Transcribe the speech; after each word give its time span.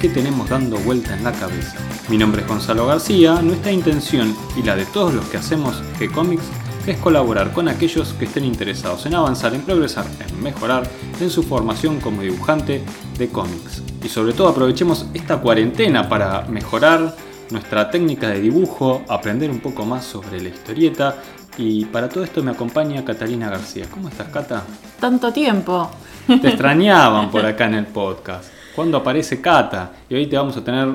que 0.00 0.08
tenemos 0.08 0.48
dando 0.48 0.76
vuelta 0.78 1.16
en 1.16 1.24
la 1.24 1.32
cabeza. 1.32 1.76
Mi 2.08 2.18
nombre 2.18 2.42
es 2.42 2.48
Gonzalo 2.48 2.86
García, 2.86 3.40
nuestra 3.42 3.72
intención 3.72 4.36
y 4.56 4.62
la 4.62 4.76
de 4.76 4.84
todos 4.86 5.14
los 5.14 5.24
que 5.26 5.38
hacemos 5.38 5.82
G-Comics 5.98 6.44
es 6.86 6.98
colaborar 6.98 7.52
con 7.52 7.68
aquellos 7.68 8.12
que 8.14 8.26
estén 8.26 8.44
interesados 8.44 9.06
en 9.06 9.14
avanzar, 9.14 9.54
en 9.54 9.62
progresar, 9.62 10.06
en 10.28 10.42
mejorar 10.42 10.88
en 11.20 11.30
su 11.30 11.42
formación 11.42 12.00
como 12.00 12.22
dibujante 12.22 12.82
de 13.18 13.28
cómics. 13.28 13.82
Y 14.04 14.08
sobre 14.08 14.32
todo 14.32 14.48
aprovechemos 14.48 15.06
esta 15.14 15.38
cuarentena 15.38 16.08
para 16.08 16.42
mejorar 16.42 17.16
nuestra 17.50 17.90
técnica 17.90 18.28
de 18.28 18.40
dibujo, 18.40 19.02
aprender 19.08 19.50
un 19.50 19.60
poco 19.60 19.84
más 19.84 20.04
sobre 20.04 20.40
la 20.40 20.48
historieta. 20.48 21.16
Y 21.58 21.86
para 21.86 22.08
todo 22.08 22.22
esto 22.22 22.42
me 22.42 22.50
acompaña 22.50 23.04
Catalina 23.04 23.48
García. 23.48 23.86
¿Cómo 23.90 24.08
estás, 24.08 24.28
Cata? 24.28 24.62
Tanto 25.00 25.32
tiempo. 25.32 25.90
Te 26.26 26.48
extrañaban 26.48 27.30
por 27.30 27.44
acá 27.46 27.66
en 27.66 27.74
el 27.74 27.86
podcast. 27.86 28.55
¿Cuándo 28.76 28.98
aparece 28.98 29.40
Cata? 29.40 29.90
Y 30.10 30.16
hoy 30.16 30.26
te 30.26 30.36
vamos 30.36 30.54
a 30.58 30.62
tener 30.62 30.86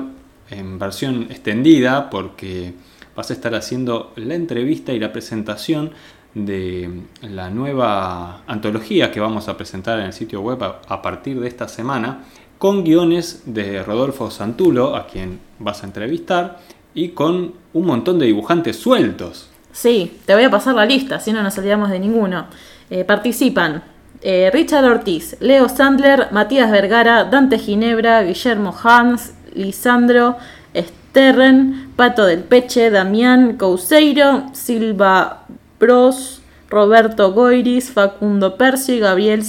en 0.50 0.78
versión 0.78 1.26
extendida 1.30 2.10
porque 2.10 2.74
vas 3.16 3.28
a 3.30 3.32
estar 3.32 3.56
haciendo 3.56 4.12
la 4.14 4.36
entrevista 4.36 4.92
y 4.92 5.00
la 5.00 5.12
presentación 5.12 5.90
de 6.32 7.02
la 7.22 7.50
nueva 7.50 8.44
antología 8.46 9.10
que 9.10 9.18
vamos 9.18 9.48
a 9.48 9.56
presentar 9.56 9.98
en 9.98 10.06
el 10.06 10.12
sitio 10.12 10.42
web 10.42 10.62
a, 10.62 11.02
partir 11.02 11.40
de 11.40 11.48
esta 11.48 11.66
semana, 11.66 12.22
con 12.56 12.84
guiones 12.84 13.42
de 13.46 13.82
Rodolfo 13.82 14.30
Santulo, 14.30 14.94
a 14.94 15.08
quien 15.08 15.40
vas 15.58 15.82
a 15.82 15.86
entrevistar, 15.86 16.60
y 16.94 17.08
con 17.08 17.52
un 17.72 17.84
montón 17.84 18.20
de 18.20 18.26
dibujantes 18.26 18.76
sueltos. 18.76 19.50
Sí, 19.72 20.20
te 20.24 20.36
voy 20.36 20.44
a 20.44 20.50
pasar 20.50 20.76
la 20.76 20.86
lista, 20.86 21.18
si 21.18 21.32
no 21.32 21.42
nos 21.42 21.58
olvidamos 21.58 21.90
de 21.90 21.98
ninguno. 21.98 22.46
Eh, 22.90 23.02
participan 23.02 23.82
eh, 24.22 24.50
Richard 24.52 24.84
Ortiz, 24.84 25.36
Leo 25.40 25.68
Sandler, 25.68 26.28
Matías 26.30 26.70
Vergara, 26.70 27.24
Dante 27.24 27.58
Ginebra, 27.58 28.22
Guillermo 28.22 28.74
Hans, 28.82 29.34
Lisandro 29.54 30.36
Sterren, 30.74 31.90
Pato 31.94 32.24
del 32.24 32.40
Peche, 32.40 32.90
Damián 32.90 33.58
Couseiro, 33.58 34.44
Silva 34.54 35.46
Bros, 35.78 36.40
Roberto 36.70 37.32
Goiris, 37.32 37.90
Facundo 37.90 38.56
Percio 38.56 38.94
y 38.94 38.98
Gabriel 38.98 39.44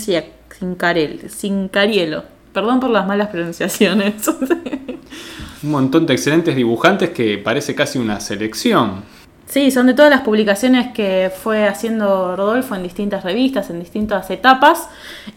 Cincarielo. 1.29 2.25
Perdón 2.51 2.81
por 2.81 2.89
las 2.89 3.07
malas 3.07 3.29
pronunciaciones. 3.29 4.27
Un 5.63 5.71
montón 5.71 6.05
de 6.05 6.13
excelentes 6.13 6.55
dibujantes 6.55 7.11
que 7.11 7.37
parece 7.37 7.75
casi 7.75 7.97
una 7.97 8.19
selección. 8.19 9.03
Sí, 9.45 9.71
son 9.71 9.87
de 9.87 9.93
todas 9.93 10.09
las 10.09 10.21
publicaciones 10.21 10.93
que 10.93 11.31
fue 11.43 11.67
haciendo 11.67 12.35
Rodolfo 12.35 12.75
en 12.75 12.83
distintas 12.83 13.23
revistas, 13.23 13.69
en 13.69 13.79
distintas 13.79 14.29
etapas. 14.29 14.89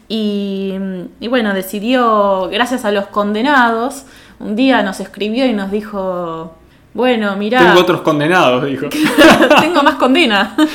Y, 0.08 0.74
bueno, 1.28 1.52
decidió, 1.52 2.48
gracias 2.50 2.84
a 2.84 2.92
los 2.92 3.08
condenados, 3.08 4.04
un 4.38 4.56
día 4.56 4.82
nos 4.82 5.00
escribió 5.00 5.44
y 5.46 5.52
nos 5.52 5.70
dijo, 5.70 6.54
bueno, 6.94 7.36
mira... 7.36 7.58
Tengo 7.58 7.80
otros 7.80 8.00
condenados, 8.02 8.64
dijo. 8.64 8.86
Tengo 9.60 9.82
más 9.82 9.96
condena. 9.96 10.56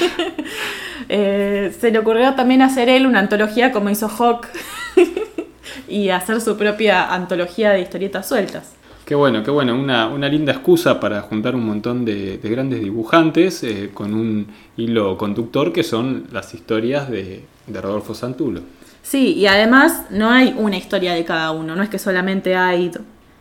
Eh, 1.14 1.76
se 1.78 1.92
le 1.92 2.00
ocurrió 2.00 2.36
también 2.36 2.62
hacer 2.62 2.88
él 2.88 3.06
una 3.06 3.20
antología 3.20 3.74
como 3.74 3.90
hizo 3.90 4.08
Hawk 4.08 4.48
y 5.90 6.08
hacer 6.08 6.40
su 6.40 6.56
propia 6.56 7.14
antología 7.14 7.72
de 7.72 7.82
historietas 7.82 8.30
sueltas. 8.30 8.76
Qué 9.12 9.16
bueno, 9.16 9.44
qué 9.44 9.52
bueno. 9.52 9.76
Una, 9.76 10.30
linda 10.30 10.54
excusa 10.54 11.02
para 11.02 11.22
juntar 11.24 11.54
un 11.54 11.66
montón 11.66 12.06
de, 12.06 12.40
grandes 12.42 12.80
dibujantes 12.80 13.62
eh, 13.62 13.92
con 13.94 14.14
un 14.14 14.48
hilo 14.78 15.18
conductor 15.18 15.74
que 15.74 15.84
son 15.84 16.28
las 16.32 16.54
historias 16.54 17.10
de, 17.10 17.44
Rodolfo 17.68 18.16
Santulo. 18.16 18.62
Sí, 19.04 19.34
y 19.34 19.48
además 19.48 20.06
no 20.12 20.30
hay 20.30 20.56
una 20.58 20.78
historia 20.78 21.14
de 21.14 21.26
cada 21.26 21.52
uno, 21.52 21.76
no 21.76 21.84
es 21.84 21.90
que 21.90 22.00
solamente 22.00 22.56
hay 22.56 22.90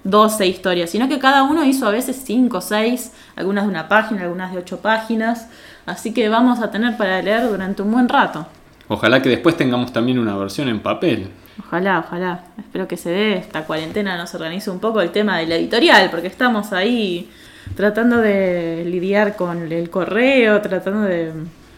12 0.02 0.44
historias, 0.48 0.90
sino 0.90 1.08
que 1.08 1.20
cada 1.20 1.44
uno 1.44 1.64
hizo 1.64 1.86
a 1.86 1.92
veces 1.92 2.20
5 2.24 2.60
6, 2.60 3.12
algunas 3.36 3.62
de 3.62 3.70
una 3.70 3.86
página, 3.86 4.22
algunas 4.22 4.50
de 4.50 4.58
8 4.58 4.80
páginas, 4.80 5.50
así 5.86 6.12
que 6.12 6.28
vamos 6.28 6.58
a 6.58 6.72
tener 6.72 6.96
para 6.96 7.22
leer 7.22 7.48
durante 7.48 7.82
un 7.82 7.92
buen 7.92 8.08
rato. 8.08 8.44
Ojalá 8.88 9.22
que 9.22 9.28
después 9.28 9.56
tengamos 9.56 9.92
también 9.92 10.18
una 10.18 10.36
versión 10.36 10.68
en 10.68 10.80
papel. 10.80 11.28
Ojalá, 11.66 12.04
ojalá. 12.06 12.44
Espero 12.58 12.88
que 12.88 12.96
se 12.96 13.10
dé 13.10 13.36
esta 13.36 13.64
cuarentena, 13.64 14.16
nos 14.16 14.34
organice 14.34 14.70
un 14.70 14.80
poco 14.80 15.00
el 15.00 15.10
tema 15.10 15.38
de 15.38 15.46
la 15.46 15.56
editorial, 15.56 16.10
porque 16.10 16.26
estamos 16.26 16.72
ahí 16.72 17.28
tratando 17.74 18.18
de 18.18 18.84
lidiar 18.86 19.36
con 19.36 19.70
el 19.70 19.90
correo, 19.90 20.60
tratando 20.60 21.02
de... 21.02 21.32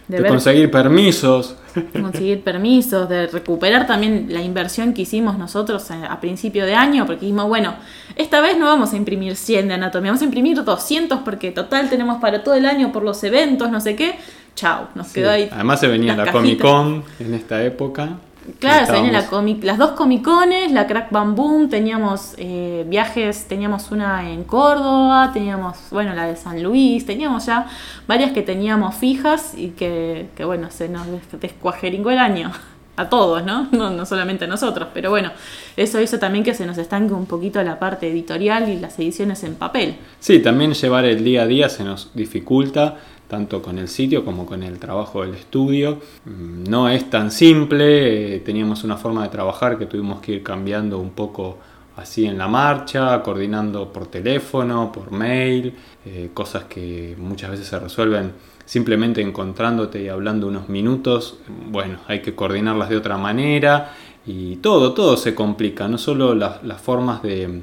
De, 0.09 0.26
conseguir 0.26 0.70
permisos. 0.70 1.56
Conseguir 1.93 2.43
permisos, 2.43 3.09
de 3.09 3.28
recuperar 3.28 3.87
también 3.87 4.26
la 4.28 4.43
inversión 4.43 4.93
que 4.93 5.03
hicimos 5.03 5.38
nosotros 5.38 5.91
a 5.91 6.20
principio 6.20 6.66
de 6.66 6.75
año, 6.75 7.06
porque 7.06 7.20
dijimos, 7.20 7.49
bueno, 7.49 7.75
esta 8.16 8.43
vez 8.43 8.59
no 8.59 8.66
vamos 8.66 8.93
a 8.93 8.97
imprimir 8.97 9.37
100 9.37 9.69
de 9.69 9.75
anatomía, 9.75 10.10
vamos 10.10 10.20
a 10.20 10.26
imprimir 10.26 10.62
200 10.62 11.20
porque 11.20 11.50
total 11.50 11.88
tenemos 11.88 12.20
para 12.20 12.43
todo 12.43 12.54
el 12.54 12.66
año 12.66 12.93
por 12.93 13.04
los 13.04 13.25
eventos, 13.25 13.70
no 13.70 13.81
sé 13.81 13.97
qué. 13.97 14.16
Chao, 14.54 14.88
nos 14.94 15.12
quedó 15.12 15.31
ahí. 15.31 15.49
Además 15.50 15.81
se 15.81 15.87
venía 15.87 16.14
la 16.14 16.31
Comic 16.31 16.60
Con 16.60 17.04
en 17.19 17.32
esta 17.32 17.62
época. 17.62 18.19
Claro, 18.59 18.87
se 18.87 19.13
la 19.13 19.27
las 19.63 19.79
dos 19.79 19.91
comicones, 19.93 20.73
la 20.73 20.87
Crack 20.87 21.11
Bam 21.11 21.35
Boom, 21.35 21.69
teníamos 21.69 22.35
eh, 22.39 22.85
viajes, 22.89 23.47
teníamos 23.47 23.91
una 23.91 24.31
en 24.31 24.45
Córdoba, 24.45 25.31
teníamos, 25.33 25.77
bueno, 25.91 26.15
la 26.15 26.27
de 26.27 26.37
San 26.37 26.63
Luis, 26.63 27.07
teníamos 27.07 27.47
ya 27.47 27.67
varias 28.07 28.33
que 28.33 28.43
teníamos 28.43 28.97
fijas 28.97 29.55
y 29.57 29.69
que, 29.71 30.29
que 30.37 30.45
bueno, 30.45 30.71
se 30.71 30.89
nos 30.89 31.07
descuajeringó 31.41 32.11
el 32.11 32.19
año. 32.19 32.53
A 32.95 33.09
todos, 33.09 33.43
¿no? 33.43 33.69
¿no? 33.73 33.89
No 33.89 34.05
solamente 34.05 34.45
a 34.45 34.49
nosotros, 34.49 34.89
pero 34.93 35.09
bueno, 35.09 35.31
eso 35.79 35.99
hizo 35.99 36.19
también 36.19 36.45
que 36.45 36.53
se 36.53 36.67
nos 36.67 36.77
estanque 36.77 37.15
un 37.15 37.25
poquito 37.25 37.63
la 37.63 37.79
parte 37.79 38.11
editorial 38.11 38.69
y 38.69 38.79
las 38.79 38.99
ediciones 38.99 39.43
en 39.45 39.55
papel. 39.55 39.97
Sí, 40.21 40.41
también 40.41 40.75
llevar 40.75 41.07
el 41.07 41.25
día 41.25 41.45
a 41.45 41.47
día 41.47 41.71
se 41.71 41.85
nos 41.85 42.11
dificulta 42.13 42.99
tanto 43.32 43.62
con 43.62 43.78
el 43.78 43.88
sitio 43.88 44.26
como 44.26 44.44
con 44.44 44.62
el 44.62 44.78
trabajo 44.78 45.22
del 45.22 45.34
estudio. 45.34 45.98
Mm, 46.26 46.65
no 46.69 46.91
es 46.91 47.09
tan 47.09 47.31
simple, 47.31 48.37
eh, 48.37 48.41
teníamos 48.41 48.84
una 48.84 48.98
forma 48.98 49.22
de 49.22 49.31
trabajar 49.31 49.78
que 49.78 49.87
tuvimos 49.87 50.20
que 50.20 50.32
ir 50.32 50.43
cambiando 50.43 50.98
un 50.98 51.12
poco 51.12 51.56
así 51.97 52.26
en 52.26 52.37
la 52.37 52.47
marcha, 52.47 53.22
coordinando 53.22 53.91
por 53.91 54.09
teléfono, 54.09 54.93
por 54.93 55.12
mail, 55.12 55.75
eh, 56.04 56.28
cosas 56.34 56.65
que 56.65 57.16
muchas 57.19 57.53
veces 57.53 57.69
se 57.69 57.78
resuelven 57.78 58.32
simplemente 58.66 59.22
encontrándote 59.22 60.03
y 60.03 60.09
hablando 60.09 60.47
unos 60.47 60.69
minutos. 60.69 61.38
Bueno, 61.70 62.00
hay 62.09 62.20
que 62.20 62.34
coordinarlas 62.34 62.91
de 62.91 62.99
otra 62.99 63.16
manera 63.16 63.94
y 64.26 64.56
todo, 64.56 64.93
todo 64.93 65.16
se 65.16 65.34
complica, 65.34 65.88
no 65.88 65.97
solo 65.97 66.34
las, 66.34 66.60
formas 66.82 67.22
de, 67.22 67.62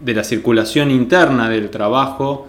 de 0.00 0.14
la 0.14 0.22
circulación 0.22 0.90
interna 0.90 1.48
del 1.48 1.70
trabajo, 1.70 2.46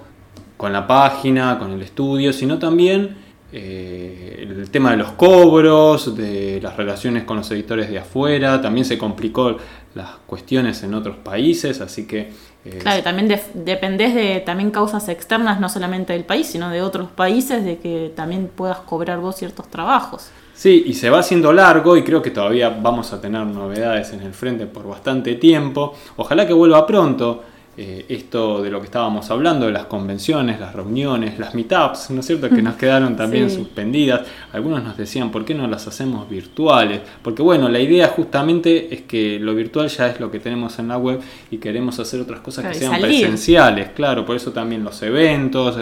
con 0.60 0.74
la 0.74 0.86
página, 0.86 1.58
con 1.58 1.72
el 1.72 1.82
estudio, 1.82 2.34
sino 2.34 2.60
también 2.60 3.16
eh, 3.54 4.46
el 4.46 4.70
tema 4.70 4.92
de 4.92 4.98
los 4.98 5.12
cobros, 5.14 6.18
de 6.18 6.60
las 6.62 6.76
relaciones 6.76 7.24
con 7.24 7.38
los 7.38 7.50
editores 7.52 7.90
de 7.90 7.98
afuera, 7.98 8.62
también 8.62 8.84
se 8.84 8.98
complicó 8.98 9.56
las 9.96 10.10
cuestiones 10.26 10.84
en 10.84 10.96
otros 10.96 11.16
países, 11.16 11.80
así 11.80 12.06
que... 12.06 12.34
Eh, 12.66 12.80
claro, 12.82 13.02
también 13.04 13.34
dependés 13.54 14.14
de 14.14 14.42
también 14.42 14.70
causas 14.70 15.08
externas, 15.08 15.62
no 15.62 15.70
solamente 15.70 16.12
del 16.12 16.26
país, 16.26 16.48
sino 16.48 16.70
de 16.70 16.82
otros 16.82 17.10
países, 17.10 17.64
de 17.64 17.78
que 17.78 18.12
también 18.14 18.52
puedas 18.54 18.80
cobrar 18.80 19.20
vos 19.20 19.38
ciertos 19.38 19.70
trabajos. 19.70 20.30
Sí, 20.54 20.84
y 20.88 20.94
se 20.94 21.10
va 21.10 21.20
haciendo 21.20 21.54
largo 21.54 21.96
y 21.96 22.04
creo 22.04 22.22
que 22.22 22.32
todavía 22.32 22.68
vamos 22.68 23.14
a 23.14 23.22
tener 23.22 23.46
novedades 23.46 24.12
en 24.12 24.24
el 24.24 24.34
frente 24.34 24.66
por 24.66 24.86
bastante 24.86 25.36
tiempo. 25.36 25.94
Ojalá 26.18 26.46
que 26.46 26.52
vuelva 26.52 26.86
pronto. 26.86 27.46
Eh, 27.82 28.06
esto 28.10 28.62
de 28.62 28.70
lo 28.70 28.82
que 28.82 28.88
estábamos 28.88 29.32
hablando, 29.32 29.68
de 29.68 29.72
las 29.72 29.86
convenciones, 29.86 30.60
las 30.60 30.76
reuniones, 30.76 31.40
las 31.40 31.56
meetups, 31.56 32.10
¿no 32.10 32.20
es 32.20 32.26
cierto? 32.26 32.50
Que 32.50 32.62
nos 32.62 32.76
quedaron 32.76 33.16
también 33.16 33.50
suspendidas. 33.50 34.28
Algunos 34.52 34.84
nos 34.84 34.98
decían, 34.98 35.32
¿por 35.32 35.46
qué 35.46 35.56
no 35.56 35.66
las 35.66 35.88
hacemos 35.88 36.30
virtuales? 36.30 37.00
Porque 37.22 37.42
bueno, 37.42 37.70
la 37.70 37.80
idea 37.80 38.10
justamente 38.10 38.94
es 38.94 39.04
que 39.04 39.40
lo 39.40 39.56
virtual 39.56 39.88
ya 39.88 40.08
es 40.08 40.20
lo 40.20 40.30
que 40.30 40.42
tenemos 40.42 40.78
en 40.78 40.90
la 40.90 40.98
web 40.98 41.22
y 41.52 41.58
queremos 41.60 41.98
hacer 42.00 42.20
otras 42.20 42.42
cosas 42.42 42.66
que 42.66 42.74
sean 42.74 43.00
presenciales, 43.00 43.92
claro, 43.96 44.26
por 44.26 44.36
eso 44.36 44.52
también 44.52 44.84
los 44.84 45.02
eventos, 45.02 45.78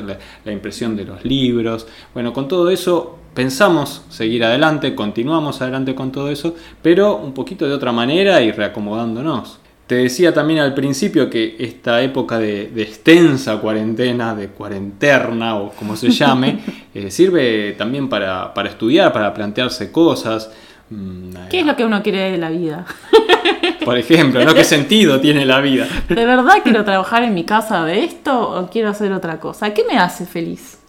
la 0.45 0.51
impresión 0.51 0.95
de 0.95 1.03
los 1.03 1.25
libros. 1.25 1.87
Bueno, 2.13 2.31
con 2.31 2.47
todo 2.47 2.69
eso 2.69 3.17
pensamos 3.33 4.03
seguir 4.09 4.43
adelante, 4.43 4.93
continuamos 4.93 5.63
adelante 5.63 5.95
con 5.95 6.11
todo 6.11 6.29
eso, 6.29 6.53
pero 6.83 7.17
un 7.17 7.33
poquito 7.33 7.67
de 7.67 7.73
otra 7.73 7.91
manera 7.91 8.39
y 8.43 8.51
reacomodándonos. 8.51 9.61
Te 9.87 9.95
decía 9.95 10.33
también 10.33 10.59
al 10.59 10.73
principio 10.73 11.29
que 11.29 11.55
esta 11.59 12.01
época 12.01 12.37
de, 12.37 12.63
extensa 12.75 13.57
cuarentena, 13.57 14.35
de 14.35 14.49
cuarentena 14.49 15.55
o 15.55 15.71
como 15.71 15.95
se 15.95 16.09
llame, 16.09 16.59
eh, 16.93 17.09
sirve 17.09 17.71
también 17.77 18.09
para, 18.09 18.53
para 18.53 18.67
estudiar, 18.67 19.13
para 19.13 19.33
plantearse 19.33 19.89
cosas. 19.89 20.51
Mm, 20.89 21.31
¿Qué 21.49 21.61
es 21.61 21.65
lo 21.65 21.77
que 21.77 21.85
uno 21.85 22.03
quiere 22.03 22.31
de 22.31 22.37
la 22.37 22.49
vida? 22.49 22.85
Por 23.85 23.97
ejemplo, 23.97 24.43
¿no? 24.43 24.53
¿Qué 24.53 24.65
sentido 24.65 25.21
tiene 25.21 25.45
la 25.45 25.61
vida? 25.61 25.87
¿De 26.09 26.25
verdad 26.25 26.55
quiero 26.63 26.83
trabajar 26.83 27.23
en 27.23 27.33
mi 27.33 27.45
casa 27.45 27.85
de 27.85 28.03
esto 28.03 28.37
o 28.41 28.69
quiero 28.69 28.89
hacer 28.89 29.13
otra 29.13 29.39
cosa? 29.39 29.73
¿Qué 29.73 29.85
me 29.89 29.97
hace 29.97 30.25
feliz? 30.25 30.79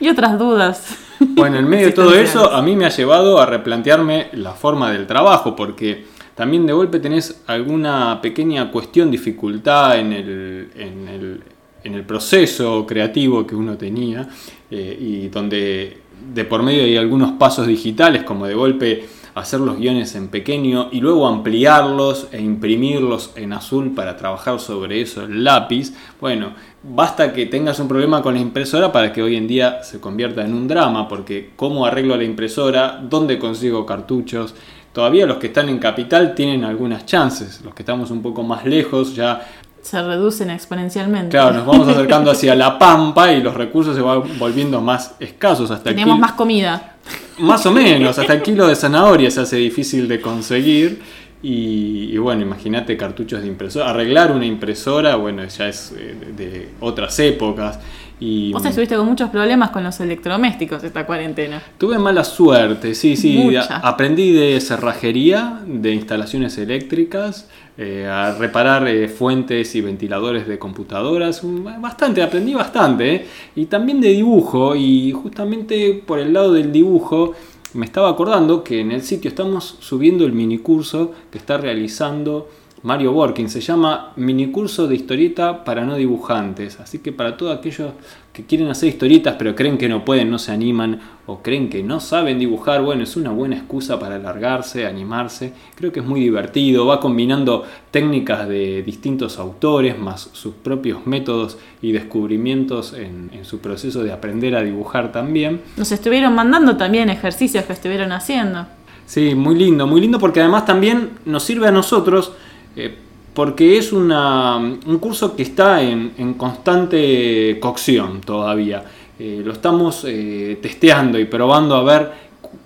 Y 0.00 0.08
otras 0.08 0.36
dudas. 0.36 0.96
Bueno, 1.20 1.58
en 1.58 1.68
medio 1.68 1.86
de 1.86 1.92
todo 1.92 2.14
eso, 2.14 2.52
a 2.52 2.60
mí 2.62 2.74
me 2.74 2.86
ha 2.86 2.88
llevado 2.88 3.40
a 3.40 3.46
replantearme 3.46 4.28
la 4.32 4.52
forma 4.52 4.90
del 4.90 5.06
trabajo, 5.06 5.54
porque 5.54 6.06
también 6.34 6.66
de 6.66 6.72
golpe 6.72 6.98
tenés 6.98 7.42
alguna 7.46 8.20
pequeña 8.20 8.70
cuestión, 8.70 9.10
dificultad 9.10 9.98
en 9.98 10.12
el, 10.12 10.70
en 10.76 11.08
el, 11.08 11.42
en 11.84 11.94
el 11.94 12.04
proceso 12.04 12.86
creativo 12.86 13.46
que 13.46 13.54
uno 13.54 13.76
tenía, 13.76 14.28
eh, 14.70 14.96
y 15.00 15.28
donde 15.28 15.98
de 16.34 16.44
por 16.44 16.62
medio 16.62 16.84
hay 16.84 16.96
algunos 16.96 17.32
pasos 17.32 17.66
digitales, 17.66 18.22
como 18.22 18.46
de 18.46 18.54
golpe 18.54 19.04
hacer 19.34 19.60
los 19.60 19.78
guiones 19.78 20.14
en 20.14 20.28
pequeño 20.28 20.88
y 20.92 21.00
luego 21.00 21.26
ampliarlos 21.26 22.28
e 22.32 22.40
imprimirlos 22.40 23.32
en 23.36 23.52
azul 23.52 23.94
para 23.94 24.16
trabajar 24.16 24.60
sobre 24.60 25.00
eso 25.00 25.22
el 25.22 25.44
lápiz. 25.44 25.94
Bueno, 26.20 26.52
basta 26.82 27.32
que 27.32 27.46
tengas 27.46 27.80
un 27.80 27.88
problema 27.88 28.22
con 28.22 28.34
la 28.34 28.40
impresora 28.40 28.92
para 28.92 29.12
que 29.12 29.22
hoy 29.22 29.36
en 29.36 29.48
día 29.48 29.82
se 29.82 30.00
convierta 30.00 30.44
en 30.44 30.52
un 30.52 30.68
drama, 30.68 31.08
porque 31.08 31.50
cómo 31.56 31.86
arreglo 31.86 32.16
la 32.16 32.24
impresora, 32.24 33.02
dónde 33.02 33.38
consigo 33.38 33.86
cartuchos. 33.86 34.54
Todavía 34.92 35.26
los 35.26 35.38
que 35.38 35.46
están 35.48 35.68
en 35.68 35.78
capital 35.78 36.34
tienen 36.34 36.64
algunas 36.64 37.06
chances, 37.06 37.62
los 37.64 37.74
que 37.74 37.82
estamos 37.82 38.10
un 38.10 38.20
poco 38.20 38.42
más 38.42 38.66
lejos 38.66 39.14
ya 39.14 39.46
se 39.82 40.00
reducen 40.00 40.48
exponencialmente. 40.50 41.30
Claro, 41.30 41.54
nos 41.54 41.66
vamos 41.66 41.88
acercando 41.88 42.30
hacia 42.30 42.54
la 42.54 42.78
pampa 42.78 43.32
y 43.32 43.42
los 43.42 43.54
recursos 43.54 43.96
se 43.96 44.00
van 44.00 44.22
volviendo 44.38 44.80
más 44.80 45.16
escasos. 45.18 45.70
Hasta 45.70 45.90
Tenemos 45.90 46.18
más 46.18 46.32
comida. 46.32 46.96
Más 47.38 47.66
o 47.66 47.72
menos, 47.72 48.16
hasta 48.18 48.34
el 48.34 48.42
kilo 48.42 48.68
de 48.68 48.76
zanahoria 48.76 49.30
se 49.30 49.40
hace 49.40 49.56
difícil 49.56 50.06
de 50.06 50.20
conseguir. 50.20 51.02
Y, 51.44 52.16
bueno, 52.18 52.42
imagínate 52.42 52.96
cartuchos 52.96 53.42
de 53.42 53.48
impresora. 53.48 53.90
Arreglar 53.90 54.30
una 54.30 54.46
impresora, 54.46 55.16
bueno, 55.16 55.44
ya 55.44 55.66
es 55.66 55.92
eh, 55.98 56.16
de 56.36 56.68
otras 56.78 57.18
épocas. 57.18 57.80
Y, 58.24 58.52
Vos 58.52 58.64
estuviste 58.64 58.94
con 58.94 59.06
muchos 59.06 59.30
problemas 59.30 59.70
con 59.70 59.82
los 59.82 59.98
electrodomésticos 59.98 60.84
esta 60.84 61.04
cuarentena. 61.04 61.60
Tuve 61.76 61.98
mala 61.98 62.22
suerte, 62.22 62.94
sí, 62.94 63.16
sí. 63.16 63.52
Aprendí 63.82 64.30
de 64.32 64.60
cerrajería, 64.60 65.60
de 65.66 65.92
instalaciones 65.92 66.56
eléctricas, 66.56 67.48
eh, 67.76 68.06
a 68.06 68.32
reparar 68.38 68.86
eh, 68.86 69.08
fuentes 69.08 69.74
y 69.74 69.80
ventiladores 69.80 70.46
de 70.46 70.56
computadoras. 70.56 71.40
Bastante, 71.80 72.22
aprendí 72.22 72.54
bastante. 72.54 73.14
Eh. 73.14 73.26
Y 73.56 73.66
también 73.66 74.00
de 74.00 74.10
dibujo. 74.10 74.76
Y 74.76 75.10
justamente 75.10 76.00
por 76.06 76.20
el 76.20 76.32
lado 76.32 76.52
del 76.52 76.70
dibujo 76.70 77.32
me 77.74 77.86
estaba 77.86 78.08
acordando 78.08 78.62
que 78.62 78.80
en 78.80 78.92
el 78.92 79.02
sitio 79.02 79.30
estamos 79.30 79.78
subiendo 79.80 80.24
el 80.24 80.32
minicurso 80.32 81.12
que 81.32 81.38
está 81.38 81.58
realizando 81.58 82.48
Mario 82.82 83.12
Borkin. 83.12 83.48
Se 83.48 83.60
llama 83.60 84.12
Minicurso 84.16 84.88
de 84.88 84.96
historieta 84.96 85.64
para 85.64 85.84
no 85.84 85.96
dibujantes. 85.96 86.80
Así 86.80 86.98
que 86.98 87.12
para 87.12 87.36
todos 87.36 87.56
aquellos 87.56 87.92
que 88.32 88.44
quieren 88.44 88.68
hacer 88.68 88.88
historietas 88.88 89.36
pero 89.38 89.54
creen 89.54 89.78
que 89.78 89.88
no 89.88 90.04
pueden, 90.04 90.30
no 90.30 90.38
se 90.38 90.52
animan 90.52 91.00
o 91.26 91.42
creen 91.42 91.68
que 91.68 91.82
no 91.82 92.00
saben 92.00 92.38
dibujar, 92.38 92.82
bueno, 92.82 93.04
es 93.04 93.16
una 93.16 93.30
buena 93.30 93.56
excusa 93.56 93.98
para 93.98 94.16
alargarse, 94.16 94.86
animarse. 94.86 95.52
Creo 95.76 95.92
que 95.92 96.00
es 96.00 96.06
muy 96.06 96.20
divertido, 96.20 96.86
va 96.86 96.98
combinando 96.98 97.64
técnicas 97.90 98.48
de 98.48 98.82
distintos 98.82 99.38
autores 99.38 99.98
más 99.98 100.30
sus 100.32 100.54
propios 100.54 101.06
métodos 101.06 101.58
y 101.80 101.92
descubrimientos 101.92 102.94
en, 102.94 103.30
en 103.32 103.44
su 103.44 103.60
proceso 103.60 104.02
de 104.02 104.12
aprender 104.12 104.56
a 104.56 104.62
dibujar 104.62 105.12
también. 105.12 105.60
Nos 105.76 105.92
estuvieron 105.92 106.34
mandando 106.34 106.76
también 106.76 107.10
ejercicios 107.10 107.64
que 107.64 107.74
estuvieron 107.74 108.12
haciendo. 108.12 108.66
Sí, 109.06 109.34
muy 109.34 109.56
lindo, 109.56 109.86
muy 109.86 110.00
lindo 110.00 110.18
porque 110.18 110.40
además 110.40 110.64
también 110.64 111.10
nos 111.26 111.42
sirve 111.42 111.68
a 111.68 111.72
nosotros 111.72 112.32
eh, 112.76 112.94
porque 113.34 113.78
es 113.78 113.92
un 113.92 114.98
curso 115.00 115.34
que 115.34 115.42
está 115.42 115.82
en, 115.82 116.34
constante 116.34 117.58
cocción 117.60 118.20
todavía. 118.20 118.84
Eh, 119.18 119.42
lo 119.44 119.52
estamos 119.52 120.04
eh, 120.06 120.58
testeando 120.60 121.18
y 121.18 121.24
probando 121.24 121.76
a 121.76 121.82
ver 121.82 122.12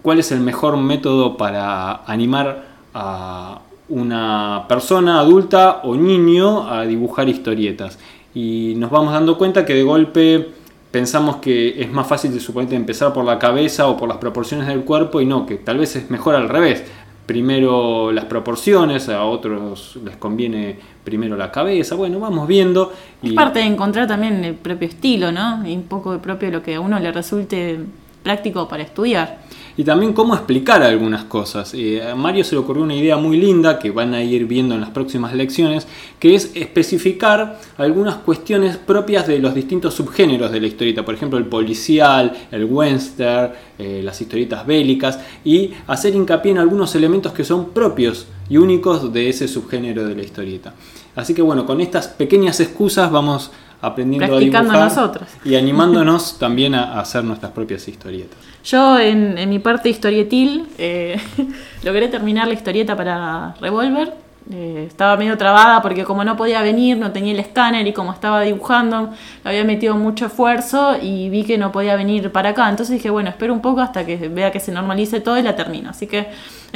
cuál 0.02 0.18
es 0.18 0.32
el 0.32 0.40
mejor 0.40 0.76
método 0.76 1.36
para 1.36 2.02
animar 2.06 2.66
a 2.94 3.60
una 3.88 4.64
persona 4.68 5.20
adulta 5.20 5.82
o 5.84 5.94
niño 5.94 6.68
a 6.68 6.84
dibujar 6.84 7.28
historietas. 7.28 7.98
Y 8.34 8.74
nos 8.76 8.90
vamos 8.90 9.12
dando 9.12 9.38
cuenta 9.38 9.64
que 9.64 9.74
de 9.74 9.84
golpe 9.84 10.48
pensamos 10.90 11.36
que 11.36 11.80
es 11.80 11.92
más 11.92 12.06
fácil 12.06 12.32
de 12.32 12.40
suponete 12.40 12.74
empezar 12.74 13.12
por 13.12 13.24
la 13.24 13.38
cabeza 13.38 13.86
o 13.86 13.96
por 13.96 14.08
las 14.08 14.18
proporciones 14.18 14.66
del 14.66 14.80
cuerpo 14.80 15.20
y 15.20 15.26
no, 15.26 15.46
que 15.46 15.56
tal 15.56 15.78
vez 15.78 15.94
es 15.94 16.10
mejor 16.10 16.34
al 16.34 16.48
revés 16.48 16.84
primero 17.26 18.12
las 18.12 18.24
proporciones, 18.26 19.08
a 19.08 19.24
otros 19.24 19.98
les 20.04 20.16
conviene 20.16 20.78
primero 21.04 21.36
la 21.36 21.50
cabeza, 21.50 21.96
bueno, 21.96 22.20
vamos 22.20 22.46
viendo. 22.46 22.92
Y... 23.22 23.28
Es 23.28 23.34
parte 23.34 23.58
de 23.58 23.66
encontrar 23.66 24.06
también 24.06 24.44
el 24.44 24.54
propio 24.54 24.88
estilo, 24.88 25.32
¿no? 25.32 25.66
Y 25.66 25.74
un 25.74 25.82
poco 25.82 26.12
de 26.12 26.18
propio 26.20 26.50
lo 26.50 26.62
que 26.62 26.76
a 26.76 26.80
uno 26.80 26.98
le 26.98 27.12
resulte 27.12 27.80
práctico 28.22 28.68
para 28.68 28.82
estudiar 28.82 29.45
y 29.76 29.84
también 29.84 30.12
cómo 30.12 30.34
explicar 30.34 30.82
algunas 30.82 31.24
cosas. 31.24 31.74
Eh, 31.74 32.02
a 32.02 32.14
Mario 32.14 32.44
se 32.44 32.54
le 32.54 32.60
ocurrió 32.60 32.82
una 32.82 32.94
idea 32.94 33.16
muy 33.16 33.36
linda 33.36 33.78
que 33.78 33.90
van 33.90 34.14
a 34.14 34.22
ir 34.22 34.46
viendo 34.46 34.74
en 34.74 34.80
las 34.80 34.90
próximas 34.90 35.34
lecciones, 35.34 35.86
que 36.18 36.34
es 36.34 36.50
especificar 36.54 37.60
algunas 37.76 38.16
cuestiones 38.16 38.76
propias 38.76 39.26
de 39.26 39.38
los 39.38 39.54
distintos 39.54 39.94
subgéneros 39.94 40.50
de 40.50 40.60
la 40.60 40.66
historieta, 40.66 41.04
por 41.04 41.14
ejemplo 41.14 41.38
el 41.38 41.46
policial, 41.46 42.32
el 42.50 42.64
western, 42.64 43.52
eh, 43.78 44.00
las 44.02 44.20
historietas 44.20 44.66
bélicas, 44.66 45.20
y 45.44 45.72
hacer 45.86 46.14
hincapié 46.14 46.52
en 46.52 46.58
algunos 46.58 46.94
elementos 46.94 47.32
que 47.32 47.44
son 47.44 47.70
propios 47.70 48.26
y 48.48 48.56
únicos 48.56 49.12
de 49.12 49.28
ese 49.28 49.48
subgénero 49.48 50.06
de 50.06 50.14
la 50.14 50.22
historieta. 50.22 50.74
Así 51.14 51.34
que 51.34 51.42
bueno, 51.42 51.66
con 51.66 51.80
estas 51.80 52.08
pequeñas 52.08 52.60
excusas 52.60 53.10
vamos 53.10 53.50
aprendiendo 53.80 54.36
a 54.36 54.38
dibujar 54.38 55.26
y 55.44 55.54
animándonos 55.54 56.38
también 56.38 56.74
a 56.74 56.98
hacer 57.00 57.24
nuestras 57.24 57.52
propias 57.52 57.86
historietas. 57.88 58.38
Yo 58.66 58.98
en, 58.98 59.48
mi 59.48 59.60
parte 59.60 59.88
historietil 59.88 60.66
eh, 60.76 61.20
logré 61.84 62.08
terminar 62.08 62.48
la 62.48 62.54
historieta 62.54 62.96
para 62.96 63.54
Revolver. 63.60 64.12
Eh, 64.50 64.86
estaba 64.88 65.16
medio 65.16 65.36
trabada 65.38 65.82
porque 65.82 66.04
como 66.04 66.24
no 66.24 66.36
podía 66.36 66.62
venir, 66.62 66.96
no 66.96 67.12
tenía 67.12 67.32
el 67.32 67.38
escáner 67.38 67.86
y 67.86 67.92
como 67.92 68.12
estaba 68.12 68.42
dibujando, 68.42 69.10
había 69.44 69.64
metido 69.64 69.96
mucho 69.96 70.26
esfuerzo 70.26 70.96
y 71.00 71.28
vi 71.30 71.44
que 71.44 71.58
no 71.58 71.70
podía 71.70 71.94
venir 71.94 72.32
para 72.32 72.50
acá. 72.50 72.68
Entonces 72.68 72.94
dije, 72.94 73.08
bueno, 73.10 73.30
espero 73.30 73.52
un 73.52 73.60
poco 73.60 73.80
hasta 73.80 74.04
que 74.04 74.16
vea 74.28 74.50
que 74.50 74.58
se 74.58 74.72
normalice 74.72 75.20
todo 75.20 75.38
y 75.38 75.42
la 75.42 75.54
termino. 75.54 75.90
Así 75.90 76.08
que 76.08 76.26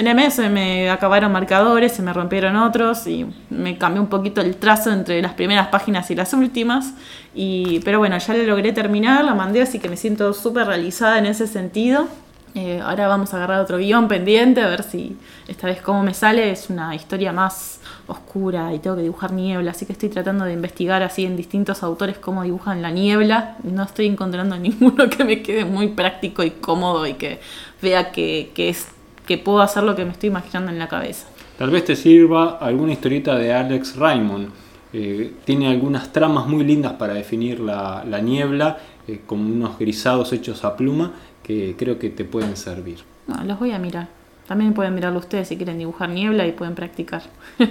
en 0.00 0.07
el 0.07 0.14
mes 0.14 0.33
se 0.33 0.49
me 0.49 0.88
acabaron 0.88 1.30
marcadores, 1.30 1.92
se 1.92 2.00
me 2.00 2.12
rompieron 2.14 2.57
otros 2.57 3.07
y 3.07 3.26
me 3.50 3.76
cambió 3.76 4.00
un 4.00 4.09
poquito 4.09 4.40
el 4.40 4.57
trazo 4.57 4.90
entre 4.90 5.21
las 5.21 5.35
primeras 5.35 5.69
páginas 5.69 6.11
y 6.11 6.14
las 6.14 6.33
últimas. 6.33 6.95
Y, 7.35 7.80
pero 7.80 7.99
bueno, 7.99 8.16
ya 8.16 8.33
le 8.33 8.47
logré 8.47 8.73
terminar, 8.73 9.23
la 9.25 9.35
mandé, 9.35 9.61
así 9.61 9.78
que 9.78 9.90
me 9.90 9.99
siento 9.99 10.33
súper 10.33 10.66
realizada 10.66 11.19
en 11.19 11.26
ese 11.26 11.47
sentido. 11.47 12.09
Eh, 12.54 12.80
ahora 12.83 13.07
vamos 13.07 13.33
a 13.33 13.37
agarrar 13.37 13.61
otro 13.61 13.76
guion 13.76 14.09
pendiente, 14.09 14.62
a 14.62 14.69
ver 14.69 14.83
si 14.83 15.19
esta 15.47 15.66
vez 15.66 15.83
cómo 15.83 16.02
me 16.02 16.14
sale. 16.14 16.50
Es 16.50 16.71
una 16.71 16.95
historia 16.95 17.33
más 17.33 17.80
oscura 18.07 18.73
y 18.73 18.78
tengo 18.78 18.97
que 18.97 19.02
dibujar 19.02 19.33
niebla, 19.33 19.71
así 19.73 19.85
que 19.85 19.92
estoy 19.92 20.09
tratando 20.09 20.47
de 20.47 20.54
investigar 20.54 21.02
así 21.02 21.26
en 21.26 21.37
distintos 21.37 21.83
autores 21.83 22.16
cómo 22.16 22.42
dibujan 22.42 22.80
la 22.80 22.90
niebla. 22.90 23.59
No 23.62 23.83
estoy 23.83 24.07
encontrando 24.07 24.57
ninguno 24.59 25.11
que 25.11 25.25
me 25.25 25.42
quede 25.42 25.66
muy 25.66 25.88
práctico 25.88 26.42
y 26.42 26.52
cómodo 26.52 27.07
y 27.07 27.14
que 27.14 27.40
vea 27.83 28.11
que, 28.11 28.50
es, 28.57 28.88
que 29.31 29.39
puedo 29.39 29.61
hacer 29.61 29.85
lo 29.85 29.95
que 29.95 30.05
me 30.05 30.11
estoy 30.11 30.29
imaginando 30.29 30.73
en 30.73 30.79
la 30.81 30.89
cabeza. 30.89 31.29
Tal 31.57 31.71
vez 31.71 31.85
te 31.85 31.95
sirva 31.95 32.59
alguna 32.61 32.95
historieta 32.95 33.37
de 33.37 33.53
Alex 33.53 33.95
Raymond 33.95 34.51
eh, 34.93 35.35
tiene 35.45 35.69
algunas 35.69 36.13
tramas 36.13 36.49
muy 36.49 36.65
lindas 36.65 36.95
para 36.95 37.15
definir 37.15 37.61
la, 37.61 38.03
niebla, 38.21 38.79
eh, 39.07 39.21
con 39.25 39.39
unos 39.39 39.79
grisados 39.79 40.33
hechos 40.33 40.65
a 40.65 40.77
pluma 40.77 41.13
que 41.45 41.77
creo 41.79 41.97
que 41.97 42.11
te 42.11 42.25
pueden 42.25 42.57
servir. 42.57 42.99
los 43.45 43.57
voy 43.61 43.71
a 43.71 43.79
mirar. 43.79 44.09
También 44.49 44.75
pueden 44.75 44.97
mirarlo 44.97 45.21
ustedes 45.21 45.47
si 45.47 45.57
quieren 45.57 45.79
dibujar 45.79 46.09
niebla 46.09 46.45
y 46.45 46.51
pueden 46.51 46.75
practicar. 46.75 47.23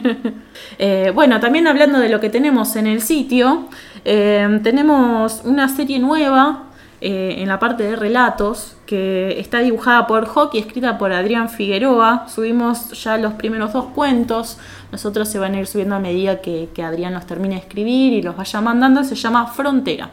Eh, 0.78 1.12
bueno, 1.14 1.42
también 1.42 1.68
hablando 1.68 2.00
de 2.00 2.08
lo 2.08 2.22
que 2.22 2.30
tenemos 2.30 2.78
en 2.78 2.88
el 2.88 3.02
sitio, 3.02 3.68
tenemos 4.06 5.42
una 5.44 5.68
serie 5.68 6.00
nueva 6.00 6.69
en 7.02 7.48
la 7.48 7.60
parte 7.60 7.84
de 7.84 7.96
relatos 7.96 8.76
que 8.86 9.40
está 9.40 9.60
dibujada 9.60 10.08
por 10.08 10.28
Hawk 10.28 10.56
y 10.56 10.58
escrita 10.58 10.98
por 10.98 11.14
Adrián 11.14 11.50
Figueroa. 11.50 12.28
Subimos 12.28 12.92
ya 13.04 13.18
los 13.18 13.34
primeros 13.34 13.72
dos 13.72 13.86
cuentos. 13.94 14.58
Nosotros 14.92 15.30
se 15.30 15.40
van 15.40 15.54
a 15.54 15.60
ir 15.60 15.68
subiendo 15.68 15.96
a 15.96 16.00
medida 16.00 16.42
que, 16.42 16.70
Adrián 16.84 17.14
los 17.14 17.26
termine 17.26 17.56
de 17.56 17.62
escribir 17.62 18.14
y 18.14 18.22
los 18.22 18.36
vaya 18.36 18.62
mandando. 18.62 19.04
Se 19.04 19.16
llama 19.16 19.48
Frontera. 19.48 20.10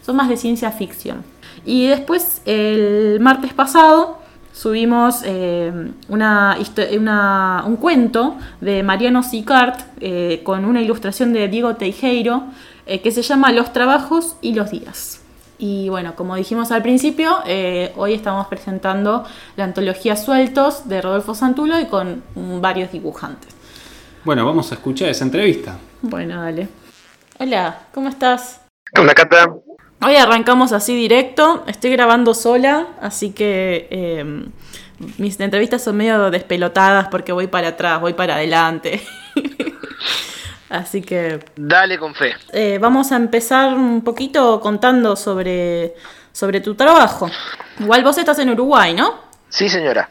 Son 0.00 0.16
más 0.16 0.28
de 0.28 0.36
ciencia 0.36 0.70
ficción. 0.70 1.24
Y 1.64 1.88
después, 1.88 2.42
el 2.46 3.18
martes 3.20 3.52
pasado, 3.52 4.18
subimos 4.52 5.22
eh, 5.24 5.72
un 6.08 7.76
cuento 7.76 8.36
de 8.60 8.82
Mariano 8.82 9.22
Sicart 9.22 9.80
eh, 10.00 10.42
con 10.44 10.64
una 10.64 10.80
ilustración 10.80 11.32
de 11.32 11.48
Diego 11.48 11.76
Teijeiro 11.76 12.44
eh, 12.86 13.00
que 13.00 13.10
se 13.10 13.22
llama 13.22 13.52
Los 13.52 13.72
trabajos 13.72 14.36
y 14.40 14.54
los 14.54 14.70
días. 14.70 15.19
Y 15.62 15.90
bueno, 15.90 16.16
como 16.16 16.36
dijimos 16.36 16.72
al 16.72 16.80
principio, 16.80 17.40
eh, 17.44 17.92
hoy 17.96 18.14
estamos 18.14 18.46
presentando 18.46 19.26
la 19.56 19.64
antología 19.64 20.16
Sueltos 20.16 20.88
de 20.88 21.02
Rodolfo 21.02 21.34
Santulo 21.34 21.78
y 21.78 21.84
con 21.84 22.22
varios 22.34 22.90
dibujantes. 22.92 23.54
Bueno, 24.24 24.46
vamos 24.46 24.72
a 24.72 24.76
escuchar 24.76 25.10
esa 25.10 25.22
entrevista. 25.22 25.76
Bueno, 26.00 26.40
dale. 26.40 26.66
Hola, 27.38 27.78
¿cómo 27.92 28.08
estás? 28.08 28.62
Hola, 28.98 29.12
Cata. 29.12 29.54
Hoy 30.00 30.16
arrancamos 30.16 30.72
así 30.72 30.96
directo. 30.96 31.62
Estoy 31.66 31.90
grabando 31.90 32.32
sola, 32.32 32.86
así 33.02 33.32
que 33.32 33.86
eh, 33.90 34.48
mis 35.18 35.38
entrevistas 35.40 35.84
son 35.84 35.98
medio 35.98 36.30
despelotadas 36.30 37.08
porque 37.08 37.32
voy 37.32 37.48
para 37.48 37.68
atrás, 37.68 38.00
voy 38.00 38.14
para 38.14 38.36
adelante. 38.36 39.02
Así 40.70 41.02
que... 41.02 41.40
Dale 41.56 41.98
con 41.98 42.14
fe. 42.14 42.34
Eh, 42.52 42.78
vamos 42.80 43.10
a 43.10 43.16
empezar 43.16 43.74
un 43.74 44.02
poquito 44.02 44.60
contando 44.60 45.16
sobre, 45.16 45.94
sobre 46.32 46.60
tu 46.60 46.76
trabajo. 46.76 47.28
Igual 47.80 48.04
vos 48.04 48.16
estás 48.18 48.38
en 48.38 48.50
Uruguay, 48.50 48.94
¿no? 48.94 49.20
Sí, 49.48 49.68
señora. 49.68 50.08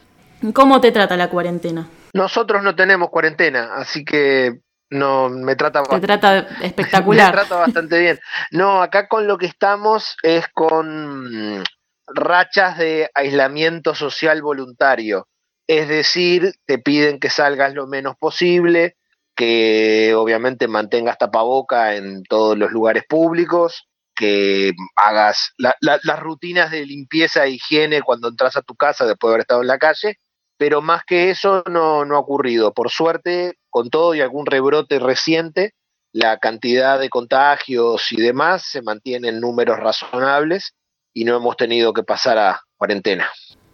¿Cómo 0.53 0.81
te 0.81 0.91
trata 0.91 1.15
la 1.15 1.29
cuarentena? 1.29 1.87
Nosotros 2.13 2.61
no 2.61 2.75
tenemos 2.75 3.09
cuarentena, 3.09 3.69
así 3.75 4.03
que 4.03 4.59
no 4.89 5.29
me 5.29 5.55
trata 5.55 5.83
Te 5.83 5.99
trata 5.99 6.39
espectacular. 6.61 7.27
me 7.35 7.41
trata 7.41 7.55
bastante 7.55 7.99
bien. 7.99 8.19
No, 8.51 8.81
acá 8.81 9.07
con 9.07 9.27
lo 9.27 9.37
que 9.37 9.45
estamos 9.45 10.17
es 10.23 10.45
con 10.53 11.63
rachas 12.07 12.77
de 12.77 13.09
aislamiento 13.13 13.95
social 13.95 14.41
voluntario. 14.41 15.27
Es 15.67 15.87
decir, 15.87 16.51
te 16.65 16.79
piden 16.79 17.19
que 17.19 17.29
salgas 17.29 17.73
lo 17.73 17.87
menos 17.87 18.15
posible, 18.17 18.95
que 19.39 20.13
obviamente 20.15 20.67
mantengas 20.67 21.17
tapaboca 21.17 21.95
en 21.95 22.23
todos 22.23 22.57
los 22.57 22.71
lugares 22.71 23.05
públicos, 23.07 23.87
que 24.13 24.73
hagas 24.97 25.53
las 25.57 26.19
rutinas 26.19 26.71
de 26.71 26.85
limpieza 26.85 27.45
e 27.45 27.51
higiene 27.51 28.01
cuando 28.01 28.27
entras 28.27 28.57
a 28.57 28.63
tu 28.63 28.75
casa 28.75 29.05
después 29.05 29.29
de 29.29 29.35
haber 29.35 29.41
estado 29.43 29.61
en 29.61 29.69
la 29.69 29.77
calle, 29.77 30.17
pero 30.57 30.81
más 30.81 31.05
que 31.05 31.29
eso 31.29 31.63
no, 31.71 32.03
no 32.03 32.17
ha 32.17 32.19
ocurrido. 32.19 32.73
Por 32.73 32.89
suerte, 32.89 33.53
con 33.69 33.89
todo 33.89 34.13
y 34.13 34.19
algún 34.19 34.45
rebrote 34.45 34.99
reciente, 34.99 35.71
la 36.11 36.37
cantidad 36.39 36.99
de 36.99 37.07
contagios 37.07 38.11
y 38.11 38.17
demás 38.17 38.63
se 38.69 38.81
mantiene 38.81 39.29
en 39.29 39.39
números 39.39 39.79
razonables 39.79 40.73
y 41.13 41.23
no 41.23 41.37
hemos 41.37 41.55
tenido 41.55 41.93
que 41.93 42.03
pasar 42.03 42.37
a 42.37 42.61
cuarentena. 42.75 43.29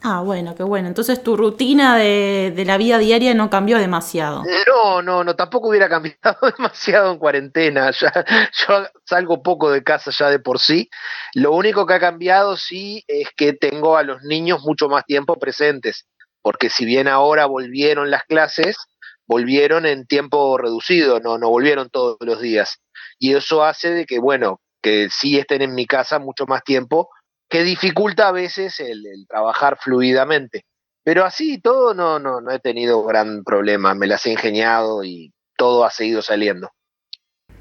Ah, 0.07 0.21
bueno, 0.21 0.53
qué 0.53 0.62
bueno. 0.62 0.88
Entonces 0.88 1.24
tu 1.24 1.35
rutina 1.35 1.97
de, 1.97 2.53
la 2.63 2.77
vida 2.77 3.00
diaria 3.00 3.33
no 3.33 3.50
cambió 3.50 3.79
demasiado. 3.79 4.43
No, 4.67 5.01
no, 5.01 5.24
no, 5.24 5.35
tampoco 5.35 5.69
hubiera 5.69 5.89
cambiado 5.89 6.38
demasiado 6.55 7.12
en 7.12 7.17
cuarentena. 7.17 7.89
Ya, 7.89 8.13
yo 8.51 8.85
salgo 9.03 9.41
poco 9.41 9.71
de 9.71 9.83
casa 9.83 10.12
ya 10.12 10.29
de 10.29 10.38
por 10.38 10.59
sí. 10.59 10.91
Lo 11.33 11.53
único 11.53 11.88
que 11.88 11.95
ha 11.95 12.00
cambiado 12.00 12.55
sí 12.55 13.03
es 13.07 13.29
que 13.35 13.53
tengo 13.53 13.97
a 13.97 14.03
los 14.03 14.21
niños 14.21 14.62
mucho 14.62 14.89
más 14.89 15.05
tiempo 15.05 15.39
presentes, 15.39 16.05
porque 16.43 16.69
si 16.69 16.85
bien 16.85 17.07
ahora 17.07 17.47
volvieron 17.47 18.12
las 18.12 18.25
clases, 18.25 18.77
volvieron 19.25 19.88
en 19.88 20.05
tiempo 20.05 20.59
reducido, 20.59 21.19
no, 21.19 21.39
no 21.39 21.50
volvieron 21.50 21.89
todos 21.89 22.17
los 22.19 22.39
días. 22.41 22.77
Y 23.17 23.33
eso 23.33 23.63
hace 23.63 23.89
de 23.89 24.05
que, 24.05 24.19
bueno, 24.19 24.62
que 24.83 25.09
sí 25.09 25.39
estén 25.39 25.63
en 25.63 25.74
mi 25.74 25.88
casa 25.88 26.19
mucho 26.19 26.45
más 26.45 26.63
tiempo 26.63 27.09
que 27.55 27.63
dificulta 27.63 28.27
a 28.27 28.31
veces 28.33 28.81
el, 28.81 29.01
trabajar 29.29 29.77
fluidamente. 29.79 30.65
Pero 31.05 31.24
así 31.24 31.62
todo 31.62 31.93
no, 31.93 32.19
no, 32.19 32.41
no 32.41 32.51
he 32.51 32.59
tenido 32.59 33.01
gran 33.05 33.45
problema, 33.45 33.95
me 33.95 34.07
las 34.07 34.25
he 34.25 34.31
ingeniado 34.31 35.05
y 35.05 35.31
todo 35.55 35.85
ha 35.85 35.89
seguido 35.89 36.21
saliendo. 36.21 36.69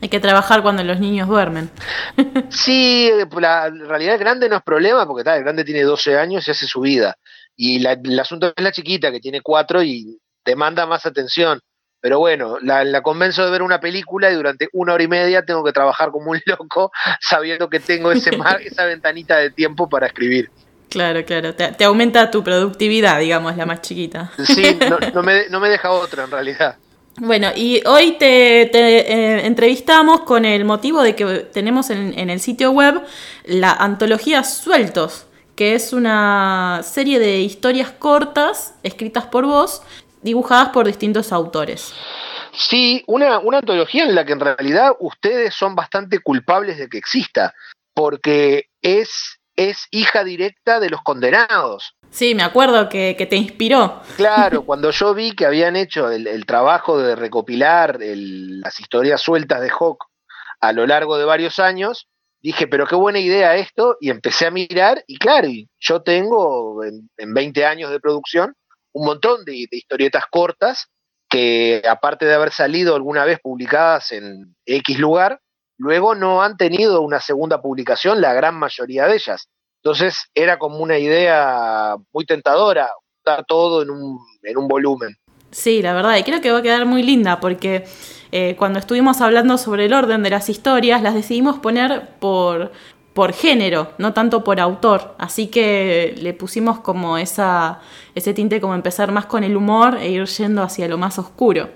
Hay 0.02 0.08
que 0.08 0.18
trabajar 0.18 0.62
cuando 0.62 0.82
los 0.82 0.98
niños 0.98 1.28
duermen. 1.28 1.70
sí, 2.50 3.08
la, 3.38 3.70
realidad 3.70 4.14
el 4.14 4.18
grande 4.18 4.48
no 4.48 4.56
es 4.56 4.62
problema 4.64 5.06
porque 5.06 5.22
tal, 5.22 5.38
el 5.38 5.44
grande 5.44 5.62
tiene 5.62 5.82
12 5.82 6.18
años 6.18 6.48
y 6.48 6.50
hace 6.50 6.66
su 6.66 6.80
vida. 6.80 7.14
Y 7.54 7.86
el 7.86 8.18
asunto 8.18 8.52
es 8.56 8.64
la 8.64 8.72
chiquita 8.72 9.12
que 9.12 9.20
tiene 9.20 9.42
4 9.42 9.84
y 9.84 10.18
demanda 10.44 10.86
más 10.86 11.06
atención. 11.06 11.60
Pero 12.04 12.18
bueno, 12.18 12.58
la, 12.60 13.00
convenzo 13.00 13.46
de 13.46 13.50
ver 13.50 13.62
una 13.62 13.80
película 13.80 14.30
y 14.30 14.34
durante 14.34 14.68
una 14.74 14.92
hora 14.92 15.02
y 15.02 15.08
media 15.08 15.42
tengo 15.42 15.64
que 15.64 15.72
trabajar 15.72 16.10
como 16.10 16.32
un 16.32 16.40
loco 16.44 16.92
sabiendo 17.18 17.70
que 17.70 17.80
tengo 17.80 18.12
ese 18.12 18.30
mar, 18.36 18.60
esa 18.60 18.84
ventanita 18.84 19.38
de 19.38 19.48
tiempo 19.48 19.88
para 19.88 20.08
escribir. 20.08 20.50
Claro, 20.90 21.24
claro. 21.24 21.54
Te, 21.54 21.82
aumenta 21.82 22.30
tu 22.30 22.44
productividad, 22.44 23.20
digamos, 23.20 23.56
la 23.56 23.64
más 23.64 23.80
chiquita. 23.80 24.30
Sí, 24.44 24.78
no, 25.14 25.22
me, 25.22 25.68
deja 25.70 25.92
otra 25.92 26.24
en 26.24 26.30
realidad. 26.30 26.76
Bueno, 27.16 27.48
y 27.56 27.82
hoy 27.86 28.18
te, 28.18 28.64
eh, 28.64 29.46
entrevistamos 29.46 30.20
con 30.24 30.44
el 30.44 30.66
motivo 30.66 31.02
de 31.02 31.14
que 31.14 31.24
tenemos 31.54 31.88
en, 31.88 32.12
en, 32.18 32.28
el 32.28 32.38
sitio 32.38 32.72
web 32.72 33.00
la 33.46 33.72
antología 33.72 34.44
Sueltos, 34.44 35.24
que 35.56 35.74
es 35.74 35.94
una 35.94 36.82
serie 36.84 37.18
de 37.18 37.40
historias 37.40 37.90
cortas 37.92 38.74
escritas 38.82 39.24
por 39.24 39.46
vos 39.46 39.80
dibujadas 40.24 40.70
por 40.70 40.86
distintos 40.86 41.32
autores. 41.32 41.94
Sí, 42.52 43.04
una, 43.06 43.38
una 43.38 43.58
antología 43.58 44.04
en 44.04 44.14
la 44.14 44.24
que 44.24 44.32
en 44.32 44.40
realidad 44.40 44.92
ustedes 45.00 45.54
son 45.54 45.74
bastante 45.74 46.20
culpables 46.20 46.78
de 46.78 46.88
que 46.88 46.98
exista, 46.98 47.52
porque 47.94 48.66
es, 48.80 49.38
es 49.56 49.86
hija 49.90 50.24
directa 50.24 50.80
de 50.80 50.90
los 50.90 51.02
condenados. 51.02 51.94
Sí, 52.10 52.34
me 52.34 52.44
acuerdo 52.44 52.88
que, 52.88 53.26
te 53.28 53.36
inspiró. 53.36 54.00
Claro, 54.16 54.62
cuando 54.66 54.90
yo 54.90 55.14
vi 55.14 55.32
que 55.32 55.46
habían 55.46 55.76
hecho 55.76 56.10
el, 56.10 56.46
trabajo 56.46 56.98
de 56.98 57.16
recopilar 57.16 57.98
las 58.00 58.78
historias 58.80 59.20
sueltas 59.20 59.60
de 59.60 59.70
Hawk 59.70 60.04
a 60.60 60.72
lo 60.72 60.86
largo 60.86 61.18
de 61.18 61.24
varios 61.24 61.58
años, 61.58 62.08
dije, 62.40 62.68
pero 62.68 62.86
qué 62.86 62.94
buena 62.94 63.18
idea 63.18 63.56
esto, 63.56 63.96
y 64.00 64.10
empecé 64.10 64.46
a 64.46 64.50
mirar, 64.50 65.02
y 65.06 65.18
claro, 65.18 65.48
yo 65.80 66.02
tengo 66.02 66.84
en, 66.84 67.10
en 67.16 67.34
20 67.34 67.66
años 67.66 67.90
de 67.90 68.00
producción, 68.00 68.54
un 68.94 69.06
montón 69.06 69.44
de, 69.44 69.66
historietas 69.70 70.24
cortas 70.30 70.86
que 71.28 71.82
aparte 71.88 72.26
de 72.26 72.34
haber 72.34 72.52
salido 72.52 72.94
alguna 72.94 73.24
vez 73.24 73.40
publicadas 73.40 74.12
en 74.12 74.54
X 74.64 74.98
lugar, 74.98 75.40
luego 75.78 76.14
no 76.14 76.42
han 76.42 76.56
tenido 76.56 77.00
una 77.00 77.20
segunda 77.20 77.60
publicación, 77.60 78.20
la 78.20 78.32
gran 78.32 78.54
mayoría 78.54 79.06
de 79.06 79.16
ellas. 79.16 79.48
Entonces 79.82 80.30
era 80.34 80.58
como 80.58 80.78
una 80.78 80.98
idea 80.98 81.96
muy 82.12 82.24
tentadora, 82.24 82.88
dar 83.24 83.44
todo 83.44 83.82
en 83.82 83.90
un, 83.90 84.18
en 84.42 84.56
un 84.56 84.68
volumen. 84.68 85.16
Sí, 85.50 85.82
la 85.82 85.92
verdad, 85.92 86.16
y 86.16 86.22
creo 86.22 86.40
que 86.40 86.52
va 86.52 86.58
a 86.58 86.62
quedar 86.62 86.86
muy 86.86 87.02
linda 87.02 87.40
porque 87.40 87.84
eh, 88.32 88.56
cuando 88.56 88.78
estuvimos 88.78 89.20
hablando 89.20 89.58
sobre 89.58 89.86
el 89.86 89.92
orden 89.92 90.22
de 90.22 90.30
las 90.30 90.48
historias, 90.48 91.02
las 91.02 91.14
decidimos 91.14 91.58
poner 91.58 92.08
por, 92.18 92.72
por 93.14 93.32
género, 93.32 93.92
no 93.96 94.12
tanto 94.12 94.44
por 94.44 94.60
autor. 94.60 95.14
Así 95.18 95.46
que 95.46 96.14
le 96.18 96.34
pusimos 96.34 96.80
como 96.80 97.16
esa, 97.16 97.80
ese 98.14 98.34
tinte 98.34 98.60
como 98.60 98.74
empezar 98.74 99.12
más 99.12 99.26
con 99.26 99.44
el 99.44 99.56
humor 99.56 99.96
e 99.98 100.10
ir 100.10 100.26
yendo 100.26 100.62
hacia 100.62 100.88
lo 100.88 100.98
más 100.98 101.18
oscuro. 101.18 101.70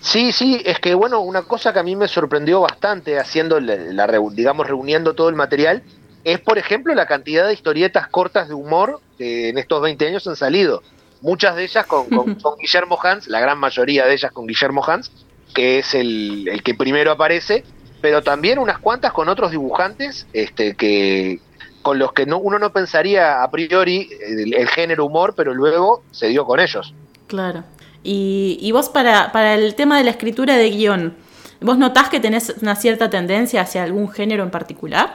Sí, 0.00 0.32
sí, 0.32 0.60
es 0.64 0.78
que 0.80 0.94
bueno, 0.94 1.20
una 1.20 1.42
cosa 1.42 1.72
que 1.72 1.78
a 1.78 1.82
mí 1.82 1.96
me 1.96 2.08
sorprendió 2.08 2.60
bastante 2.60 3.18
haciendo 3.18 3.58
la, 3.60 4.06
digamos 4.32 4.66
reuniendo 4.66 5.14
todo 5.14 5.28
el 5.30 5.34
material 5.34 5.82
es 6.24 6.40
por 6.40 6.58
ejemplo 6.58 6.94
la 6.94 7.06
cantidad 7.06 7.46
de 7.46 7.54
historietas 7.54 8.08
cortas 8.08 8.48
de 8.48 8.54
humor 8.54 9.00
que 9.16 9.48
en 9.48 9.58
estos 9.58 9.80
20 9.80 10.06
años 10.08 10.26
han 10.26 10.36
salido. 10.36 10.82
Muchas 11.20 11.56
de 11.56 11.64
ellas 11.64 11.86
con, 11.86 12.08
con, 12.42 12.56
Guillermo 12.58 12.98
Hans, 13.02 13.28
la 13.28 13.40
gran 13.40 13.58
mayoría 13.58 14.06
de 14.06 14.14
ellas 14.14 14.32
con 14.32 14.46
Guillermo 14.46 14.84
Hans, 14.84 15.10
que 15.54 15.78
es 15.78 15.94
el, 15.94 16.48
el 16.48 16.62
que 16.62 16.74
primero 16.74 17.12
aparece, 17.12 17.64
pero 18.04 18.20
también 18.20 18.58
unas 18.58 18.80
cuantas 18.80 19.14
con 19.14 19.30
otros 19.30 19.50
dibujantes 19.50 20.26
este, 20.34 20.74
que 20.74 21.40
con 21.80 21.98
los 21.98 22.12
que 22.12 22.26
no, 22.26 22.36
uno 22.36 22.58
no 22.58 22.70
pensaría 22.70 23.42
a 23.42 23.50
priori 23.50 24.10
el, 24.20 24.68
género 24.68 25.06
humor, 25.06 25.32
pero 25.34 25.54
luego 25.54 26.02
se 26.10 26.28
dio 26.28 26.44
con 26.44 26.60
ellos. 26.60 26.92
Claro. 27.28 27.64
Y, 28.02 28.70
vos 28.72 28.90
para, 28.90 29.32
para 29.32 29.54
el 29.54 29.74
tema 29.74 29.96
de 29.96 30.04
la 30.04 30.10
escritura 30.10 30.58
de 30.58 30.68
guion, 30.68 31.16
¿vos 31.62 31.78
notás 31.78 32.10
que 32.10 32.20
tenés 32.20 32.54
una 32.60 32.76
cierta 32.76 33.08
tendencia 33.08 33.62
hacia 33.62 33.82
algún 33.82 34.10
género 34.10 34.42
en 34.42 34.50
particular? 34.50 35.14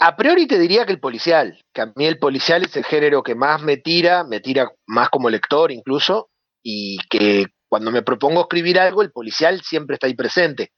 A 0.00 0.16
priori 0.16 0.46
te 0.46 0.58
diría 0.58 0.86
que 0.86 0.92
el 0.92 1.00
policial, 1.00 1.60
que 1.74 1.82
a 1.82 1.92
mí 1.94 2.06
el 2.06 2.18
policial 2.18 2.62
es 2.62 2.74
el 2.78 2.84
género 2.86 3.22
que 3.22 3.34
más 3.34 3.60
me 3.60 3.76
tira, 3.76 4.24
me 4.24 4.40
tira 4.40 4.70
más 4.86 5.10
como 5.10 5.28
lector 5.28 5.70
incluso, 5.70 6.30
y 6.62 6.96
que 7.10 7.44
cuando 7.68 7.90
me 7.90 8.02
propongo 8.02 8.40
escribir 8.40 8.78
algo, 8.80 9.02
el 9.02 9.10
policial 9.10 9.60
siempre 9.60 9.94
está 9.94 10.06
ahí 10.06 10.14
presente. 10.14 10.70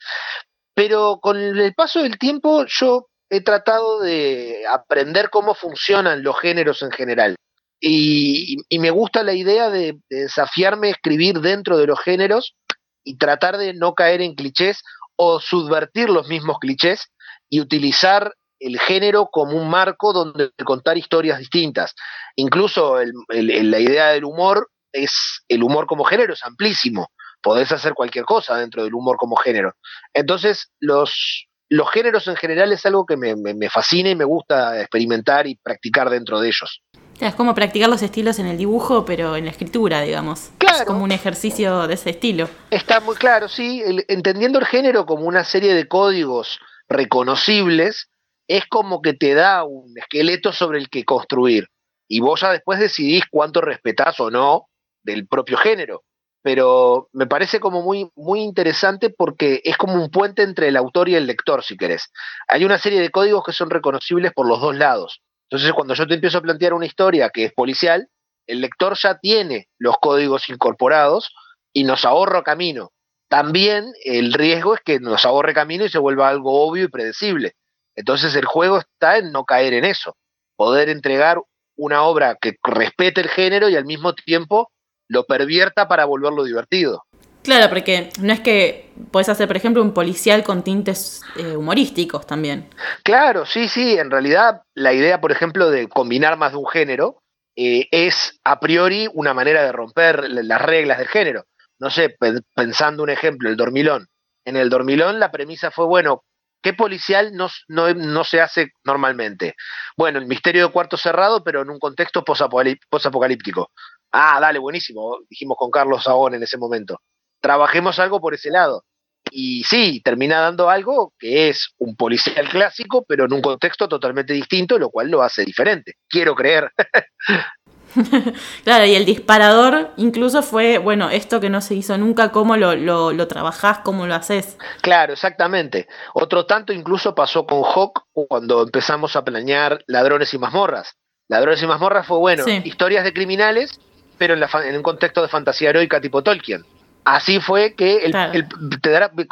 Pero 0.79 1.19
con 1.21 1.37
el 1.37 1.75
paso 1.75 2.05
del 2.05 2.19
tiempo 2.19 2.65
yo 2.69 3.09
he 3.29 3.41
tratado 3.41 3.99
de 3.99 4.63
aprender 4.71 5.29
cómo 5.29 5.57
funcionan 5.57 6.23
los 6.23 6.39
géneros 6.39 6.83
en 6.83 6.93
general. 6.93 7.35
Y, 7.81 8.59
me 8.79 8.93
gusta 8.93 9.25
la 9.25 9.33
idea 9.33 9.71
de, 9.71 9.99
desafiarme 10.09 10.87
a 10.87 10.91
escribir 10.93 11.41
dentro 11.41 11.79
de 11.79 11.89
los 11.89 11.99
géneros 11.99 12.55
y 13.03 13.19
tratar 13.19 13.59
de 13.59 13.75
no 13.75 13.95
caer 13.95 14.23
en 14.23 14.37
clichés 14.37 14.85
o 15.17 15.41
subvertir 15.41 16.11
los 16.11 16.29
mismos 16.29 16.59
clichés 16.61 17.09
y 17.51 17.59
utilizar 17.61 18.33
el 18.61 18.79
género 18.79 19.31
como 19.33 19.61
un 19.61 19.69
marco 19.69 20.13
donde 20.13 20.53
contar 20.65 20.97
historias 20.97 21.41
distintas. 21.41 21.97
Incluso 22.37 22.99
la 23.31 23.81
idea 23.81 24.11
del 24.11 24.25
humor 24.25 24.71
es 24.93 25.43
el 25.49 25.65
humor 25.65 25.89
como 25.89 26.05
género 26.05 26.35
es 26.35 26.45
amplísimo 26.45 27.11
podés 27.43 27.73
hacer 27.73 27.95
cualquier 27.95 28.25
cosa 28.25 28.57
dentro 28.57 28.85
del 28.85 28.95
humor 28.95 29.17
como 29.17 29.37
género. 29.37 29.75
Entonces, 30.13 30.71
los, 30.81 31.47
los 31.69 31.91
géneros 31.91 32.27
en 32.29 32.37
general 32.37 32.73
es 32.73 32.85
algo 32.87 33.07
que 33.07 33.17
me, 33.17 33.37
me, 33.37 33.71
fascina 33.71 34.11
y 34.11 34.15
me 34.15 34.25
gusta 34.25 34.81
experimentar 34.81 35.47
y 35.47 35.57
practicar 35.57 36.11
dentro 36.11 36.41
de 36.41 36.49
ellos. 36.49 36.83
Es 37.21 37.35
como 37.35 37.55
practicar 37.55 37.89
los 37.89 38.03
estilos 38.03 38.39
en 38.39 38.47
el 38.47 38.57
dibujo, 38.57 39.05
pero 39.05 39.37
en 39.37 39.45
la 39.45 39.51
escritura, 39.51 40.01
digamos. 40.03 40.51
Claro. 40.59 40.79
Es 40.79 40.85
como 40.85 41.03
un 41.03 41.13
ejercicio 41.13 41.87
de 41.89 41.95
ese 41.95 42.11
estilo. 42.11 42.49
Está 42.71 43.01
muy 43.01 43.17
claro, 43.17 43.49
sí. 43.49 43.83
entendiendo 44.09 44.59
el 44.59 44.67
género 44.67 45.05
como 45.05 45.25
una 45.25 45.45
serie 45.45 45.75
de 45.75 45.89
códigos 45.89 46.61
reconocibles, 46.89 48.09
es 48.47 48.65
como 48.67 49.03
que 49.03 49.15
te 49.15 49.35
da 49.35 49.65
un 49.65 49.93
esqueleto 49.99 50.53
sobre 50.53 50.79
el 50.79 50.89
que 50.89 51.05
construir. 51.05 51.69
Y 52.09 52.21
vos 52.21 52.41
ya 52.41 52.53
después 52.53 52.79
decidís 52.79 53.25
cuánto 53.31 53.61
respetás 53.61 54.19
o 54.21 54.31
no 54.31 54.69
del 55.03 55.27
propio 55.27 55.59
género 55.59 56.03
pero 56.43 57.09
me 57.13 57.27
parece 57.27 57.61
como 57.61 57.83
muy, 57.83 58.11
muy 58.15 58.41
interesante 58.41 59.11
porque 59.11 59.61
es 59.65 59.77
como 59.77 59.95
un 59.95 60.11
puente 60.11 60.43
entre 60.43 60.69
el 60.69 60.77
autor 60.77 61.09
y 61.09 61.15
el 61.15 61.27
lector, 61.27 61.65
si 61.65 61.77
querés. 61.77 62.11
Hay 62.49 62.65
una 62.65 62.79
serie 62.79 63.01
de 63.01 63.11
códigos 63.11 63.45
que 63.45 63.53
son 63.53 63.71
reconocibles 63.71 64.33
por 64.33 64.47
los 64.47 64.61
dos 64.61 64.77
lados. 64.77 65.21
Entonces, 65.51 65.73
cuando 65.73 65.95
yo 65.95 66.07
te 66.07 66.15
empiezo 66.15 66.39
a 66.39 66.43
plantear 66.43 66.75
una 66.75 66.87
historia 66.87 67.31
que 67.31 67.45
es 67.45 67.53
policial, 67.53 68.09
el 68.47 68.61
lector 68.61 68.97
ya 68.99 69.19
tiene 69.19 69.69
los 69.79 69.97
códigos 69.99 70.49
incorporados 70.49 71.33
y 71.73 71.85
nos 71.85 72.05
ahorra 72.05 72.43
camino. 72.43 72.93
También 73.29 73.93
el 74.05 74.33
riesgo 74.33 74.75
es 74.75 74.81
que 74.81 75.01
nos 75.01 75.25
ahorre 75.27 75.53
camino 75.53 75.85
y 75.85 75.91
se 75.91 75.99
vuelva 75.99 76.29
algo 76.29 76.67
obvio 76.67 76.85
y 76.85 76.89
predecible. 76.89 77.53
Entonces 77.95 78.35
el 78.37 78.47
juego 78.47 78.79
está 78.79 79.19
en 79.19 79.33
no 79.33 79.45
caer 79.45 79.75
en 79.75 79.85
eso, 79.85 80.17
poder 80.57 80.89
entregar 80.89 81.39
una 81.77 82.03
obra 82.03 82.37
que 82.41 82.57
respete 82.63 83.21
el 83.21 83.29
género 83.29 83.69
y 83.69 83.77
al 83.77 83.85
mismo 83.85 84.15
tiempo 84.15 84.71
lo 85.09 85.25
pervierta 85.25 85.89
para 85.89 86.05
volverlo 86.05 86.45
divertido. 86.45 87.05
Claro, 87.43 87.69
porque 87.69 88.11
no 88.21 88.33
es 88.33 88.41
que 88.41 88.91
puedes 89.11 89.29
hacer, 89.29 89.47
por 89.47 89.57
ejemplo, 89.57 89.83
un 89.83 89.95
policial 89.95 90.45
con 90.45 90.63
tintes 90.63 91.23
eh, 91.37 91.57
humorísticos 91.57 92.27
también. 92.27 92.69
Claro, 93.03 93.47
sí, 93.47 93.69
sí. 93.69 93.99
En 93.99 94.11
realidad, 94.11 94.63
la 94.75 94.93
idea, 94.93 95.21
por 95.21 95.33
ejemplo, 95.33 95.71
de 95.71 95.89
combinar 95.89 96.37
más 96.37 96.53
de 96.53 96.59
un 96.59 96.67
género 96.67 97.23
eh, 97.57 97.89
es 97.91 98.39
a 98.45 98.61
priori 98.61 99.09
una 99.15 99.35
manera 99.35 99.63
de 99.63 99.73
romper 99.73 100.29
las 100.29 100.61
reglas 100.61 100.99
del 100.99 101.09
género. 101.09 101.45
No 101.79 101.91
sé, 101.91 102.17
pensando 102.55 103.03
un 103.03 103.11
ejemplo, 103.11 103.49
el 103.49 103.57
dormilón. 103.57 104.09
En 104.45 104.57
el 104.57 104.69
dormilón 104.69 105.19
la 105.19 105.31
premisa 105.31 105.71
fue, 105.71 105.87
bueno, 105.87 106.25
¿qué 106.63 106.73
policial 106.75 107.35
no, 107.35 107.49
no, 107.69 107.95
no 107.95 108.25
se 108.25 108.41
hace 108.41 108.73
normalmente? 108.85 109.55
Bueno, 109.97 110.19
el 110.19 110.27
misterio 110.27 110.67
de 110.67 110.73
cuarto 110.73 110.97
cerrado, 110.97 111.43
pero 111.45 111.63
en 111.63 111.71
un 111.71 111.79
contexto 111.79 112.25
posapocalíptico. 112.25 113.71
Ah, 114.13 114.39
dale, 114.41 114.59
buenísimo, 114.59 115.19
dijimos 115.29 115.57
con 115.59 115.71
Carlos 115.71 116.05
Saón 116.05 116.35
en 116.35 116.43
ese 116.43 116.59
momento. 116.59 117.01
Trabajemos 117.41 117.99
algo 117.99 118.21
por 118.21 118.35
ese 118.35 118.51
lado. 118.51 118.85
Y 119.31 119.63
sí, 119.65 120.01
termina 120.03 120.41
dando 120.41 120.71
algo 120.71 121.13
que 121.19 121.51
es 121.51 121.75
un 121.79 121.97
policial 121.97 122.49
clásico, 122.49 123.05
pero 123.07 123.27
en 123.27 123.33
un 123.35 123.43
contexto 123.43 123.89
totalmente 123.89 124.33
distinto, 124.33 124.79
lo 124.79 124.91
cual 124.91 125.11
lo 125.11 125.23
hace 125.23 125.45
diferente. 125.45 125.95
Quiero 126.09 126.35
creer. 126.35 126.73
claro, 128.65 128.85
y 128.85 128.95
el 128.95 129.05
disparador 129.05 129.93
incluso 129.97 130.43
fue, 130.43 130.79
bueno, 130.79 131.11
esto 131.11 131.41
que 131.41 131.51
no 131.51 131.61
se 131.61 131.75
hizo 131.75 131.97
nunca, 131.99 132.31
cómo 132.33 132.57
lo, 132.57 132.75
lo, 132.75 133.13
lo 133.13 133.29
trabajás, 133.29 133.79
cómo 133.79 134.07
lo 134.07 134.15
haces. 134.15 134.57
Claro, 134.83 135.13
exactamente. 135.13 135.89
Otro 136.15 136.47
tanto 136.47 136.73
incluso 136.73 137.15
pasó 137.15 137.47
con 137.47 137.63
Hawk 137.65 138.05
cuando 138.13 138.63
empezamos 138.63 139.17
a 139.17 139.25
planear 139.25 139.83
ladrones 139.87 140.33
y 140.35 140.39
mazmorras. 140.39 140.95
Ladrones 141.29 141.63
y 141.63 141.67
mazmorras 141.67 142.07
fue, 142.07 142.19
bueno, 142.19 142.45
historias 142.65 143.05
de 143.05 143.13
criminales 143.13 143.79
pero 144.19 144.35
en, 144.35 144.77
un 144.77 144.83
contexto 144.83 145.23
de 145.23 145.29
fantasía 145.29 145.71
heroica 145.71 146.01
tipo 146.01 146.23
Tolkien. 146.23 146.65
Así 147.05 147.41
fue 147.41 147.75
que 147.75 148.05
el, 148.05 148.47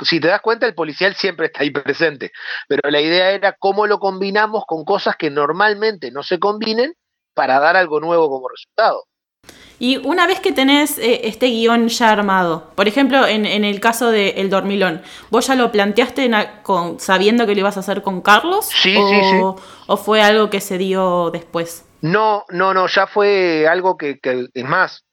si 0.02 0.18
te 0.18 0.28
das 0.28 0.40
cuenta, 0.40 0.66
el 0.66 0.74
policial 0.74 1.14
siempre 1.14 1.46
está 1.46 1.60
ahí 1.60 1.70
presente. 1.70 2.32
Pero 2.68 2.88
la 2.88 3.02
idea 3.02 3.32
era 3.32 3.52
cómo 3.52 3.86
lo 3.86 3.98
combinamos 3.98 4.64
con 4.66 4.84
cosas 4.84 5.16
que 5.16 5.28
normalmente 5.28 6.10
no 6.10 6.22
se 6.22 6.38
combinen 6.38 6.94
para 7.34 7.60
dar 7.60 7.76
algo 7.76 8.00
nuevo 8.00 8.30
como 8.30 8.48
resultado. 8.48 9.04
Y 9.78 9.98
una 9.98 10.26
vez 10.26 10.40
que 10.40 10.52
tenés 10.52 10.96
eh, 10.98 11.22
este 11.24 11.48
guion 11.48 11.88
ya 11.88 12.10
armado, 12.10 12.70
por 12.74 12.88
ejemplo, 12.88 13.26
en, 13.26 13.44
el 13.44 13.78
caso 13.78 14.10
de 14.10 14.30
El 14.30 14.48
Dormilón, 14.48 15.02
¿vos 15.28 15.46
ya 15.48 15.54
lo 15.54 15.70
planteaste 15.70 16.30
con, 16.62 16.98
sabiendo 16.98 17.46
que 17.46 17.54
lo 17.54 17.60
ibas 17.60 17.76
a 17.76 17.80
hacer 17.80 18.02
con 18.02 18.22
Carlos? 18.22 18.66
Sí, 18.68 18.94
sí, 18.94 19.20
sí. 19.20 19.40
¿O 19.86 19.96
fue 19.98 20.22
algo 20.22 20.48
que 20.48 20.62
se 20.62 20.78
dio 20.78 21.30
después? 21.30 21.85
No, 22.02 22.44
no, 22.50 22.74
no, 22.74 22.86
ya 22.86 23.06
fue 23.06 23.66
algo 23.68 23.96
que, 23.96 24.18
es 24.22 24.64
más, 24.64 25.04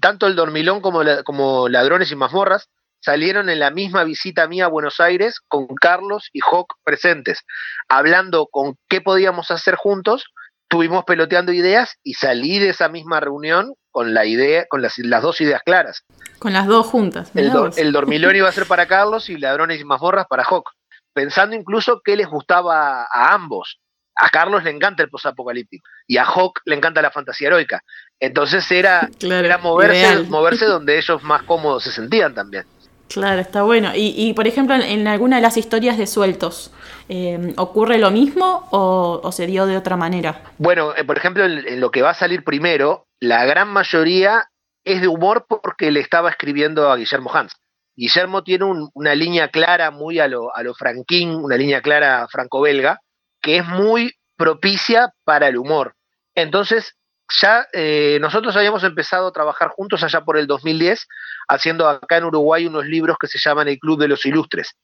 tanto 0.00 0.26
el 0.26 0.36
dormilón 0.36 0.80
como, 0.80 1.00
como 1.24 1.68
ladrones 1.68 2.10
y 2.12 2.16
mazmorras 2.16 2.68
salieron 3.00 3.48
en 3.48 3.60
la 3.60 3.70
misma 3.70 4.04
visita 4.04 4.48
mía 4.48 4.66
a 4.66 4.68
Buenos 4.68 5.00
Aires 5.00 5.40
con 5.46 5.66
Carlos 5.80 6.28
y 6.32 6.40
Hawk 6.40 6.74
presentes, 6.84 7.44
hablando 7.88 8.48
con 8.50 8.76
qué 8.88 9.00
podíamos 9.00 9.50
hacer 9.50 9.76
juntos, 9.76 10.24
estuvimos 10.62 11.04
peloteando 11.04 11.52
ideas 11.52 11.96
y 12.02 12.14
salí 12.14 12.58
de 12.58 12.70
esa 12.70 12.88
misma 12.88 13.20
reunión 13.20 13.74
con 13.90 14.14
la 14.14 14.26
idea, 14.26 14.66
con 14.68 14.82
las, 14.82 14.96
dos 15.22 15.40
ideas 15.40 15.62
claras. 15.64 16.04
Con 16.38 16.52
las 16.52 16.66
dos 16.66 16.86
juntas. 16.86 17.30
El, 17.34 17.50
el, 17.76 17.92
dormilón 17.92 18.36
iba 18.36 18.48
a 18.48 18.52
ser 18.52 18.66
para 18.66 18.86
Carlos 18.88 19.28
y 19.30 19.38
ladrones 19.38 19.80
y 19.80 19.84
mazmorras 19.84 20.26
para 20.28 20.44
Hawk, 20.44 20.70
pensando 21.14 21.56
incluso 21.56 22.00
que 22.04 22.16
les 22.16 22.28
gustaba 22.28 23.04
a 23.04 23.32
ambos 23.32 23.80
a 24.18 24.28
Carlos 24.30 24.64
le 24.64 24.70
encanta 24.70 25.02
el 25.02 25.10
posapocalíptico 25.10 25.88
y 26.06 26.16
a 26.16 26.24
Hawk 26.24 26.60
le 26.64 26.74
encanta 26.74 27.00
la 27.00 27.10
fantasía 27.10 27.48
heroica. 27.48 27.82
Entonces 28.18 28.70
era, 28.70 29.08
era 29.20 29.58
moverse, 29.58 30.24
moverse 30.24 30.66
donde 30.66 30.98
ellos 30.98 31.22
más 31.22 31.44
cómodos 31.44 31.84
se 31.84 31.92
sentían 31.92 32.34
también. 32.34 32.64
Claro, 33.08 33.40
está 33.40 33.62
bueno. 33.62 33.92
Y, 33.94 34.34
por 34.34 34.46
ejemplo, 34.46 34.74
en, 34.74 35.08
alguna 35.08 35.36
de 35.36 35.42
las 35.42 35.56
historias 35.56 35.96
de 35.96 36.06
sueltos, 36.06 36.70
eh, 37.08 37.54
¿ocurre 37.56 37.96
lo 37.96 38.10
mismo 38.10 38.68
o, 38.70 39.32
se 39.32 39.46
dio 39.46 39.64
de 39.64 39.78
otra 39.78 39.96
manera? 39.96 40.42
Bueno, 40.58 40.94
eh, 40.94 41.04
por 41.04 41.16
ejemplo, 41.16 41.44
en, 41.44 41.80
lo 41.80 41.90
que 41.90 42.02
va 42.02 42.10
a 42.10 42.14
salir 42.14 42.44
primero, 42.44 43.06
la 43.18 43.46
gran 43.46 43.68
mayoría 43.68 44.50
es 44.84 45.00
de 45.00 45.08
humor 45.08 45.46
porque 45.48 45.90
le 45.90 46.00
estaba 46.00 46.28
escribiendo 46.28 46.90
a 46.92 46.96
Guillermo 46.96 47.34
Hans. 47.34 47.56
Guillermo 47.96 48.44
tiene 48.44 48.66
una 48.92 49.14
línea 49.14 49.48
clara 49.48 49.90
muy 49.90 50.20
a 50.20 50.28
lo, 50.28 50.54
a 50.54 50.62
lo 50.62 50.74
franquín, 50.74 51.30
una 51.30 51.56
línea 51.56 51.80
clara 51.80 52.28
franco-belga, 52.30 53.00
que 53.48 53.56
es 53.56 53.66
muy 53.66 54.12
propicia 54.36 55.14
para 55.24 55.48
el 55.48 55.56
humor. 55.56 55.94
Entonces, 56.34 56.98
ya 57.40 57.66
eh, 57.72 58.18
nosotros 58.20 58.54
habíamos 58.54 58.84
empezado 58.84 59.28
a 59.28 59.32
trabajar 59.32 59.70
juntos 59.70 60.02
allá 60.02 60.20
por 60.20 60.36
el 60.36 60.46
2010, 60.46 61.06
haciendo 61.48 61.88
acá 61.88 62.18
en 62.18 62.24
Uruguay 62.24 62.66
unos 62.66 62.84
libros 62.84 63.16
que 63.18 63.26
se 63.26 63.38
llaman 63.38 63.68
El 63.68 63.78
Club 63.78 64.00
de 64.00 64.08
los 64.08 64.26
Ilustres, 64.26 64.76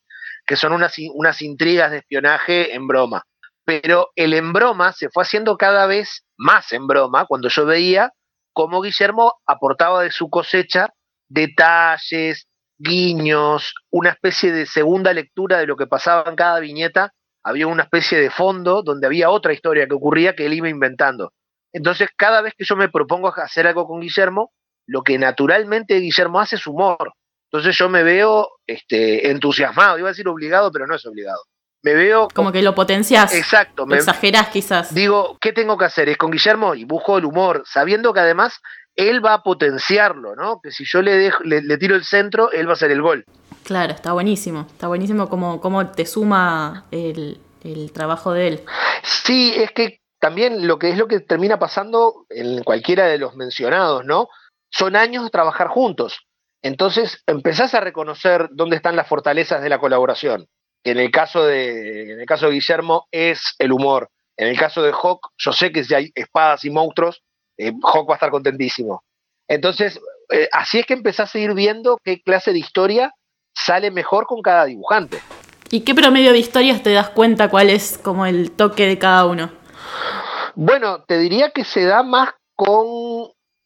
que 0.47 0.57
son 0.57 0.73
unas, 0.73 0.95
unas 1.13 1.43
intrigas 1.43 1.91
de 1.91 1.99
espionaje 1.99 2.75
en 2.75 2.87
broma. 2.87 3.25
Pero 3.67 4.09
el 4.17 4.33
en 4.33 4.55
broma 4.55 4.93
se 4.93 5.11
fue 5.11 5.25
haciendo 5.25 5.59
cada 5.59 5.85
vez 5.85 6.25
más 6.39 6.73
en 6.73 6.87
broma 6.87 7.27
cuando 7.27 7.51
yo 7.51 7.67
veía 7.67 8.13
cómo 8.55 8.81
Guillermo 8.81 9.35
aportaba 9.47 10.03
de 10.03 10.11
su 10.11 10.31
cosecha 10.31 10.89
detalles, 11.29 12.49
guiños, 12.79 13.75
una 13.91 14.09
especie 14.09 14.53
de 14.53 14.65
segunda 14.65 15.13
lectura 15.13 15.59
de 15.59 15.67
lo 15.67 15.77
que 15.77 15.87
pasaba 15.87 16.31
en 16.31 16.37
cada 16.37 16.61
viñeta 16.61 17.13
había 17.45 17.67
una 17.67 17.85
especie 17.85 18.19
de 18.19 18.31
fondo 18.31 18.83
donde 18.83 19.07
había 19.07 19.31
otra 19.31 19.53
historia 19.53 19.87
que 19.87 19.95
ocurría 19.95 20.35
que 20.35 20.47
él 20.47 20.55
iba 20.55 20.69
inventando. 20.69 21.33
Entonces, 21.73 22.09
cada 22.17 22.41
vez 22.41 22.55
que 22.57 22.65
yo 22.65 22.77
me 22.77 22.89
propongo 22.89 23.33
hacer 23.37 23.67
algo 23.67 23.87
con 23.87 24.01
Guillermo, 24.01 24.53
lo 24.87 25.03
que 25.03 25.19
naturalmente 25.19 25.99
Guillermo 25.99 26.41
hace 26.41 26.57
es 26.57 26.67
humor. 26.67 27.13
Entonces 27.51 27.77
yo 27.77 27.89
me 27.89 28.03
veo 28.03 28.49
este, 28.67 29.31
entusiasmado, 29.31 29.99
iba 29.99 30.09
a 30.09 30.13
decir 30.13 30.27
obligado, 30.27 30.73
pero 30.73 30.87
no 30.87 30.95
es 30.95 31.07
obligado. 31.07 31.43
Me 31.83 31.95
veo... 31.95 32.29
Como 32.35 32.51
que 32.51 32.63
lo 32.63 32.75
potencias. 32.75 33.35
Exacto. 33.35 33.87
me 33.87 33.97
exagerás 33.97 34.49
quizás. 34.49 34.95
Digo, 34.95 35.37
¿qué 35.41 35.53
tengo 35.53 35.77
que 35.77 35.85
hacer? 35.85 36.09
Es 36.09 36.17
con 36.17 36.31
Guillermo 36.31 36.75
y 36.75 36.85
busco 36.85 37.19
el 37.19 37.27
humor, 37.27 37.63
sabiendo 37.67 38.13
que 38.15 38.21
además 38.21 38.61
él 38.97 39.25
va 39.25 39.35
a 39.35 39.43
potenciarlo, 39.43 40.35
¿no? 40.35 40.61
Que 40.63 40.71
si 40.71 40.85
yo 40.85 41.03
le, 41.03 41.17
dejo, 41.17 41.43
le, 41.45 41.77
tiro 41.79 41.95
el 41.95 42.05
centro, 42.05 42.51
él 42.53 42.67
va 42.67 42.71
a 42.71 42.75
hacer 42.75 42.91
el 42.91 43.03
gol. 43.03 43.25
Claro, 43.65 43.95
está 43.95 44.13
buenísimo. 44.13 44.67
Está 44.71 44.89
buenísimo 44.89 45.29
cómo, 45.31 45.61
cómo 45.61 45.91
te 45.91 46.05
suma 46.05 46.85
el, 46.91 47.41
trabajo 47.95 48.33
de 48.33 48.49
él. 48.49 48.61
Sí, 49.03 49.55
es 49.57 49.73
que 49.73 50.01
también 50.21 50.67
lo 50.67 50.79
que 50.79 50.91
es 50.91 50.99
lo 50.99 51.09
que 51.09 51.21
termina 51.21 51.59
pasando 51.59 52.27
en 52.29 52.63
cualquiera 52.63 53.07
de 53.07 53.17
los 53.17 53.37
mencionados, 53.37 54.05
¿no? 54.05 54.29
Son 54.71 54.97
años 54.97 55.25
de 55.25 55.31
trabajar 55.31 55.69
juntos. 55.69 56.27
Entonces 56.63 57.23
empezás 57.27 57.75
a 57.75 57.81
reconocer 57.81 58.49
dónde 58.53 58.77
están 58.77 58.97
las 58.97 59.09
fortalezas 59.09 59.63
de 59.63 59.71
la 59.71 59.79
colaboración. 59.79 60.47
En 60.85 60.99
el 60.99 61.11
caso 61.11 61.45
de, 61.45 62.13
en 62.13 62.21
el 62.21 62.27
caso 62.27 62.47
de 62.47 62.53
Guillermo 62.53 63.07
es 63.11 63.55
el 63.59 63.73
humor. 63.73 64.11
En 64.37 64.49
el 64.49 64.59
caso 64.59 64.83
de 64.83 64.93
Hawk, 64.93 65.31
yo 65.39 65.53
sé 65.53 65.73
que 65.73 65.85
si 65.85 65.95
hay 65.95 66.11
espadas 66.15 66.65
y 66.67 66.71
monstruos, 66.71 67.23
eh, 67.57 67.73
Hawk 67.83 68.11
va 68.11 68.15
a 68.15 68.17
estar 68.17 68.31
contentísimo. 68.31 69.05
Entonces, 69.49 70.01
eh, 70.31 70.49
así 70.53 70.81
es 70.81 70.87
que 70.87 70.95
empezás 70.95 71.35
a 71.35 71.39
ir 71.39 71.55
viendo 71.55 71.99
qué 72.03 72.21
clase 72.21 72.53
de 72.53 72.59
historia 72.59 73.15
sale 73.55 73.91
mejor 73.91 74.27
con 74.27 74.43
cada 74.43 74.67
dibujante. 74.67 75.21
¿Y 75.71 75.81
qué 75.81 75.95
promedio 75.95 76.33
de 76.33 76.39
historias 76.39 76.83
te 76.83 76.93
das 76.93 77.11
cuenta 77.11 77.49
cuál 77.49 77.71
es 77.71 77.99
como 77.99 78.27
el 78.27 78.51
toque 78.53 78.87
de 78.87 78.99
cada 78.99 79.27
uno? 79.27 79.51
Bueno, 80.55 81.03
te 81.03 81.19
diría 81.19 81.51
que 81.51 81.65
se 81.65 81.85
da 81.85 82.03
más 82.03 82.31
con 82.55 82.87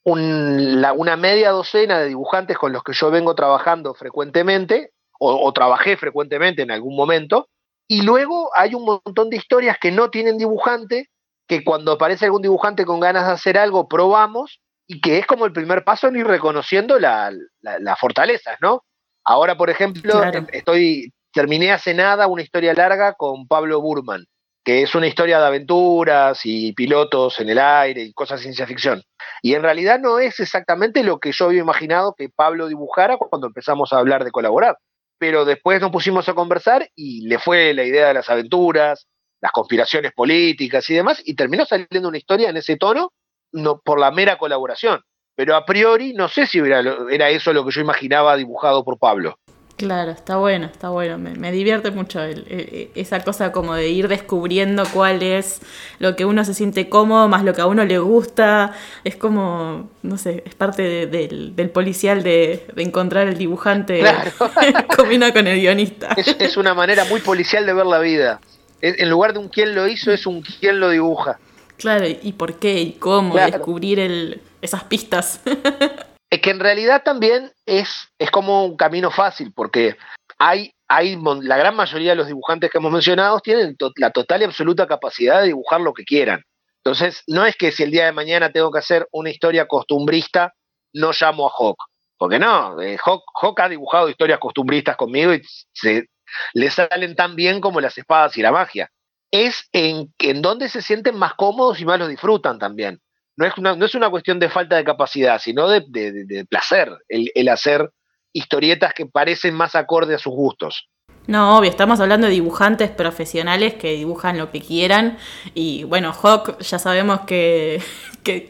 una 0.05 1.17
media 1.17 1.51
docena 1.51 1.99
de 1.99 2.09
dibujantes 2.09 2.57
con 2.57 2.73
los 2.73 2.83
que 2.83 2.95
yo 2.95 3.11
vengo 3.11 3.35
trabajando 3.35 3.93
frecuentemente, 3.95 4.93
o, 5.21 5.53
trabajé 5.53 5.97
frecuentemente 5.97 6.63
en 6.63 6.71
algún 6.71 6.97
momento, 6.97 7.49
Y 7.91 8.03
luego 8.03 8.51
hay 8.55 8.75
un 8.75 8.85
montón 8.85 9.31
de 9.31 9.37
historias 9.37 9.79
que 9.79 9.91
no 9.91 10.11
tienen 10.11 10.37
dibujante, 10.37 11.09
que 11.47 11.65
cuando 11.65 11.93
aparece 11.93 12.27
algún 12.27 12.43
dibujante 12.43 12.85
con 12.85 13.01
ganas 13.01 13.27
de 13.27 13.33
hacer 13.33 13.57
algo, 13.57 13.89
probamos, 13.89 14.61
y 14.87 15.01
que 15.01 15.19
es 15.19 15.27
como 15.27 15.47
el 15.47 15.53
primer 15.53 15.85
paso 15.85 16.09
en 16.09 16.17
ir 16.17 16.27
reconociendo 16.27 16.99
las 16.99 17.99
fortalezas, 17.99 18.59
¿no? 18.61 18.85
Ahora, 19.29 19.59
por 19.59 19.69
ejemplo, 19.69 20.23
estoy, 20.53 21.13
terminé 21.35 21.71
hace 21.71 21.93
nada 21.93 22.27
una 22.29 22.41
historia 22.41 22.73
larga 22.73 23.13
con 23.13 23.47
Pablo 23.47 23.79
Burman, 23.79 24.25
que 24.65 24.81
es 24.81 24.95
una 24.95 25.07
historia 25.07 25.39
de 25.39 25.45
aventuras 25.45 26.41
y 26.45 26.73
pilotos 26.73 27.39
en 27.39 27.51
el 27.51 27.59
aire 27.59 28.05
y 28.05 28.15
cosas 28.15 28.41
de 28.41 28.45
ciencia 28.45 28.67
ficción. 28.67 29.03
Y 29.43 29.53
en 29.53 29.63
realidad 29.63 30.01
no 30.01 30.19
es 30.19 30.41
exactamente 30.41 31.03
lo 31.03 31.19
que 31.19 31.33
yo 31.33 31.45
había 31.45 31.61
imaginado 31.61 32.15
que 32.17 32.31
Pablo 32.31 32.69
dibujara 32.69 33.19
cuando 33.19 33.49
empezamos 33.49 33.93
a 33.93 33.99
hablar 33.99 34.25
de 34.25 34.31
colaborar. 34.31 34.79
Pero 35.19 35.45
después 35.45 35.79
nos 35.83 35.91
pusimos 35.91 36.27
a 36.31 36.35
conversar 36.35 36.89
y 36.97 37.29
le 37.29 37.39
fue 37.39 37.75
la 37.75 37.85
idea 37.85 38.09
de 38.09 38.15
las 38.15 38.31
aventuras, 38.31 39.09
las 39.43 39.53
conspiraciones 39.53 40.13
políticas 40.13 40.89
y 40.89 40.95
demás, 40.95 41.21
y 41.23 41.35
terminó 41.35 41.67
saliendo 41.67 42.09
una 42.09 42.17
historia 42.17 42.49
en 42.49 42.57
ese 42.57 42.79
tono 42.79 43.13
no, 43.53 43.79
por 43.85 44.01
la 44.01 44.11
mera 44.11 44.39
colaboración. 44.39 45.03
Pero 45.39 45.55
a 45.55 45.65
priori 45.65 46.15
no 46.15 46.27
sé 46.27 46.49
si 46.49 46.59
era, 46.59 46.83
era 47.13 47.31
eso 47.31 47.53
lo 47.53 47.65
que 47.65 47.71
yo 47.71 47.81
imaginaba 47.81 48.37
dibujado 48.37 48.83
por 48.83 48.99
Pablo. 48.99 49.39
Claro, 49.77 50.11
está 50.11 50.37
bueno, 50.37 50.67
está 50.67 50.89
bueno. 50.89 51.17
Me, 51.17 51.53
divierte 51.53 51.93
mucho 51.93 52.21
esa 52.25 53.21
cosa 53.21 53.53
como 53.53 53.77
de 53.77 53.89
ir 53.89 54.09
descubriendo 54.09 54.83
cuál 54.93 55.23
es 55.23 55.61
lo 56.01 56.17
que 56.17 56.25
uno 56.25 56.45
se 56.45 56.55
siente 56.55 56.89
cómodo, 56.89 57.29
más 57.29 57.45
lo 57.45 57.55
que 57.55 57.61
a 57.61 57.67
uno 57.67 57.85
le 57.85 58.01
gusta. 58.01 58.73
Es 59.05 59.15
como, 59.15 59.89
no 60.03 60.19
sé, 60.19 60.43
es 60.45 60.57
parte 60.57 61.07
del, 61.07 61.71
policial 61.73 62.25
de, 62.25 62.67
encontrar 62.75 63.29
el 63.29 63.39
dibujante 63.39 64.01
claro. 64.01 64.33
combina 64.97 65.33
con 65.33 65.47
el 65.47 65.61
guionista. 65.61 66.17
Es, 66.17 66.57
una 66.57 66.75
manera 66.75 67.05
muy 67.05 67.21
policial 67.21 67.65
de 67.65 67.75
ver 67.75 67.87
la 67.87 68.01
vida. 68.01 68.41
En, 68.81 69.09
lugar 69.09 69.35
de 69.35 69.39
un 69.39 69.49
quién 69.49 69.77
lo 69.77 69.87
hizo, 69.87 70.11
es 70.11 70.27
un 70.27 70.43
quién 70.43 70.81
lo 70.81 70.91
dibuja. 70.91 71.39
Claro, 71.79 72.07
y 72.07 72.33
por 72.33 72.59
qué, 72.59 72.81
y 72.81 72.93
cómo, 72.93 73.37
descubrir 73.37 74.01
el, 74.01 74.43
esas 74.61 74.85
pistas. 74.85 75.41
Es 76.31 76.43
que 76.43 76.51
en 76.51 76.61
realidad 76.61 77.05
también 77.05 77.53
es, 77.65 78.11
es 78.19 78.31
como 78.31 78.67
un 78.67 78.77
camino 78.77 79.11
fácil, 79.11 79.51
porque 79.55 79.97
hay, 80.39 80.75
hay 80.87 81.19
la 81.41 81.57
gran 81.57 81.75
mayoría 81.75 82.11
de 82.11 82.17
los 82.17 82.27
dibujantes 82.27 82.71
que 82.71 82.77
hemos 82.77 82.93
mencionado 82.93 83.41
tienen 83.41 83.77
la 83.97 84.11
total 84.11 84.43
y 84.43 84.45
absoluta 84.45 84.87
capacidad 84.87 85.41
de 85.41 85.47
dibujar 85.47 85.81
lo 85.81 85.95
que 85.95 86.05
quieran. 86.05 86.43
Entonces, 86.85 87.23
no 87.27 87.47
es 87.47 87.57
que 87.57 87.73
si 87.73 87.83
el 87.83 87.91
día 87.91 88.05
de 88.05 88.13
mañana 88.13 88.53
tengo 88.53 88.71
que 88.71 88.79
hacer 88.79 89.09
una 89.11 89.31
historia 89.31 89.67
costumbrista, 89.67 90.53
no 90.93 91.13
llamo 91.19 91.47
a 91.47 91.53
Hawk. 91.57 91.79
Porque 92.19 92.39
no, 92.39 92.81
eh, 92.81 92.99
Hawk, 93.03 93.61
ha 93.61 93.69
dibujado 93.69 94.09
historias 94.09 94.39
costumbristas 94.39 94.97
conmigo 94.97 95.33
y 95.33 95.41
se, 95.73 96.09
le 96.53 96.71
salen 96.71 97.15
tan 97.15 97.37
bien 97.37 97.61
como 97.61 97.81
las 97.81 97.97
espadas 97.97 98.37
y 98.37 98.43
la 98.43 98.53
magia. 98.53 98.91
Es 99.31 99.69
en, 99.73 100.13
en 100.19 100.43
donde 100.43 100.69
se 100.69 100.83
sienten 100.83 101.17
más 101.17 101.35
cómodos 101.35 101.81
y 101.81 101.85
más 101.85 101.99
lo 101.99 102.09
disfrutan 102.09 102.59
también 102.59 103.01
no 103.39 103.47
es 103.47 103.57
una, 103.57 103.77
no 103.77 103.87
es 103.87 103.95
una 103.95 104.11
cuestión 104.11 104.41
de 104.41 104.51
falta 104.51 104.77
de 104.77 104.85
capacidad, 104.85 105.39
sino 105.39 105.69
de, 105.69 106.45
placer, 106.51 106.91
el, 107.09 107.49
hacer 107.49 107.89
historietas 108.33 108.93
que 108.93 109.07
parecen 109.07 109.55
más 109.55 109.77
acorde 109.77 110.17
a 110.17 110.19
sus 110.19 110.33
gustos. 110.33 110.89
No, 111.29 111.59
obvio, 111.59 111.69
estamos 111.69 112.01
hablando 112.01 112.27
de 112.27 112.33
dibujantes 112.33 112.91
profesionales 112.91 113.75
que 113.75 113.93
dibujan 113.93 114.39
lo 114.39 114.51
que 114.51 114.63
quieran. 114.63 115.19
Y 115.55 115.85
bueno, 115.85 116.15
Hawk 116.15 116.59
ya 116.61 116.79
sabemos 116.79 117.21
que, 117.27 117.83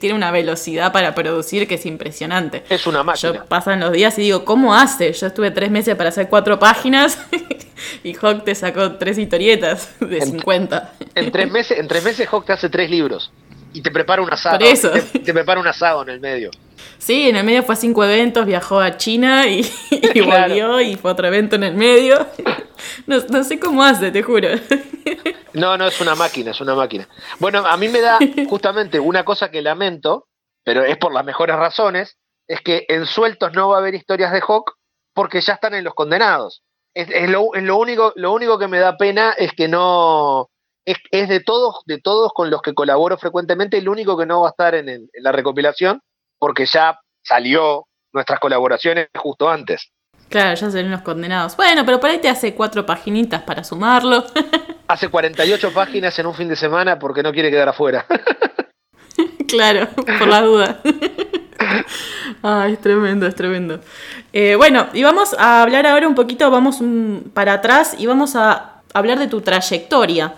tiene 0.01 0.15
una 0.15 0.31
velocidad 0.31 0.93
para 0.93 1.13
producir 1.15 1.67
que 1.67 1.75
es 1.75 1.87
impresionante. 1.87 2.63
Es 2.69 2.87
una 2.87 3.03
máquina. 3.03 3.33
Yo 3.33 3.45
pasan 3.47 3.81
los 3.81 3.93
días 3.93 4.17
y 4.19 4.23
digo, 4.23 4.45
¿cómo 4.45 4.75
hace? 4.75 5.13
Yo 5.13 5.27
estuve 5.27 5.51
tres 5.51 5.73
meses 5.73 5.97
para 5.97 6.11
hacer 6.11 6.29
cuatro 6.29 6.61
páginas 6.61 7.19
y 8.05 8.15
Hawk 8.15 8.45
te 8.45 8.55
sacó 8.55 8.93
tres 8.93 9.19
historietas 9.19 9.99
de 9.99 10.21
50. 10.21 10.93
En 11.17 11.33
tres 11.33 11.51
meses, 11.51 11.79
en 11.79 11.89
tres 11.89 12.05
meses 12.05 12.29
Hawk 12.33 12.47
te 12.47 12.53
hace 12.53 12.69
tres 12.69 12.89
libros 12.89 13.33
y 13.73 13.81
te 13.81 13.91
prepara 13.91 14.23
un 14.23 14.33
asado. 14.33 14.65
eso. 14.65 14.91
Te, 14.91 15.33
prepara 15.33 15.61
un 15.61 15.67
asado 15.67 16.03
en 16.03 16.11
el 16.11 16.21
medio. 16.21 16.51
Sí, 16.99 17.29
en 17.29 17.37
el 17.37 17.45
medio 17.45 17.63
fue 17.63 17.75
a 17.75 17.77
cinco 17.77 18.05
eventos, 18.05 18.47
viajó 18.47 18.81
a 18.81 18.97
China 18.97 19.47
y, 19.47 19.63
volvió 20.25 20.81
y 20.81 20.97
fue 20.97 21.11
otro 21.11 21.27
evento 21.27 21.57
en 21.57 21.65
el 21.65 21.75
medio. 21.75 22.27
No, 23.07 23.45
sé 23.45 23.59
cómo 23.59 23.83
hace, 23.83 24.11
te 24.11 24.23
juro. 24.23 24.49
No, 25.55 25.77
no, 25.77 25.89
es 25.89 26.01
una 26.01 26.15
máquina, 26.15 26.51
es 26.53 26.61
una 26.61 26.75
máquina. 26.75 27.09
Bueno, 27.39 27.67
a 27.67 27.77
mí 27.77 27.89
me 27.89 28.01
da 28.01 28.19
justamente 28.49 29.01
una 29.01 29.25
cosa 29.25 29.51
que 29.51 29.63
lamento, 29.63 30.29
pero 30.63 30.85
es 30.85 30.97
por 30.99 31.13
las 31.13 31.25
mejores 31.25 31.57
razones, 31.57 32.19
es 32.47 32.61
que 32.61 32.85
en 32.89 33.07
sueltos 33.07 33.53
no 33.55 33.71
va 33.71 33.77
a 33.77 33.81
haber 33.81 33.95
historias 33.95 34.33
de 34.33 34.41
Hawk 34.41 34.75
porque 35.15 35.41
ya 35.41 35.55
están 35.55 35.75
en 35.75 35.85
los 35.85 35.95
condenados. 35.95 36.63
Es, 36.95 37.31
lo, 37.31 37.55
es 37.55 37.63
lo, 37.63 37.77
único, 37.77 38.13
lo 38.17 38.33
único 38.33 38.59
que 38.59 38.69
me 38.69 38.79
da 38.79 38.97
pena 38.97 39.33
es 39.33 39.53
que 39.53 39.69
no, 39.69 40.49
es, 41.11 41.29
de 41.29 41.41
todos, 41.41 41.83
de 41.87 41.99
todos 41.99 42.33
con 42.33 42.51
los 42.51 42.63
que 42.63 42.75
colaboro 42.75 43.19
frecuentemente, 43.19 43.77
el 43.79 43.89
único 43.89 44.17
que 44.17 44.27
no 44.27 44.43
va 44.43 44.49
a 44.49 44.51
estar 44.51 44.75
en, 44.75 45.09
la 45.15 45.33
recopilación, 45.33 46.01
porque 46.39 46.65
ya 46.67 46.99
salió 47.23 47.87
nuestras 48.13 48.41
colaboraciones 48.41 49.09
justo 49.15 49.49
antes. 49.51 49.91
Claro, 50.29 50.55
ya 50.55 50.71
salieron 50.71 50.93
los 50.93 51.03
condenados. 51.03 51.57
Bueno, 51.57 51.85
pero 51.87 51.99
por 52.01 52.11
ahí 52.11 52.19
te 52.19 52.29
hace 52.29 52.55
cuatro 52.55 52.85
paginitas 52.85 53.43
para 53.43 53.65
sumarlo. 53.65 54.25
hace 54.89 55.09
48 55.09 55.73
páginas 55.73 56.19
en 56.19 56.27
un 56.27 56.35
fin 56.35 56.49
de 56.49 56.57
semana 56.57 56.99
porque 56.99 57.23
no 57.23 57.33
quiere 57.33 57.51
quedar 57.51 57.69
afuera. 57.69 58.07
claro, 59.49 59.89
por 59.95 60.29
la 60.29 60.43
duda. 60.43 60.81
Ay, 62.43 62.75
es 62.75 62.81
tremendo, 62.81 63.27
es 63.27 63.35
tremendo. 63.35 63.81
Eh, 64.33 64.55
bueno, 64.57 64.89
y 64.93 65.03
vamos 65.03 65.35
a 65.39 65.63
hablar 65.63 65.87
ahora 65.87 66.07
un 66.07 66.15
poquito, 66.15 66.51
vamos 66.51 66.79
para 67.35 67.55
atrás 67.55 67.95
y 67.99 68.07
vamos 68.07 68.37
a 68.37 68.83
hablar 68.93 69.19
de 69.19 69.29
tu 69.29 69.41
trayectoria. 69.41 70.35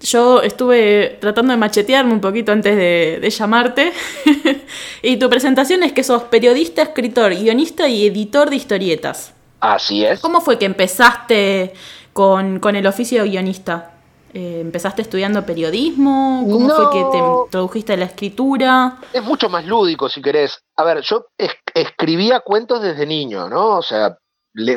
Yo 0.00 0.40
estuve 0.40 1.18
tratando 1.20 1.52
de 1.52 1.58
machetearme 1.58 2.12
un 2.12 2.20
poquito 2.20 2.52
antes 2.52 2.74
de, 2.74 3.30
llamarte. 3.30 3.92
y 5.02 5.18
tu 5.18 5.28
presentación 5.28 5.82
es 5.82 5.92
que 5.92 6.02
sos 6.02 6.24
periodista, 6.24 6.82
escritor, 6.82 7.34
guionista 7.34 7.86
y 7.86 8.06
editor 8.06 8.48
de 8.48 8.56
historietas. 8.56 9.34
Así 9.60 10.04
es. 10.04 10.20
¿Cómo 10.20 10.40
fue 10.40 10.58
que 10.58 10.64
empezaste 10.64 11.74
con, 12.14 12.60
el 12.74 12.86
oficio 12.86 13.22
de 13.22 13.28
guionista? 13.28 13.92
Eh, 14.32 14.60
¿Empezaste 14.62 15.02
estudiando 15.02 15.44
periodismo? 15.44 16.46
¿Cómo 16.50 16.70
fue 16.70 16.90
que 16.90 17.04
te 17.10 17.18
introdujiste 17.18 17.92
a 17.92 17.96
la 17.98 18.06
escritura? 18.06 18.98
Es 19.12 19.22
mucho 19.22 19.50
más 19.50 19.66
lúdico, 19.66 20.08
si 20.08 20.22
querés. 20.22 20.62
A 20.76 20.84
ver, 20.84 21.02
yo 21.02 21.26
escribía 21.74 22.40
cuentos 22.40 22.80
desde 22.80 23.04
niño, 23.04 23.50
¿no? 23.50 23.76
O 23.76 23.82
sea, 23.82 24.16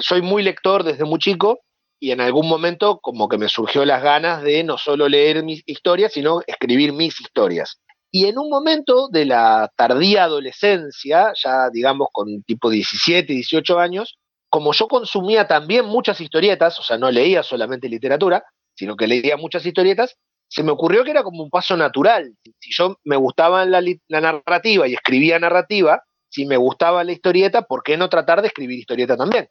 soy 0.01 0.21
muy 0.21 0.43
lector 0.43 0.83
desde 0.83 1.05
muy 1.05 1.19
chico 1.19 1.59
y 2.03 2.11
en 2.11 2.19
algún 2.19 2.49
momento 2.49 2.99
como 2.99 3.29
que 3.29 3.37
me 3.37 3.47
surgió 3.47 3.85
las 3.85 4.03
ganas 4.03 4.43
de 4.43 4.61
no 4.65 4.77
solo 4.77 5.07
leer 5.07 5.41
mis 5.41 5.63
historias, 5.65 6.11
sino 6.11 6.41
escribir 6.47 6.91
mis 6.91 7.21
historias. 7.21 7.79
Y 8.11 8.25
en 8.25 8.37
un 8.37 8.49
momento 8.49 9.07
de 9.07 9.23
la 9.23 9.71
tardía 9.77 10.25
adolescencia, 10.25 11.31
ya 11.41 11.69
digamos 11.71 12.09
con 12.11 12.43
tipo 12.43 12.69
17, 12.69 13.31
18 13.31 13.79
años, 13.79 14.19
como 14.49 14.73
yo 14.73 14.89
consumía 14.89 15.47
también 15.47 15.85
muchas 15.85 16.19
historietas, 16.19 16.77
o 16.77 16.83
sea, 16.83 16.97
no 16.97 17.09
leía 17.09 17.41
solamente 17.41 17.87
literatura, 17.87 18.43
sino 18.75 18.97
que 18.97 19.07
leía 19.07 19.37
muchas 19.37 19.65
historietas, 19.65 20.17
se 20.49 20.61
me 20.61 20.71
ocurrió 20.71 21.05
que 21.05 21.11
era 21.11 21.23
como 21.23 21.41
un 21.41 21.49
paso 21.49 21.77
natural. 21.77 22.35
Si 22.59 22.73
yo 22.73 22.97
me 23.05 23.15
gustaba 23.15 23.63
la, 23.63 23.81
la 24.09 24.19
narrativa 24.19 24.89
y 24.89 24.93
escribía 24.93 25.39
narrativa, 25.39 26.03
si 26.27 26.45
me 26.45 26.57
gustaba 26.57 27.05
la 27.05 27.13
historieta, 27.13 27.61
¿por 27.61 27.81
qué 27.81 27.95
no 27.95 28.09
tratar 28.09 28.41
de 28.41 28.49
escribir 28.49 28.79
historieta 28.79 29.15
también? 29.15 29.47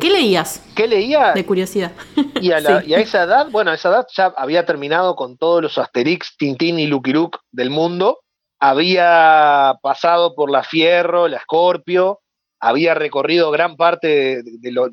¿Qué 0.00 0.10
leías? 0.10 0.62
¿Qué 0.74 0.88
leía? 0.88 1.32
De 1.32 1.44
curiosidad. 1.44 1.92
Y 2.40 2.50
a, 2.52 2.58
esa 2.58 3.22
edad, 3.22 3.48
bueno, 3.50 3.70
a 3.70 3.74
esa 3.74 3.88
edad 3.88 4.06
ya 4.14 4.26
había 4.36 4.66
terminado 4.66 5.16
con 5.16 5.38
todos 5.38 5.62
los 5.62 5.78
Asterix, 5.78 6.36
Tintín 6.36 6.78
y 6.78 6.86
Lucky 6.86 7.12
Luke 7.12 7.38
del 7.52 7.70
mundo. 7.70 8.20
Había 8.60 9.74
pasado 9.80 10.34
por 10.34 10.50
la 10.50 10.62
Fierro, 10.62 11.26
la 11.26 11.40
Scorpio, 11.40 12.20
había 12.60 12.94
recorrido 12.94 13.50
gran 13.50 13.76
parte 13.76 14.42
de, 14.42 14.72
los... 14.72 14.90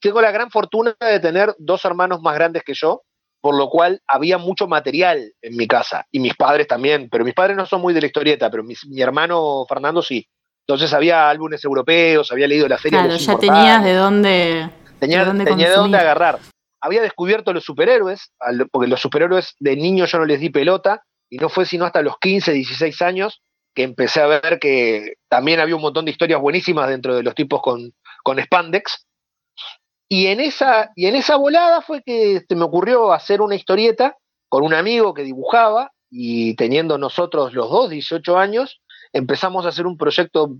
Tengo 0.00 0.20
la 0.20 0.30
gran 0.30 0.50
fortuna 0.50 0.94
de 1.00 1.18
tener 1.18 1.54
dos 1.58 1.84
hermanos 1.84 2.20
más 2.22 2.34
grandes 2.34 2.62
que 2.62 2.74
yo, 2.74 3.02
por 3.40 3.56
lo 3.56 3.68
cual 3.68 4.00
había 4.06 4.38
mucho 4.38 4.68
material 4.68 5.32
en 5.42 5.56
mi 5.56 5.66
casa, 5.66 6.06
y 6.12 6.20
mis 6.20 6.36
padres 6.36 6.68
también, 6.68 7.08
pero 7.10 7.24
mis 7.24 7.34
padres 7.34 7.56
no 7.56 7.66
son 7.66 7.80
muy 7.80 7.92
de 7.92 8.02
la 8.02 8.06
historieta, 8.06 8.50
pero 8.50 8.62
mi 8.62 9.00
hermano 9.00 9.64
Fernando 9.68 10.02
sí. 10.02 10.28
Entonces 10.68 10.92
había 10.92 11.30
álbumes 11.30 11.64
europeos, 11.64 12.30
había 12.30 12.46
leído 12.46 12.68
la 12.68 12.76
feria. 12.76 13.02
Claro, 13.02 13.16
ya 13.16 13.38
tenías 13.38 13.82
de 13.82 13.94
dónde. 13.94 14.70
Tenía 15.00 15.24
de 15.24 15.70
dónde, 15.70 15.96
agarrar. 15.96 16.40
Había 16.82 17.00
descubierto 17.00 17.54
los 17.54 17.64
superhéroes, 17.64 18.32
porque 18.70 18.86
los 18.86 19.00
superhéroes 19.00 19.54
de 19.60 19.76
niño 19.76 20.04
yo 20.04 20.18
no 20.18 20.26
les 20.26 20.40
di 20.40 20.50
pelota, 20.50 21.02
y 21.30 21.38
no 21.38 21.48
fue 21.48 21.64
sino 21.64 21.86
hasta 21.86 22.02
los 22.02 22.18
15, 22.18 22.52
16 22.52 23.00
años 23.00 23.42
que 23.74 23.82
empecé 23.82 24.20
a 24.20 24.26
ver 24.26 24.58
que 24.58 25.14
también 25.30 25.58
había 25.58 25.74
un 25.74 25.80
montón 25.80 26.04
de 26.04 26.10
historias 26.10 26.40
buenísimas 26.40 26.88
dentro 26.88 27.16
de 27.16 27.22
los 27.22 27.34
tipos 27.34 27.62
con, 27.62 27.94
con 28.22 28.38
spandex. 28.38 29.06
Y 30.06 30.26
en, 30.26 30.40
esa, 30.40 30.90
y 30.94 31.06
en 31.06 31.16
esa 31.16 31.36
volada 31.36 31.80
fue 31.80 32.02
que 32.02 32.42
se 32.46 32.56
me 32.56 32.64
ocurrió 32.64 33.12
hacer 33.14 33.40
una 33.40 33.54
historieta 33.54 34.16
con 34.50 34.64
un 34.64 34.74
amigo 34.74 35.14
que 35.14 35.22
dibujaba, 35.22 35.92
y 36.10 36.54
teniendo 36.56 36.98
nosotros 36.98 37.54
los 37.54 37.70
dos, 37.70 37.88
18 37.88 38.38
años, 38.38 38.82
empezamos 39.12 39.64
a 39.64 39.70
hacer 39.70 39.86
un 39.86 39.96
proyecto 39.96 40.56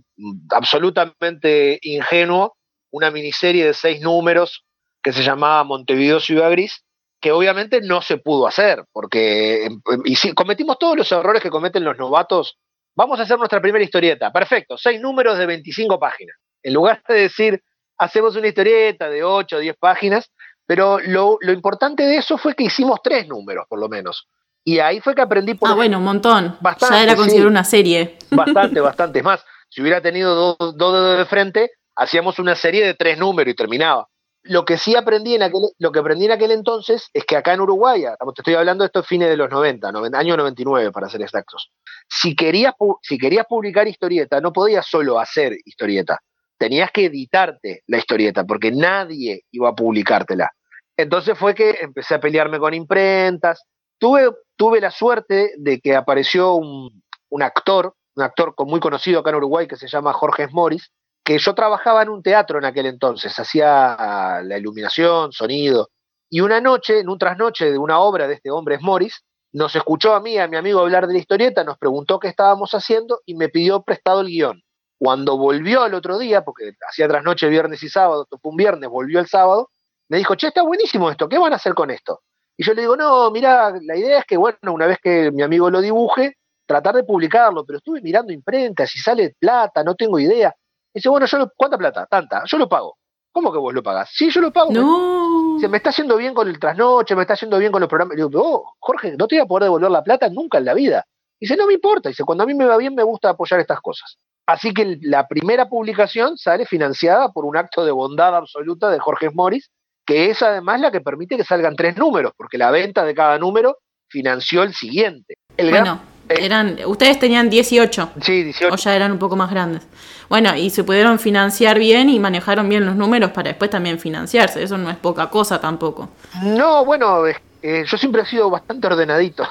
absolutamente 0.50 1.78
ingenuo, 1.82 2.56
una 2.90 3.10
miniserie 3.10 3.66
de 3.66 3.74
seis 3.74 4.00
números 4.00 4.64
que 5.02 5.12
se 5.12 5.22
llamaba 5.22 5.64
Montevideo 5.64 6.20
Ciudad 6.20 6.50
Gris, 6.50 6.84
que 7.20 7.32
obviamente 7.32 7.80
no 7.80 8.00
se 8.02 8.18
pudo 8.18 8.46
hacer, 8.46 8.84
porque 8.92 9.66
em, 9.66 9.80
em, 9.90 10.02
y 10.04 10.16
si, 10.16 10.32
cometimos 10.32 10.78
todos 10.78 10.96
los 10.96 11.10
errores 11.10 11.42
que 11.42 11.50
cometen 11.50 11.84
los 11.84 11.98
novatos. 11.98 12.58
Vamos 12.94 13.20
a 13.20 13.22
hacer 13.22 13.38
nuestra 13.38 13.60
primera 13.60 13.84
historieta. 13.84 14.32
Perfecto, 14.32 14.76
seis 14.76 15.00
números 15.00 15.38
de 15.38 15.46
25 15.46 15.98
páginas. 15.98 16.36
En 16.62 16.74
lugar 16.74 17.02
de 17.08 17.14
decir, 17.14 17.62
hacemos 17.96 18.36
una 18.36 18.48
historieta 18.48 19.08
de 19.08 19.22
8 19.22 19.56
o 19.56 19.60
10 19.60 19.76
páginas, 19.76 20.32
pero 20.66 20.98
lo, 20.98 21.38
importante 21.42 22.02
de 22.04 22.18
eso 22.18 22.36
fue 22.36 22.54
que 22.54 22.64
hicimos 22.64 23.00
tres 23.02 23.26
números, 23.26 23.64
por 23.68 23.80
lo 23.80 23.88
menos. 23.88 24.28
Y 24.68 24.80
ahí 24.80 25.00
fue 25.00 25.14
que 25.14 25.22
aprendí 25.22 25.54
por... 25.54 25.70
Ah, 25.70 25.74
bueno, 25.74 25.96
un 25.96 26.04
montón. 26.04 26.58
Bastante, 26.60 26.94
ya 26.94 27.02
era 27.02 27.16
considerado 27.16 27.48
una 27.48 27.64
serie. 27.64 28.18
Bastante, 28.30 28.80
bastante. 28.82 29.20
Es 29.20 29.24
más, 29.24 29.42
si 29.70 29.80
hubiera 29.80 30.02
tenido 30.02 30.34
dos, 30.34 30.76
dos 30.76 30.92
dedos 30.92 31.16
de 31.16 31.24
frente, 31.24 31.70
hacíamos 31.96 32.38
una 32.38 32.54
serie 32.54 32.84
de 32.84 32.92
tres 32.92 33.16
números 33.16 33.50
y 33.50 33.56
terminaba. 33.56 34.08
Lo 34.42 34.66
que 34.66 34.76
sí 34.76 34.94
aprendí 34.94 35.34
en 35.34 35.42
aquel, 35.42 35.62
lo 35.78 35.90
que 35.90 36.00
aprendí 36.00 36.26
en 36.26 36.32
aquel 36.32 36.50
entonces 36.50 37.08
es 37.14 37.24
que 37.24 37.36
acá 37.36 37.54
en 37.54 37.62
Uruguay, 37.62 38.02
te 38.02 38.40
estoy 38.42 38.56
hablando 38.56 38.84
de 38.84 38.88
estos 38.88 39.06
fines 39.06 39.30
de 39.30 39.38
los 39.38 39.48
90, 39.48 39.88
año 39.88 40.36
99 40.36 40.92
para 40.92 41.08
ser 41.08 41.22
exactos, 41.22 41.70
si 42.06 42.36
querías, 42.36 42.74
si 43.00 43.16
querías 43.16 43.46
publicar 43.48 43.88
historieta, 43.88 44.38
no 44.42 44.52
podías 44.52 44.86
solo 44.86 45.18
hacer 45.18 45.56
historieta, 45.64 46.20
tenías 46.58 46.90
que 46.90 47.06
editarte 47.06 47.84
la 47.86 47.96
historieta, 47.96 48.44
porque 48.44 48.70
nadie 48.70 49.44
iba 49.50 49.70
a 49.70 49.74
publicártela. 49.74 50.50
Entonces 50.94 51.38
fue 51.38 51.54
que 51.54 51.78
empecé 51.80 52.16
a 52.16 52.20
pelearme 52.20 52.58
con 52.58 52.74
imprentas. 52.74 53.64
Tuve, 53.98 54.80
la 54.80 54.90
suerte 54.90 55.52
de 55.58 55.80
que 55.80 55.94
apareció 55.94 56.54
un, 56.54 57.02
actor, 57.40 57.94
un 58.14 58.22
actor 58.22 58.54
muy 58.66 58.80
conocido 58.80 59.20
acá 59.20 59.30
en 59.30 59.36
Uruguay 59.36 59.66
que 59.66 59.76
se 59.76 59.88
llama 59.88 60.12
Jorge 60.12 60.48
Morris, 60.48 60.90
que 61.24 61.38
yo 61.38 61.54
trabajaba 61.54 62.02
en 62.02 62.08
un 62.08 62.22
teatro 62.22 62.58
en 62.58 62.64
aquel 62.64 62.86
entonces, 62.86 63.38
hacía 63.38 64.40
la 64.42 64.58
iluminación, 64.58 65.32
sonido, 65.32 65.90
y 66.30 66.40
una 66.40 66.60
noche, 66.60 67.00
en 67.00 67.08
un 67.08 67.18
trasnoche 67.18 67.70
de 67.70 67.78
una 67.78 68.00
obra 68.00 68.28
de 68.28 68.34
este 68.34 68.50
hombre 68.50 68.76
es 68.76 68.82
Morris, 68.82 69.24
nos 69.52 69.74
escuchó 69.74 70.14
a 70.14 70.20
mí 70.20 70.36
a 70.38 70.46
mi 70.46 70.56
amigo 70.56 70.80
hablar 70.80 71.06
de 71.06 71.14
la 71.14 71.18
historieta, 71.18 71.64
nos 71.64 71.78
preguntó 71.78 72.18
qué 72.18 72.28
estábamos 72.28 72.72
haciendo 72.72 73.22
y 73.24 73.34
me 73.34 73.48
pidió 73.48 73.82
prestado 73.82 74.20
el 74.20 74.26
guion. 74.26 74.62
Cuando 74.98 75.38
volvió 75.38 75.82
al 75.82 75.94
otro 75.94 76.18
día, 76.18 76.44
porque 76.44 76.72
hacía 76.86 77.08
trasnoche 77.08 77.48
viernes 77.48 77.82
y 77.82 77.88
sábado, 77.88 78.26
fue 78.30 78.50
un 78.50 78.56
viernes, 78.56 78.90
volvió 78.90 79.20
el 79.20 79.26
sábado, 79.26 79.70
me 80.08 80.18
dijo, 80.18 80.34
che, 80.34 80.48
está 80.48 80.62
buenísimo 80.62 81.10
esto, 81.10 81.28
¿qué 81.28 81.38
van 81.38 81.52
a 81.52 81.56
hacer 81.56 81.74
con 81.74 81.90
esto? 81.90 82.20
Y 82.58 82.64
yo 82.64 82.74
le 82.74 82.82
digo, 82.82 82.96
no, 82.96 83.30
mira, 83.30 83.72
la 83.80 83.96
idea 83.96 84.18
es 84.18 84.26
que, 84.26 84.36
bueno, 84.36 84.58
una 84.74 84.86
vez 84.86 84.98
que 85.02 85.30
mi 85.30 85.42
amigo 85.42 85.70
lo 85.70 85.80
dibuje, 85.80 86.34
tratar 86.66 86.96
de 86.96 87.04
publicarlo, 87.04 87.64
pero 87.64 87.78
estuve 87.78 88.02
mirando 88.02 88.32
imprenta, 88.32 88.86
si 88.86 88.98
sale 88.98 89.34
plata, 89.40 89.82
no 89.82 89.94
tengo 89.94 90.18
idea 90.18 90.54
dice, 90.98 91.08
bueno, 91.08 91.26
yo 91.26 91.50
¿cuánta 91.56 91.78
plata? 91.78 92.06
Tanta, 92.06 92.42
yo 92.46 92.58
lo 92.58 92.68
pago. 92.68 92.96
¿Cómo 93.32 93.52
que 93.52 93.58
vos 93.58 93.72
lo 93.72 93.82
pagás? 93.82 94.10
Sí, 94.12 94.30
yo 94.30 94.40
lo 94.40 94.52
pago. 94.52 94.72
No. 94.72 95.58
Se 95.60 95.68
me 95.68 95.76
está 95.76 95.90
haciendo 95.90 96.16
bien 96.16 96.34
con 96.34 96.48
el 96.48 96.58
trasnoche, 96.58 97.14
me 97.14 97.22
está 97.22 97.34
haciendo 97.34 97.58
bien 97.58 97.70
con 97.70 97.80
los 97.80 97.88
programas. 97.88 98.16
digo, 98.16 98.30
oh, 98.34 98.74
Jorge, 98.80 99.16
no 99.16 99.28
te 99.28 99.36
voy 99.36 99.44
a 99.44 99.46
poder 99.46 99.64
devolver 99.64 99.90
la 99.90 100.02
plata 100.02 100.28
nunca 100.28 100.58
en 100.58 100.64
la 100.64 100.74
vida. 100.74 101.04
Dice, 101.40 101.56
no 101.56 101.66
me 101.66 101.74
importa. 101.74 102.08
Dice, 102.08 102.24
cuando 102.24 102.44
a 102.44 102.46
mí 102.46 102.54
me 102.54 102.64
va 102.64 102.76
bien, 102.76 102.94
me 102.94 103.02
gusta 103.02 103.30
apoyar 103.30 103.60
estas 103.60 103.80
cosas. 103.80 104.16
Así 104.46 104.72
que 104.72 104.98
la 105.02 105.28
primera 105.28 105.68
publicación 105.68 106.36
sale 106.38 106.64
financiada 106.64 107.30
por 107.30 107.44
un 107.44 107.56
acto 107.56 107.84
de 107.84 107.92
bondad 107.92 108.34
absoluta 108.34 108.90
de 108.90 108.98
Jorge 108.98 109.30
Morris, 109.30 109.70
que 110.08 110.30
es 110.30 110.42
además 110.42 110.80
la 110.80 110.90
que 110.90 111.02
permite 111.02 111.36
que 111.36 111.44
salgan 111.44 111.76
tres 111.76 111.98
números, 111.98 112.32
porque 112.34 112.56
la 112.56 112.70
venta 112.70 113.04
de 113.04 113.14
cada 113.14 113.36
número 113.38 113.76
financió 114.08 114.62
el 114.62 114.72
siguiente. 114.72 115.34
El 115.54 115.68
bueno, 115.68 116.00
eran, 116.30 116.78
ustedes 116.86 117.18
tenían 117.18 117.50
18. 117.50 118.12
Sí, 118.22 118.42
18. 118.42 118.72
O 118.72 118.76
ya 118.78 118.96
eran 118.96 119.12
un 119.12 119.18
poco 119.18 119.36
más 119.36 119.50
grandes. 119.50 119.86
Bueno, 120.30 120.56
y 120.56 120.70
se 120.70 120.82
pudieron 120.82 121.18
financiar 121.18 121.78
bien 121.78 122.08
y 122.08 122.18
manejaron 122.18 122.70
bien 122.70 122.86
los 122.86 122.96
números 122.96 123.32
para 123.32 123.50
después 123.50 123.68
también 123.68 123.98
financiarse. 123.98 124.62
Eso 124.62 124.78
no 124.78 124.88
es 124.88 124.96
poca 124.96 125.28
cosa 125.28 125.60
tampoco. 125.60 126.08
No, 126.42 126.86
bueno, 126.86 127.26
eh, 127.26 127.84
yo 127.86 127.98
siempre 127.98 128.22
he 128.22 128.24
sido 128.24 128.48
bastante 128.48 128.86
ordenadito. 128.86 129.46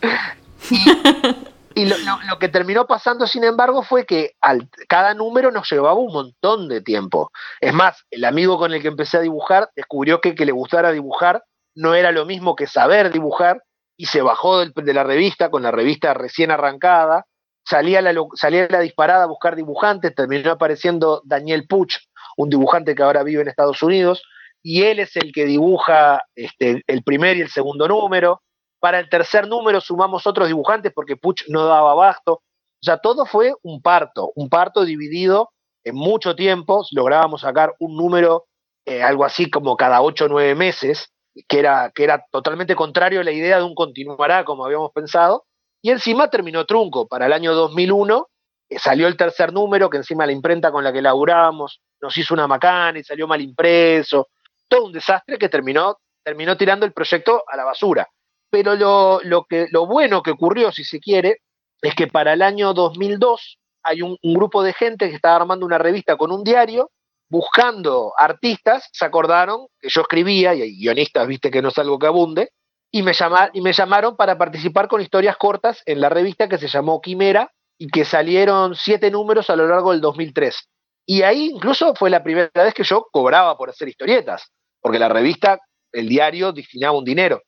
y, 1.74 1.86
lo, 1.86 2.38
que 2.38 2.48
terminó 2.48 2.86
pasando, 2.86 3.26
sin 3.26 3.44
embargo, 3.44 3.82
fue 3.82 4.06
que 4.06 4.32
al, 4.40 4.68
cada 4.88 5.14
número 5.14 5.50
nos 5.50 5.70
llevaba 5.70 5.94
un 5.94 6.12
montón 6.12 6.68
de 6.68 6.80
tiempo. 6.80 7.30
Es 7.60 7.72
más, 7.72 8.04
el 8.10 8.24
amigo 8.24 8.58
con 8.58 8.72
el 8.72 8.82
que 8.82 8.88
empecé 8.88 9.18
a 9.18 9.20
dibujar 9.20 9.70
descubrió 9.76 10.20
que 10.20 10.34
que 10.34 10.46
le 10.46 10.52
gustara 10.52 10.92
dibujar 10.92 11.44
no 11.74 11.94
era 11.94 12.12
lo 12.12 12.26
mismo 12.26 12.54
que 12.54 12.66
saber 12.66 13.12
dibujar 13.12 13.62
y 13.96 14.06
se 14.06 14.22
bajó 14.22 14.64
de 14.64 14.94
la 14.94 15.04
revista 15.04 15.50
con 15.50 15.62
la 15.62 15.70
revista 15.70 16.14
recién 16.14 16.50
arrancada 16.50 17.26
salía 17.64 18.02
la, 18.02 18.14
salía 18.34 18.66
la 18.68 18.80
disparada 18.80 19.24
a 19.24 19.28
buscar 19.28 19.56
dibujantes, 19.56 20.14
terminó 20.14 20.52
apareciendo 20.52 21.22
Daniel 21.24 21.66
Puch, 21.68 21.98
un 22.36 22.48
dibujante 22.48 22.94
que 22.94 23.02
ahora 23.02 23.22
vive 23.22 23.42
en 23.42 23.48
Estados 23.48 23.82
Unidos, 23.82 24.22
y 24.62 24.82
él 24.82 25.00
es 25.00 25.16
el 25.16 25.32
que 25.32 25.44
dibuja 25.44 26.22
este, 26.34 26.82
el 26.86 27.02
primer 27.02 27.36
y 27.36 27.40
el 27.40 27.50
segundo 27.50 27.88
número. 27.88 28.42
Para 28.82 28.98
el 28.98 29.08
tercer 29.08 29.46
número 29.46 29.80
sumamos 29.80 30.26
otros 30.26 30.48
dibujantes 30.48 30.92
porque 30.92 31.16
Puch 31.16 31.44
no 31.46 31.66
daba 31.66 31.92
abasto. 31.92 32.32
O 32.32 32.84
sea, 32.84 32.98
todo 32.98 33.26
fue 33.26 33.54
un 33.62 33.80
parto, 33.80 34.32
un 34.34 34.48
parto 34.48 34.84
dividido 34.84 35.50
en 35.84 35.94
mucho 35.94 36.34
tiempo. 36.34 36.84
Lográbamos 36.90 37.42
sacar 37.42 37.76
un 37.78 37.96
número, 37.96 38.46
eh, 38.84 39.00
algo 39.00 39.24
así 39.24 39.48
como 39.48 39.76
cada 39.76 40.02
ocho 40.02 40.24
o 40.24 40.28
nueve 40.28 40.56
meses, 40.56 41.12
que 41.46 41.60
era, 41.60 41.92
que 41.94 42.02
era 42.02 42.26
totalmente 42.32 42.74
contrario 42.74 43.20
a 43.20 43.24
la 43.24 43.30
idea 43.30 43.58
de 43.58 43.62
un 43.62 43.76
continuará 43.76 44.44
como 44.44 44.64
habíamos 44.64 44.90
pensado. 44.90 45.44
Y 45.80 45.90
encima 45.90 46.28
terminó 46.28 46.66
trunco. 46.66 47.06
Para 47.06 47.26
el 47.26 47.32
año 47.34 47.54
2001 47.54 48.26
eh, 48.68 48.80
salió 48.80 49.06
el 49.06 49.16
tercer 49.16 49.52
número, 49.52 49.90
que 49.90 49.98
encima 49.98 50.26
la 50.26 50.32
imprenta 50.32 50.72
con 50.72 50.82
la 50.82 50.92
que 50.92 51.02
laburamos 51.02 51.80
nos 52.00 52.18
hizo 52.18 52.34
una 52.34 52.48
macana 52.48 52.98
y 52.98 53.04
salió 53.04 53.28
mal 53.28 53.40
impreso. 53.40 54.26
Todo 54.66 54.86
un 54.86 54.92
desastre 54.92 55.38
que 55.38 55.48
terminó, 55.48 55.98
terminó 56.24 56.56
tirando 56.56 56.84
el 56.84 56.92
proyecto 56.92 57.44
a 57.46 57.56
la 57.56 57.62
basura. 57.62 58.08
Pero 58.52 58.76
lo, 58.76 59.46
que, 59.48 59.66
lo 59.70 59.86
bueno 59.86 60.22
que 60.22 60.32
ocurrió, 60.32 60.72
si 60.72 60.84
se 60.84 61.00
quiere, 61.00 61.38
es 61.80 61.94
que 61.94 62.06
para 62.06 62.34
el 62.34 62.42
año 62.42 62.74
2002 62.74 63.58
hay 63.82 64.02
un, 64.02 64.18
grupo 64.22 64.62
de 64.62 64.74
gente 64.74 65.08
que 65.08 65.16
estaba 65.16 65.36
armando 65.36 65.64
una 65.64 65.78
revista 65.78 66.18
con 66.18 66.30
un 66.30 66.44
diario 66.44 66.90
buscando 67.30 68.12
artistas, 68.14 68.90
se 68.92 69.06
acordaron 69.06 69.68
que 69.80 69.88
yo 69.88 70.02
escribía, 70.02 70.54
y 70.54 70.60
hay 70.60 70.76
guionistas, 70.76 71.26
viste 71.26 71.50
que 71.50 71.62
no 71.62 71.70
es 71.70 71.78
algo 71.78 71.98
que 71.98 72.06
abunde, 72.06 72.50
y 72.90 73.02
me, 73.02 73.12
y 73.54 73.62
me 73.62 73.72
llamaron 73.72 74.16
para 74.16 74.36
participar 74.36 74.86
con 74.86 75.00
historias 75.00 75.38
cortas 75.38 75.82
en 75.86 76.02
la 76.02 76.10
revista 76.10 76.46
que 76.46 76.58
se 76.58 76.68
llamó 76.68 77.00
Quimera 77.00 77.50
y 77.78 77.88
que 77.88 78.04
salieron 78.04 78.74
siete 78.74 79.10
números 79.10 79.48
a 79.48 79.56
lo 79.56 79.66
largo 79.66 79.92
del 79.92 80.02
2003. 80.02 80.68
Y 81.06 81.22
ahí 81.22 81.46
incluso 81.54 81.94
fue 81.94 82.10
la 82.10 82.22
primera 82.22 82.50
vez 82.52 82.74
que 82.74 82.84
yo 82.84 83.06
cobraba 83.10 83.56
por 83.56 83.70
hacer 83.70 83.88
historietas, 83.88 84.52
porque 84.82 84.98
la 84.98 85.08
revista, 85.08 85.58
el 85.90 86.06
diario, 86.06 86.52
destinaba 86.52 86.98
un 86.98 87.06
dinero. 87.06 87.40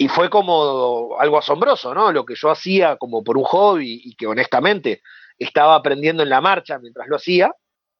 Y 0.00 0.08
fue 0.08 0.30
como 0.30 1.16
algo 1.18 1.38
asombroso, 1.38 1.92
¿no? 1.92 2.12
Lo 2.12 2.24
que 2.24 2.34
yo 2.36 2.50
hacía 2.50 2.96
como 2.96 3.24
por 3.24 3.36
un 3.36 3.44
hobby 3.44 4.00
y 4.04 4.14
que 4.14 4.28
honestamente 4.28 5.02
estaba 5.38 5.74
aprendiendo 5.74 6.22
en 6.22 6.28
la 6.28 6.40
marcha 6.40 6.78
mientras 6.78 7.08
lo 7.08 7.16
hacía, 7.16 7.50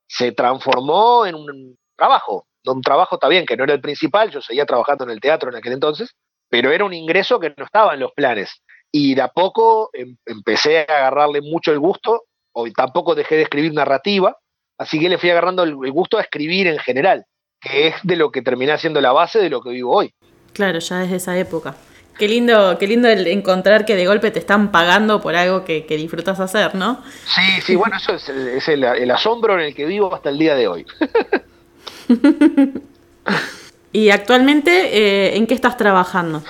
se 0.06 0.32
transformó 0.32 1.26
en 1.26 1.34
un 1.34 1.76
trabajo. 1.96 2.46
Un 2.64 2.82
trabajo 2.82 3.18
también 3.18 3.46
que 3.46 3.56
no 3.56 3.64
era 3.64 3.74
el 3.74 3.80
principal, 3.80 4.30
yo 4.30 4.40
seguía 4.40 4.66
trabajando 4.66 5.04
en 5.04 5.10
el 5.10 5.20
teatro 5.20 5.50
en 5.50 5.56
aquel 5.56 5.72
entonces, 5.72 6.14
pero 6.48 6.70
era 6.70 6.84
un 6.84 6.94
ingreso 6.94 7.38
que 7.40 7.52
no 7.56 7.64
estaba 7.64 7.94
en 7.94 8.00
los 8.00 8.12
planes. 8.12 8.62
Y 8.90 9.14
de 9.14 9.22
a 9.22 9.28
poco 9.28 9.90
em, 9.92 10.16
empecé 10.26 10.80
a 10.80 10.82
agarrarle 10.82 11.40
mucho 11.40 11.72
el 11.72 11.78
gusto, 11.78 12.24
o 12.52 12.66
tampoco 12.72 13.14
dejé 13.14 13.36
de 13.36 13.42
escribir 13.42 13.72
narrativa, 13.72 14.36
así 14.78 14.98
que 14.98 15.08
le 15.08 15.18
fui 15.18 15.30
agarrando 15.30 15.62
el, 15.62 15.74
gusto 15.74 16.18
a 16.18 16.22
escribir 16.22 16.66
en 16.66 16.78
general, 16.78 17.24
que 17.60 17.88
es 17.88 17.94
de 18.02 18.16
lo 18.16 18.30
que 18.30 18.42
terminé 18.42 18.76
siendo 18.78 19.00
la 19.00 19.12
base 19.12 19.38
de 19.38 19.50
lo 19.50 19.60
que 19.60 19.70
vivo 19.70 19.94
hoy. 19.94 20.12
Claro, 20.52 20.78
ya 20.78 20.98
desde 20.98 21.16
esa 21.16 21.38
época. 21.38 21.74
Qué 22.18 22.26
lindo, 22.26 22.76
qué 22.78 22.88
lindo 22.88 23.08
el 23.08 23.28
encontrar 23.28 23.84
que 23.84 23.94
de 23.94 24.06
golpe 24.06 24.32
te 24.32 24.40
están 24.40 24.72
pagando 24.72 25.20
por 25.20 25.36
algo 25.36 25.64
que, 25.64 25.84
disfrutas 25.88 26.40
hacer, 26.40 26.74
¿no? 26.74 27.00
Sí, 27.26 27.60
sí, 27.62 27.76
bueno, 27.76 27.96
eso 27.96 28.14
es, 28.14 28.68
el 28.68 29.10
asombro 29.10 29.54
en 29.54 29.60
el 29.66 29.74
que 29.74 29.84
vivo 29.84 30.12
hasta 30.12 30.30
el 30.30 30.38
día 30.38 30.56
de 30.56 30.66
hoy. 30.66 30.86
¿Y 33.92 34.10
actualmente 34.10 34.96
eh, 34.96 35.36
en 35.36 35.46
qué 35.46 35.54
estás 35.54 35.76
trabajando? 35.76 36.42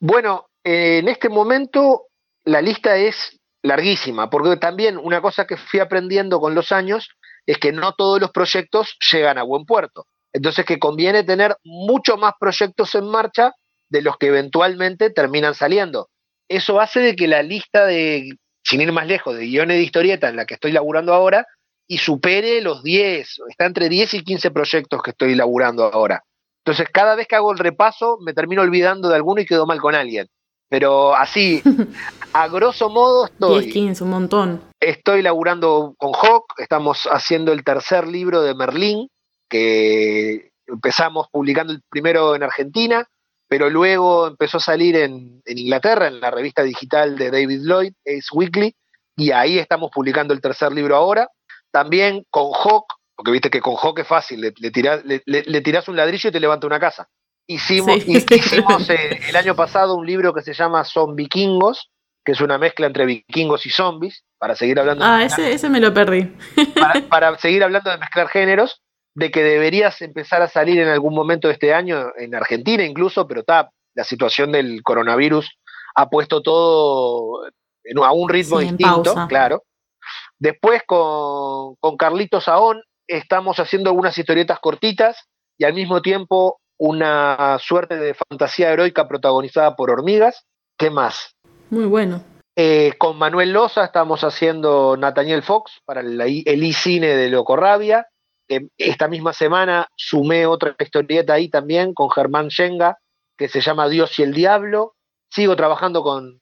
Bueno, 0.00 0.48
eh, 0.62 0.98
en 0.98 1.08
este 1.08 1.30
momento 1.30 2.08
la 2.44 2.60
lista 2.60 2.96
es 2.96 3.40
larguísima, 3.62 4.28
porque 4.28 4.56
también 4.56 4.98
una 4.98 5.22
cosa 5.22 5.46
que 5.46 5.56
fui 5.56 5.80
aprendiendo 5.80 6.40
con 6.40 6.54
los 6.54 6.72
años 6.72 7.08
es 7.46 7.56
que 7.58 7.72
no 7.72 7.92
todos 7.92 8.20
los 8.20 8.32
proyectos 8.32 8.96
llegan 9.10 9.38
a 9.38 9.44
buen 9.44 9.64
puerto. 9.64 10.06
Entonces 10.32 10.66
que 10.66 10.78
conviene 10.78 11.24
tener 11.24 11.56
mucho 11.64 12.18
más 12.18 12.34
proyectos 12.38 12.94
en 12.94 13.06
marcha 13.08 13.52
de 13.88 14.02
los 14.02 14.16
que 14.16 14.28
eventualmente 14.28 15.10
terminan 15.10 15.54
saliendo. 15.54 16.08
Eso 16.48 16.80
hace 16.80 17.00
de 17.00 17.16
que 17.16 17.28
la 17.28 17.42
lista 17.42 17.86
de, 17.86 18.36
sin 18.62 18.80
ir 18.80 18.92
más 18.92 19.06
lejos, 19.06 19.36
de 19.36 19.46
guiones 19.46 19.76
de 19.76 19.82
historieta 19.82 20.28
en 20.28 20.36
la 20.36 20.46
que 20.46 20.54
estoy 20.54 20.72
laburando 20.72 21.14
ahora, 21.14 21.46
y 21.88 21.98
supere 21.98 22.60
los 22.60 22.82
10, 22.82 23.38
está 23.48 23.66
entre 23.66 23.88
10 23.88 24.14
y 24.14 24.24
15 24.24 24.50
proyectos 24.50 25.02
que 25.02 25.10
estoy 25.10 25.34
laburando 25.34 25.84
ahora. 25.84 26.22
Entonces, 26.64 26.88
cada 26.92 27.14
vez 27.14 27.28
que 27.28 27.36
hago 27.36 27.52
el 27.52 27.58
repaso, 27.58 28.18
me 28.20 28.34
termino 28.34 28.62
olvidando 28.62 29.08
de 29.08 29.14
alguno 29.14 29.40
y 29.40 29.46
quedo 29.46 29.66
mal 29.66 29.80
con 29.80 29.94
alguien. 29.94 30.26
Pero 30.68 31.14
así, 31.14 31.62
a 32.32 32.48
grosso 32.48 32.90
modo, 32.90 33.26
estoy. 33.26 33.64
10, 33.66 33.72
15, 33.72 34.04
un 34.04 34.10
montón. 34.10 34.60
Estoy 34.80 35.22
laburando 35.22 35.94
con 35.96 36.12
Hawk, 36.12 36.46
estamos 36.58 37.06
haciendo 37.10 37.52
el 37.52 37.62
tercer 37.62 38.08
libro 38.08 38.42
de 38.42 38.54
Merlín, 38.54 39.08
que 39.48 40.50
empezamos 40.66 41.28
publicando 41.30 41.72
el 41.72 41.82
primero 41.88 42.34
en 42.34 42.42
Argentina, 42.42 43.08
pero 43.48 43.70
luego 43.70 44.28
empezó 44.28 44.58
a 44.58 44.60
salir 44.60 44.96
en, 44.96 45.42
Inglaterra, 45.46 46.08
en 46.08 46.20
la 46.20 46.30
revista 46.30 46.62
digital 46.62 47.16
de 47.16 47.30
David 47.30 47.60
Lloyd, 47.62 47.92
Ace 48.04 48.28
Weekly, 48.32 48.74
y 49.16 49.30
ahí 49.30 49.58
estamos 49.58 49.90
publicando 49.94 50.34
el 50.34 50.40
tercer 50.40 50.72
libro 50.72 50.96
ahora. 50.96 51.28
También 51.70 52.24
con 52.30 52.52
Hawk, 52.52 52.86
porque 53.14 53.30
viste 53.30 53.50
que 53.50 53.60
con 53.60 53.76
Hawk 53.76 54.00
es 54.00 54.06
fácil, 54.06 54.40
le, 54.40 54.52
le, 54.56 55.60
tirás, 55.60 55.88
un 55.88 55.96
ladrillo 55.96 56.28
y 56.28 56.32
te 56.32 56.40
levanta 56.40 56.66
una 56.66 56.80
casa. 56.80 57.08
Hicimos, 57.48 58.06
hicimos 58.06 58.90
eh, 58.90 59.20
el 59.28 59.36
año 59.36 59.54
pasado 59.54 59.94
un 59.94 60.06
libro 60.06 60.34
que 60.34 60.42
se 60.42 60.52
llama 60.52 60.84
Son 60.84 61.14
Vikingos, 61.14 61.90
que 62.26 62.32
es 62.32 62.40
una 62.40 62.58
mezcla 62.58 62.88
entre 62.88 63.06
vikingos 63.06 63.64
y 63.66 63.70
zombies, 63.70 64.24
para 64.38 64.56
seguir 64.56 64.80
hablando. 64.80 65.04
Ah, 65.04 65.22
ese, 65.22 65.52
ese 65.52 65.70
me 65.70 65.78
lo 65.80 65.94
perdí. 65.94 66.28
para, 67.08 67.38
seguir 67.38 67.62
hablando 67.62 67.88
de 67.88 67.98
mezclar 67.98 68.28
géneros, 68.28 68.82
de 69.16 69.30
que 69.30 69.42
deberías 69.42 70.02
empezar 70.02 70.42
a 70.42 70.48
salir 70.48 70.78
en 70.78 70.88
algún 70.88 71.14
momento 71.14 71.48
de 71.48 71.54
este 71.54 71.72
año, 71.72 72.12
en 72.18 72.34
Argentina 72.34 72.84
incluso, 72.84 73.26
pero 73.26 73.40
está, 73.40 73.70
la 73.94 74.04
situación 74.04 74.52
del 74.52 74.82
coronavirus 74.82 75.58
ha 75.94 76.10
puesto 76.10 76.42
todo 76.42 77.40
a 78.04 78.12
un 78.12 78.28
ritmo 78.28 78.60
distinto, 78.60 79.14
claro. 79.26 79.62
Después 80.38 80.82
con, 80.86 81.76
con 81.76 81.96
Carlitos 81.96 82.44
Saón 82.44 82.82
estamos 83.08 83.58
haciendo 83.58 83.88
algunas 83.88 84.18
historietas 84.18 84.60
cortitas 84.60 85.16
y 85.56 85.64
al 85.64 85.72
mismo 85.72 86.02
tiempo 86.02 86.60
una 86.78 87.58
suerte 87.58 87.96
de 87.96 88.12
fantasía 88.12 88.70
heroica 88.70 89.08
protagonizada 89.08 89.76
por 89.76 89.90
hormigas. 89.90 90.44
¿Qué 90.76 90.90
más? 90.90 91.34
Muy 91.70 91.86
bueno. 91.86 92.22
Eh, 92.54 92.92
con 92.98 93.16
Manuel 93.16 93.54
Loza 93.54 93.82
estamos 93.82 94.24
haciendo 94.24 94.94
Nathaniel 94.98 95.42
Fox 95.42 95.80
para 95.86 96.02
el, 96.02 96.20
el 96.20 96.62
e-cine 96.62 97.16
de 97.16 97.30
Locorrabia. 97.30 98.08
Eh, 98.48 98.68
esta 98.78 99.08
misma 99.08 99.32
semana 99.32 99.88
sumé 99.96 100.46
otra 100.46 100.76
historieta 100.78 101.34
ahí 101.34 101.48
también 101.48 101.94
con 101.94 102.10
Germán 102.10 102.50
Schenga 102.50 102.98
que 103.36 103.48
se 103.48 103.60
llama 103.60 103.88
Dios 103.88 104.18
y 104.18 104.22
el 104.22 104.32
Diablo. 104.32 104.94
Sigo 105.30 105.56
trabajando 105.56 106.02
con, 106.02 106.40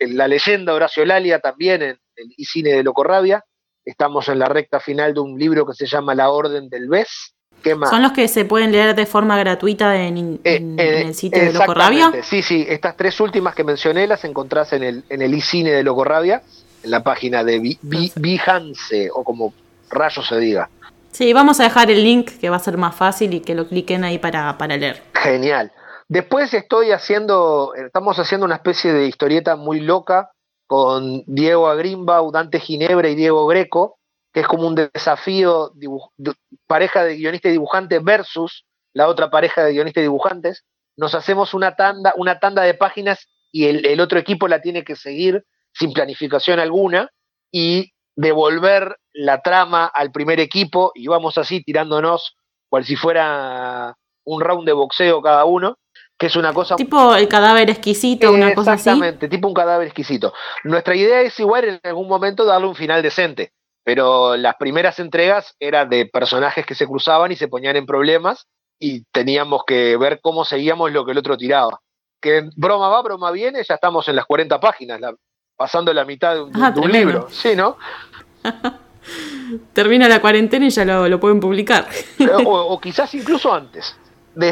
la 0.00 0.28
leyenda 0.28 0.74
Horacio 0.74 1.04
Lalia 1.04 1.40
también 1.40 1.82
en 1.82 1.98
el 2.16 2.34
e-cine 2.36 2.70
de 2.70 2.82
Locorrabia. 2.82 3.44
Estamos 3.84 4.28
en 4.28 4.38
la 4.38 4.46
recta 4.46 4.80
final 4.80 5.14
de 5.14 5.20
un 5.20 5.38
libro 5.38 5.66
que 5.66 5.72
se 5.72 5.86
llama 5.86 6.14
La 6.14 6.30
Orden 6.30 6.68
del 6.68 6.88
Bes 6.88 7.34
¿Son 7.62 8.02
los 8.02 8.12
que 8.12 8.28
se 8.28 8.44
pueden 8.44 8.72
leer 8.72 8.94
de 8.94 9.06
forma 9.06 9.36
gratuita 9.36 9.96
en, 9.96 10.40
eh, 10.44 10.62
eh, 10.78 11.02
el 11.06 11.14
sitio 11.14 11.42
de 11.42 11.52
Locorrabia? 11.52 12.12
Sí, 12.22 12.42
sí, 12.42 12.64
estas 12.68 12.96
tres 12.96 13.20
últimas 13.20 13.54
que 13.54 13.64
mencioné 13.64 14.06
las 14.06 14.24
encontrás 14.24 14.72
en 14.72 14.82
el 14.82 15.04
en 15.08 15.22
el 15.22 15.34
e-cine 15.34 15.70
de 15.70 15.82
Locorrabia, 15.82 16.42
en 16.82 16.90
la 16.90 17.02
página 17.02 17.42
de 17.44 17.76
Behance, 17.82 19.10
o 19.12 19.24
como 19.24 19.52
rayo 19.90 20.22
se 20.22 20.38
diga. 20.38 20.70
Sí, 21.18 21.32
vamos 21.32 21.58
a 21.58 21.64
dejar 21.64 21.90
el 21.90 22.04
link 22.04 22.30
que 22.40 22.48
va 22.48 22.54
a 22.54 22.60
ser 22.60 22.76
más 22.76 22.94
fácil 22.94 23.34
y 23.34 23.40
que 23.40 23.56
lo 23.56 23.66
cliquen 23.66 24.04
ahí 24.04 24.18
para, 24.18 24.56
para 24.56 24.76
leer. 24.76 25.02
Genial. 25.14 25.72
Después 26.06 26.54
estoy 26.54 26.92
haciendo, 26.92 27.74
estamos 27.74 28.20
haciendo 28.20 28.46
una 28.46 28.54
especie 28.54 28.92
de 28.92 29.08
historieta 29.08 29.56
muy 29.56 29.80
loca 29.80 30.30
con 30.68 31.24
Diego 31.26 31.66
Agrimba, 31.66 32.22
Dante 32.32 32.60
Ginebra 32.60 33.08
y 33.08 33.16
Diego 33.16 33.48
Greco, 33.48 33.98
que 34.32 34.42
es 34.42 34.46
como 34.46 34.68
un 34.68 34.76
desafío, 34.76 35.72
pareja 36.68 37.02
de 37.02 37.16
guionista 37.16 37.48
y 37.48 37.52
dibujante 37.52 37.98
versus 37.98 38.64
la 38.92 39.08
otra 39.08 39.28
pareja 39.28 39.64
de 39.64 39.72
guionistas 39.72 40.02
y 40.02 40.04
dibujantes. 40.04 40.66
Nos 40.96 41.16
hacemos 41.16 41.52
una 41.52 41.74
tanda, 41.74 42.14
una 42.16 42.38
tanda 42.38 42.62
de 42.62 42.74
páginas 42.74 43.26
y 43.50 43.64
el, 43.64 44.00
otro 44.00 44.20
equipo 44.20 44.46
la 44.46 44.62
tiene 44.62 44.84
que 44.84 44.94
seguir 44.94 45.44
sin 45.72 45.92
planificación 45.92 46.60
alguna 46.60 47.10
y 47.50 47.90
devolver 48.14 48.98
la 49.18 49.40
trama 49.42 49.86
al 49.86 50.10
primer 50.12 50.40
equipo 50.40 50.92
y 50.94 51.06
vamos 51.06 51.38
así 51.38 51.62
tirándonos 51.62 52.36
cual 52.68 52.84
si 52.84 52.96
fuera 52.96 53.96
un 54.24 54.40
round 54.40 54.66
de 54.66 54.72
boxeo 54.72 55.22
cada 55.22 55.44
uno, 55.44 55.78
que 56.18 56.26
es 56.26 56.36
una 56.36 56.52
cosa... 56.52 56.76
Tipo 56.76 57.14
el 57.14 57.28
cadáver 57.28 57.70
exquisito, 57.70 58.30
una 58.30 58.54
cosa 58.54 58.72
así. 58.72 58.90
Exactamente, 58.90 59.28
tipo 59.28 59.48
un 59.48 59.54
cadáver 59.54 59.86
exquisito. 59.86 60.34
Nuestra 60.64 60.94
idea 60.94 61.22
es 61.22 61.38
igual 61.40 61.64
en 61.64 61.80
algún 61.82 62.08
momento 62.08 62.44
darle 62.44 62.68
un 62.68 62.74
final 62.74 63.02
decente 63.02 63.52
pero 63.88 64.36
las 64.36 64.56
primeras 64.56 64.98
entregas 64.98 65.56
eran 65.58 65.88
de 65.88 66.04
personajes 66.04 66.66
que 66.66 66.74
se 66.74 66.86
cruzaban 66.86 67.32
y 67.32 67.36
se 67.36 67.48
ponían 67.48 67.74
en 67.74 67.86
problemas 67.86 68.46
y 68.78 69.04
teníamos 69.12 69.62
que 69.66 69.96
ver 69.96 70.20
cómo 70.20 70.44
seguíamos 70.44 70.92
lo 70.92 71.06
que 71.06 71.12
el 71.12 71.18
otro 71.18 71.38
tiraba. 71.38 71.80
Que 72.20 72.50
broma 72.54 72.90
va, 72.90 73.00
broma 73.00 73.30
viene, 73.30 73.64
ya 73.66 73.76
estamos 73.76 74.06
en 74.08 74.16
las 74.16 74.26
40 74.26 74.60
páginas, 74.60 75.00
pasando 75.56 75.90
la 75.94 76.04
mitad 76.04 76.34
de 76.34 76.42
un, 76.42 76.62
ah, 76.62 76.74
libro, 76.86 77.28
¿sí, 77.30 77.56
no? 77.56 77.78
Termina 79.72 80.08
la 80.08 80.20
cuarentena 80.20 80.66
y 80.66 80.70
ya 80.70 80.84
lo, 80.84 81.20
pueden 81.20 81.40
publicar. 81.40 81.88
o, 82.46 82.80
quizás 82.80 83.14
incluso 83.14 83.52
antes. 83.52 83.96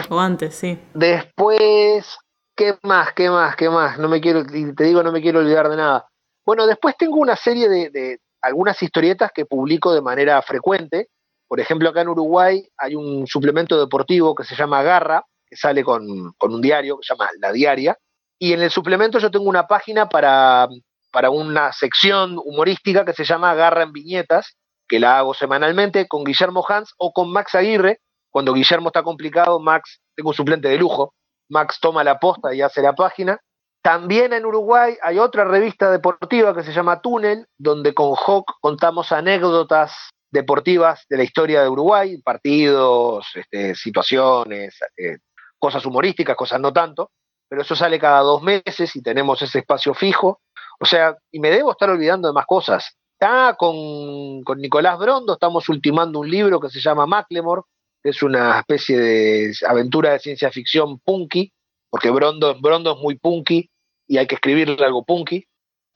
o 0.08 0.18
antes, 0.18 0.54
sí. 0.54 0.78
Después, 0.94 2.18
¿qué 2.56 2.78
más? 2.82 3.12
¿Qué 3.12 3.30
más? 3.30 3.56
¿Qué 3.56 3.68
más? 3.68 3.98
No 3.98 4.08
me 4.08 4.20
quiero, 4.20 4.44
te 4.44 4.84
digo, 4.84 5.02
no 5.02 5.12
me 5.12 5.20
quiero 5.20 5.40
olvidar 5.40 5.68
de 5.68 5.76
nada. 5.76 6.06
Bueno, 6.44 6.66
después 6.66 6.96
tengo 6.96 7.16
una 7.16 7.36
serie 7.36 7.68
de, 7.68 8.20
algunas 8.40 8.80
historietas 8.80 9.32
que 9.34 9.44
publico 9.44 9.92
de 9.92 10.00
manera 10.00 10.40
frecuente. 10.42 11.08
Por 11.48 11.60
ejemplo, 11.60 11.88
acá 11.88 12.02
en 12.02 12.08
Uruguay 12.08 12.68
hay 12.76 12.94
un 12.94 13.26
suplemento 13.26 13.78
deportivo 13.78 14.34
que 14.34 14.44
se 14.44 14.54
llama 14.54 14.82
Garra, 14.82 15.24
que 15.44 15.56
sale 15.56 15.82
con, 15.82 16.06
un 16.08 16.60
diario 16.60 16.98
que 16.98 17.06
se 17.06 17.14
llama 17.14 17.28
La 17.40 17.52
Diaria. 17.52 17.98
Y 18.38 18.52
en 18.52 18.62
el 18.62 18.70
suplemento 18.70 19.18
yo 19.18 19.30
tengo 19.30 19.48
una 19.48 19.66
página 19.66 20.08
para, 20.08 20.68
para 21.16 21.30
una 21.30 21.72
sección 21.72 22.38
humorística 22.44 23.06
que 23.06 23.14
se 23.14 23.24
llama 23.24 23.54
Garra 23.54 23.84
en 23.84 23.92
Viñetas, 23.92 24.54
que 24.86 25.00
la 25.00 25.16
hago 25.16 25.32
semanalmente 25.32 26.06
con 26.08 26.24
Guillermo 26.24 26.62
Hans 26.68 26.92
o 26.98 27.10
con 27.10 27.32
Max 27.32 27.54
Aguirre. 27.54 28.00
Cuando 28.28 28.52
Guillermo 28.52 28.90
está 28.90 29.02
complicado, 29.02 29.58
Max, 29.58 30.02
tengo 30.14 30.28
un 30.28 30.34
suplente 30.34 30.68
de 30.68 30.76
lujo, 30.76 31.14
Max 31.48 31.78
toma 31.80 32.04
la 32.04 32.18
posta 32.18 32.52
y 32.52 32.60
hace 32.60 32.82
la 32.82 32.94
página. 32.94 33.40
También 33.80 34.34
en 34.34 34.44
Uruguay 34.44 34.98
hay 35.02 35.18
otra 35.18 35.44
revista 35.44 35.90
deportiva 35.90 36.54
que 36.54 36.62
se 36.62 36.74
llama 36.74 37.00
Túnel, 37.00 37.46
donde 37.56 37.94
con 37.94 38.14
Hawk 38.14 38.52
contamos 38.60 39.10
anécdotas 39.10 39.96
deportivas 40.30 41.06
de 41.08 41.16
la 41.16 41.22
historia 41.22 41.62
de 41.62 41.70
Uruguay, 41.70 42.20
partidos, 42.20 43.26
este, 43.36 43.74
situaciones, 43.74 44.78
eh, 44.98 45.16
cosas 45.58 45.86
humorísticas, 45.86 46.36
cosas 46.36 46.60
no 46.60 46.74
tanto, 46.74 47.10
pero 47.48 47.62
eso 47.62 47.74
sale 47.74 47.98
cada 47.98 48.20
dos 48.20 48.42
meses 48.42 48.94
y 48.96 49.02
tenemos 49.02 49.40
ese 49.40 49.60
espacio 49.60 49.94
fijo. 49.94 50.40
O 50.80 50.84
sea, 50.84 51.16
y 51.30 51.40
me 51.40 51.50
debo 51.50 51.72
estar 51.72 51.90
olvidando 51.90 52.28
de 52.28 52.34
más 52.34 52.46
cosas. 52.46 52.96
Está 53.18 53.56
con, 53.58 54.42
con 54.42 54.58
Nicolás 54.58 54.98
Brondo, 54.98 55.34
estamos 55.34 55.68
ultimando 55.68 56.20
un 56.20 56.30
libro 56.30 56.60
que 56.60 56.68
se 56.68 56.80
llama 56.80 57.06
Macklemore, 57.06 57.62
que 58.02 58.10
es 58.10 58.22
una 58.22 58.58
especie 58.58 58.98
de 58.98 59.54
aventura 59.66 60.12
de 60.12 60.18
ciencia 60.18 60.50
ficción 60.50 60.98
punky, 60.98 61.52
porque 61.88 62.10
Brondo, 62.10 62.54
Brondo 62.60 62.92
es 62.92 62.98
muy 62.98 63.18
punky 63.18 63.70
y 64.06 64.18
hay 64.18 64.26
que 64.26 64.34
escribirle 64.34 64.84
algo 64.84 65.04
punky. 65.04 65.46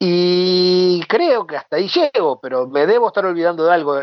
Y 0.03 1.03
creo 1.07 1.45
que 1.45 1.57
hasta 1.57 1.75
ahí 1.75 1.87
llego, 1.87 2.39
pero 2.41 2.67
me 2.67 2.87
debo 2.87 3.07
estar 3.07 3.23
olvidando 3.23 3.65
de 3.65 3.73
algo. 3.73 4.01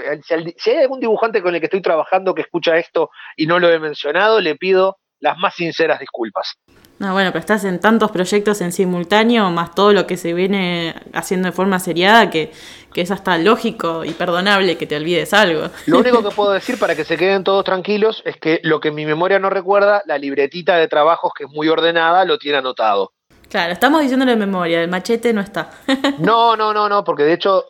Si 0.56 0.70
hay 0.70 0.76
algún 0.76 1.00
dibujante 1.00 1.42
con 1.42 1.56
el 1.56 1.60
que 1.60 1.66
estoy 1.66 1.82
trabajando 1.82 2.36
que 2.36 2.42
escucha 2.42 2.76
esto 2.76 3.10
y 3.36 3.46
no 3.46 3.58
lo 3.58 3.68
he 3.68 3.80
mencionado, 3.80 4.40
le 4.40 4.54
pido 4.54 4.98
las 5.20 5.36
más 5.38 5.54
sinceras 5.54 6.00
disculpas. 6.00 6.54
No, 6.98 7.12
bueno, 7.12 7.30
pero 7.30 7.40
estás 7.40 7.64
en 7.64 7.78
tantos 7.78 8.10
proyectos 8.10 8.60
en 8.60 8.72
simultáneo, 8.72 9.50
más 9.50 9.72
todo 9.72 9.92
lo 9.92 10.06
que 10.06 10.16
se 10.16 10.34
viene 10.34 10.96
haciendo 11.12 11.46
de 11.46 11.52
forma 11.52 11.78
seriada, 11.78 12.28
que, 12.28 12.50
que 12.92 13.02
es 13.02 13.12
hasta 13.12 13.38
lógico 13.38 14.04
y 14.04 14.10
perdonable 14.10 14.76
que 14.76 14.86
te 14.86 14.96
olvides 14.96 15.32
algo. 15.32 15.68
Lo 15.86 15.98
único 16.00 16.24
que 16.24 16.34
puedo 16.34 16.50
decir 16.50 16.76
para 16.76 16.96
que 16.96 17.04
se 17.04 17.16
queden 17.16 17.44
todos 17.44 17.64
tranquilos 17.64 18.22
es 18.24 18.36
que 18.36 18.60
lo 18.64 18.80
que 18.80 18.90
mi 18.90 19.06
memoria 19.06 19.38
no 19.38 19.48
recuerda, 19.48 20.02
la 20.06 20.18
libretita 20.18 20.76
de 20.76 20.88
trabajos 20.88 21.32
que 21.36 21.44
es 21.44 21.50
muy 21.50 21.68
ordenada, 21.68 22.24
lo 22.24 22.36
tiene 22.36 22.58
anotado. 22.58 23.12
Claro, 23.48 23.72
estamos 23.72 24.02
diciéndolo 24.02 24.32
de 24.32 24.36
memoria, 24.36 24.82
el 24.82 24.90
machete 24.90 25.32
no 25.32 25.40
está. 25.40 25.70
no, 26.18 26.56
no, 26.56 26.74
no, 26.74 26.88
no, 26.88 27.04
porque 27.04 27.22
de 27.22 27.34
hecho 27.34 27.66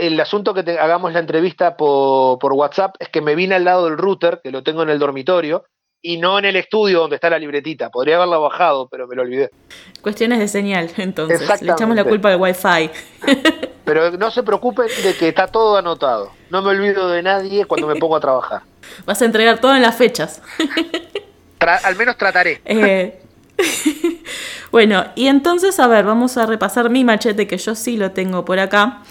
el 0.00 0.20
asunto 0.20 0.54
que 0.54 0.78
hagamos 0.78 1.12
la 1.12 1.18
entrevista 1.18 1.76
por, 1.76 2.38
por, 2.38 2.52
WhatsApp 2.52 2.94
es 2.98 3.08
que 3.08 3.20
me 3.20 3.34
vine 3.34 3.56
al 3.56 3.64
lado 3.64 3.86
del 3.86 3.98
router, 3.98 4.40
que 4.42 4.50
lo 4.50 4.62
tengo 4.62 4.82
en 4.82 4.90
el 4.90 4.98
dormitorio, 4.98 5.64
y 6.02 6.16
no 6.16 6.38
en 6.38 6.44
el 6.44 6.56
estudio 6.56 6.98
donde 6.98 7.16
está 7.16 7.30
la 7.30 7.38
libretita. 7.38 7.88
Podría 7.88 8.16
haberla 8.16 8.36
bajado, 8.36 8.88
pero 8.88 9.06
me 9.06 9.14
lo 9.14 9.22
olvidé. 9.22 9.50
Cuestiones 10.02 10.40
de 10.40 10.48
señal, 10.48 10.90
entonces. 10.96 11.62
Le 11.62 11.72
echamos 11.72 11.96
la 11.96 12.04
culpa 12.04 12.32
al 12.32 12.40
Wi-Fi. 12.40 12.90
pero 13.84 14.10
no 14.10 14.30
se 14.30 14.42
preocupen 14.42 14.88
de 15.02 15.14
que 15.14 15.28
está 15.28 15.46
todo 15.46 15.76
anotado. 15.76 16.32
No 16.50 16.60
me 16.60 16.70
olvido 16.70 17.08
de 17.08 17.22
nadie 17.22 17.64
cuando 17.64 17.86
me 17.86 17.94
pongo 17.96 18.16
a 18.16 18.20
trabajar. 18.20 18.62
Vas 19.06 19.22
a 19.22 19.24
entregar 19.24 19.60
todo 19.60 19.74
en 19.76 19.82
las 19.82 19.96
fechas. 19.96 20.42
al 21.60 21.96
menos 21.96 22.16
trataré. 22.16 22.60
Eh, 22.64 23.20
bueno, 24.72 25.04
y 25.14 25.28
entonces, 25.28 25.78
a 25.78 25.86
ver, 25.86 26.04
vamos 26.04 26.36
a 26.36 26.46
repasar 26.46 26.90
mi 26.90 27.04
machete, 27.04 27.46
que 27.46 27.58
yo 27.58 27.76
sí 27.76 27.96
lo 27.96 28.10
tengo 28.10 28.44
por 28.44 28.58
acá. 28.58 29.02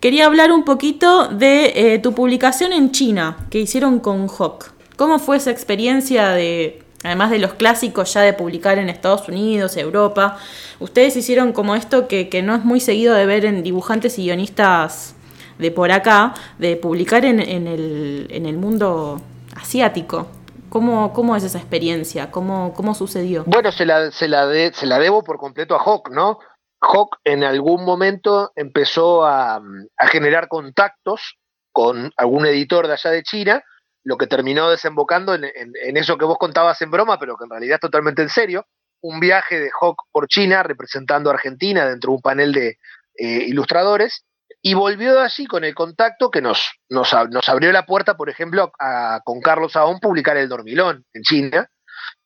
Quería 0.00 0.26
hablar 0.26 0.50
un 0.50 0.64
poquito 0.64 1.28
de 1.28 1.94
eh, 1.94 1.98
tu 2.00 2.12
publicación 2.12 2.72
en 2.72 2.90
China, 2.90 3.46
que 3.50 3.60
hicieron 3.60 4.00
con 4.00 4.26
Hawk. 4.28 4.71
¿Cómo 4.96 5.18
fue 5.18 5.36
esa 5.36 5.50
experiencia 5.50 6.30
de, 6.30 6.82
además 7.02 7.30
de 7.30 7.38
los 7.38 7.54
clásicos 7.54 8.12
ya 8.12 8.20
de 8.20 8.32
publicar 8.32 8.78
en 8.78 8.88
Estados 8.88 9.28
Unidos, 9.28 9.76
Europa? 9.76 10.38
Ustedes 10.80 11.16
hicieron 11.16 11.52
como 11.52 11.74
esto 11.74 12.08
que, 12.08 12.42
no 12.42 12.54
es 12.54 12.64
muy 12.64 12.80
seguido 12.80 13.14
de 13.14 13.26
ver 13.26 13.44
en 13.44 13.62
dibujantes 13.62 14.18
y 14.18 14.24
guionistas 14.24 15.14
de 15.58 15.70
por 15.70 15.92
acá, 15.92 16.34
de 16.58 16.76
publicar 16.76 17.24
en, 17.24 17.40
el, 17.40 18.26
en 18.30 18.46
el 18.46 18.56
mundo 18.56 19.20
asiático. 19.56 20.28
¿Cómo, 20.68 21.12
cómo 21.12 21.36
es 21.36 21.44
esa 21.44 21.58
experiencia? 21.58 22.30
¿Cómo, 22.30 22.72
cómo 22.74 22.94
sucedió? 22.94 23.44
Bueno, 23.46 23.70
se 23.72 23.84
la, 23.84 24.10
se, 24.10 24.26
la 24.26 24.48
se 24.72 24.86
la 24.86 24.98
debo 24.98 25.22
por 25.22 25.36
completo 25.36 25.74
a 25.74 25.82
Hawk, 25.84 26.10
¿no? 26.10 26.38
Hawk 26.80 27.18
en 27.24 27.44
algún 27.44 27.84
momento 27.84 28.52
empezó 28.56 29.24
a, 29.24 29.56
a 29.56 30.06
generar 30.08 30.48
contactos 30.48 31.36
con 31.72 32.10
algún 32.16 32.46
editor 32.46 32.86
de 32.86 32.94
allá 32.94 33.10
de 33.10 33.22
China, 33.22 33.62
lo 34.04 34.16
que 34.16 34.26
terminó 34.26 34.70
desembocando 34.70 35.34
en, 35.34 35.44
en, 35.44 35.96
eso 35.96 36.18
que 36.18 36.24
vos 36.24 36.38
contabas 36.38 36.80
en 36.82 36.90
broma, 36.90 37.18
pero 37.18 37.36
que 37.36 37.44
en 37.44 37.50
realidad 37.50 37.76
es 37.76 37.80
totalmente 37.80 38.22
en 38.22 38.28
serio, 38.28 38.66
un 39.00 39.20
viaje 39.20 39.60
de 39.60 39.70
Hawk 39.80 40.04
por 40.10 40.28
China 40.28 40.62
representando 40.62 41.30
a 41.30 41.34
Argentina 41.34 41.86
dentro 41.86 42.10
de 42.10 42.16
un 42.16 42.22
panel 42.22 42.52
de 42.52 42.78
eh, 43.16 43.44
ilustradores, 43.46 44.24
y 44.60 44.74
volvió 44.74 45.14
de 45.14 45.22
allí 45.22 45.46
con 45.46 45.64
el 45.64 45.74
contacto 45.74 46.30
que 46.30 46.40
nos, 46.40 46.70
nos, 46.88 47.12
abrió 47.48 47.72
la 47.72 47.84
puerta, 47.84 48.16
por 48.16 48.30
ejemplo, 48.30 48.70
a, 48.78 49.20
con 49.24 49.40
Carlos 49.40 49.74
Aón 49.74 49.98
publicar 49.98 50.36
El 50.36 50.48
Dormilón 50.48 51.04
en 51.12 51.22
China, 51.22 51.68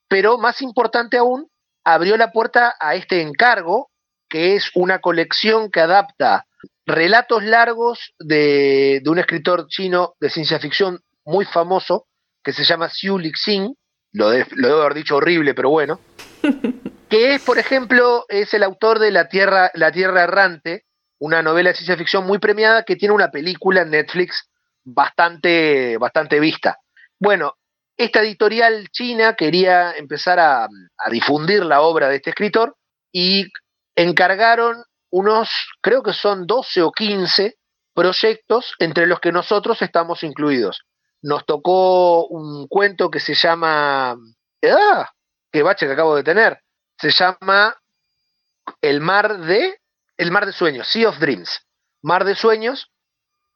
pero 0.08 0.36
más 0.36 0.60
importante 0.60 1.16
aún, 1.16 1.48
abrió 1.82 2.16
la 2.16 2.32
puerta 2.32 2.74
a 2.78 2.94
este 2.94 3.22
encargo, 3.22 3.90
que 4.28 4.56
es 4.56 4.70
una 4.74 4.98
colección 4.98 5.70
que 5.70 5.80
adapta 5.80 6.46
relatos 6.84 7.42
largos 7.42 8.14
de 8.18 9.02
un 9.06 9.18
escritor 9.18 9.66
chino 9.68 10.14
de 10.20 10.30
ciencia 10.30 10.58
ficción 10.58 11.00
muy 11.26 11.44
famoso, 11.44 12.06
que 12.42 12.52
se 12.52 12.64
llama 12.64 12.88
Xiu 12.88 13.18
Lixing, 13.18 13.74
lo, 14.12 14.30
lo 14.30 14.68
debo 14.68 14.80
haber 14.80 14.94
dicho 14.94 15.16
horrible, 15.16 15.52
pero 15.52 15.68
bueno, 15.68 16.00
que 17.10 17.34
es, 17.34 17.42
por 17.42 17.58
ejemplo, 17.58 18.24
es 18.28 18.54
el 18.54 18.62
autor 18.62 18.98
de 18.98 19.10
La 19.10 19.28
Tierra, 19.28 19.70
La 19.74 19.92
Tierra 19.92 20.22
Errante, 20.22 20.84
una 21.18 21.42
novela 21.42 21.70
de 21.70 21.76
ciencia 21.76 21.96
ficción 21.96 22.26
muy 22.26 22.38
premiada 22.38 22.84
que 22.84 22.96
tiene 22.96 23.14
una 23.14 23.30
película 23.30 23.82
en 23.82 23.90
Netflix 23.90 24.48
bastante, 24.84 25.98
bastante 25.98 26.40
vista. 26.40 26.78
Bueno, 27.18 27.54
esta 27.96 28.20
editorial 28.20 28.88
china 28.90 29.34
quería 29.34 29.92
empezar 29.92 30.38
a, 30.38 30.64
a 30.64 31.10
difundir 31.10 31.64
la 31.64 31.80
obra 31.80 32.08
de 32.08 32.16
este 32.16 32.30
escritor 32.30 32.76
y 33.12 33.46
encargaron 33.96 34.84
unos, 35.10 35.50
creo 35.80 36.02
que 36.02 36.12
son 36.12 36.46
12 36.46 36.82
o 36.82 36.92
15 36.92 37.56
proyectos 37.94 38.74
entre 38.78 39.06
los 39.06 39.20
que 39.20 39.32
nosotros 39.32 39.80
estamos 39.80 40.22
incluidos. 40.22 40.82
Nos 41.26 41.44
tocó 41.44 42.28
un 42.28 42.68
cuento 42.68 43.10
que 43.10 43.18
se 43.18 43.34
llama... 43.34 44.16
¡Ah! 44.62 45.10
¡Qué 45.50 45.64
bache 45.64 45.86
que 45.86 45.92
acabo 45.92 46.14
de 46.14 46.22
tener! 46.22 46.60
Se 47.00 47.10
llama 47.10 47.76
El 48.80 49.00
mar 49.00 49.40
de 49.40 49.80
el 50.16 50.30
Mar 50.30 50.46
de 50.46 50.52
Sueños, 50.52 50.86
Sea 50.86 51.08
of 51.08 51.18
Dreams, 51.18 51.66
Mar 52.00 52.24
de 52.24 52.36
Sueños, 52.36 52.92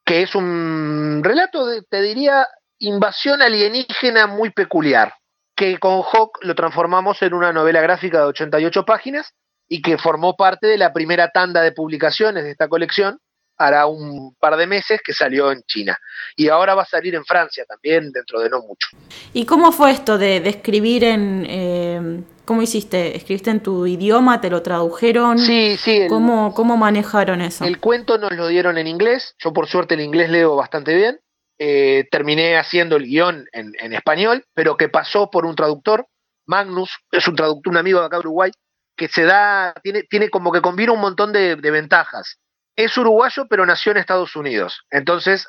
que 0.04 0.22
es 0.22 0.34
un 0.34 1.20
relato 1.22 1.64
de, 1.64 1.82
te 1.82 2.02
diría, 2.02 2.46
invasión 2.80 3.40
alienígena 3.40 4.26
muy 4.26 4.50
peculiar, 4.50 5.14
que 5.54 5.78
con 5.78 6.02
Hawk 6.02 6.40
lo 6.42 6.56
transformamos 6.56 7.22
en 7.22 7.34
una 7.34 7.52
novela 7.52 7.80
gráfica 7.80 8.18
de 8.18 8.24
88 8.24 8.84
páginas 8.84 9.32
y 9.68 9.80
que 9.80 9.96
formó 9.96 10.36
parte 10.36 10.66
de 10.66 10.76
la 10.76 10.92
primera 10.92 11.30
tanda 11.30 11.62
de 11.62 11.72
publicaciones 11.72 12.42
de 12.42 12.50
esta 12.50 12.68
colección, 12.68 13.20
hará 13.60 13.86
un 13.86 14.34
par 14.40 14.56
de 14.56 14.66
meses 14.66 15.00
que 15.04 15.12
salió 15.12 15.52
en 15.52 15.62
China. 15.64 15.98
Y 16.34 16.48
ahora 16.48 16.74
va 16.74 16.82
a 16.82 16.86
salir 16.86 17.14
en 17.14 17.26
Francia 17.26 17.64
también 17.68 18.10
dentro 18.10 18.40
de 18.40 18.48
no 18.48 18.62
mucho. 18.62 18.88
¿Y 19.34 19.44
cómo 19.44 19.70
fue 19.70 19.90
esto 19.90 20.16
de, 20.16 20.38
escribir 20.38 21.04
en... 21.04 21.46
Eh, 21.46 22.22
¿Cómo 22.46 22.62
hiciste? 22.62 23.16
¿Escribiste 23.16 23.50
en 23.50 23.62
tu 23.62 23.86
idioma? 23.86 24.40
¿Te 24.40 24.48
lo 24.48 24.62
tradujeron? 24.62 25.38
Sí, 25.38 25.76
sí. 25.76 26.06
¿Cómo, 26.08 26.54
¿Cómo 26.54 26.78
manejaron 26.78 27.42
eso? 27.42 27.64
El 27.64 27.78
cuento 27.78 28.16
nos 28.16 28.32
lo 28.32 28.48
dieron 28.48 28.78
en 28.78 28.86
inglés. 28.86 29.36
Yo 29.38 29.52
por 29.52 29.68
suerte 29.68 29.94
el 29.94 30.00
inglés 30.00 30.30
leo 30.30 30.56
bastante 30.56 30.96
bien. 30.96 31.20
Eh, 31.58 32.08
terminé 32.10 32.56
haciendo 32.56 32.96
el 32.96 33.04
guion 33.04 33.44
en, 33.52 33.74
en, 33.78 33.92
español, 33.92 34.46
pero 34.54 34.78
que 34.78 34.88
pasó 34.88 35.30
por 35.30 35.44
un 35.44 35.54
traductor, 35.54 36.06
Magnus, 36.46 36.90
es 37.12 37.28
un 37.28 37.36
traductor, 37.36 37.70
un 37.70 37.76
amigo 37.76 38.00
de 38.00 38.06
acá 38.06 38.16
de 38.16 38.20
Uruguay, 38.20 38.50
que 38.96 39.08
se 39.08 39.24
da, 39.24 39.74
tiene, 39.82 40.04
tiene 40.04 40.30
como 40.30 40.50
que 40.50 40.62
combina 40.62 40.92
un 40.92 41.00
montón 41.00 41.34
de, 41.34 41.56
de 41.56 41.70
ventajas 41.70 42.38
es 42.84 42.96
uruguayo, 42.96 43.46
pero 43.48 43.66
nació 43.66 43.92
en 43.92 43.98
Estados 43.98 44.36
Unidos. 44.36 44.82
Entonces, 44.90 45.46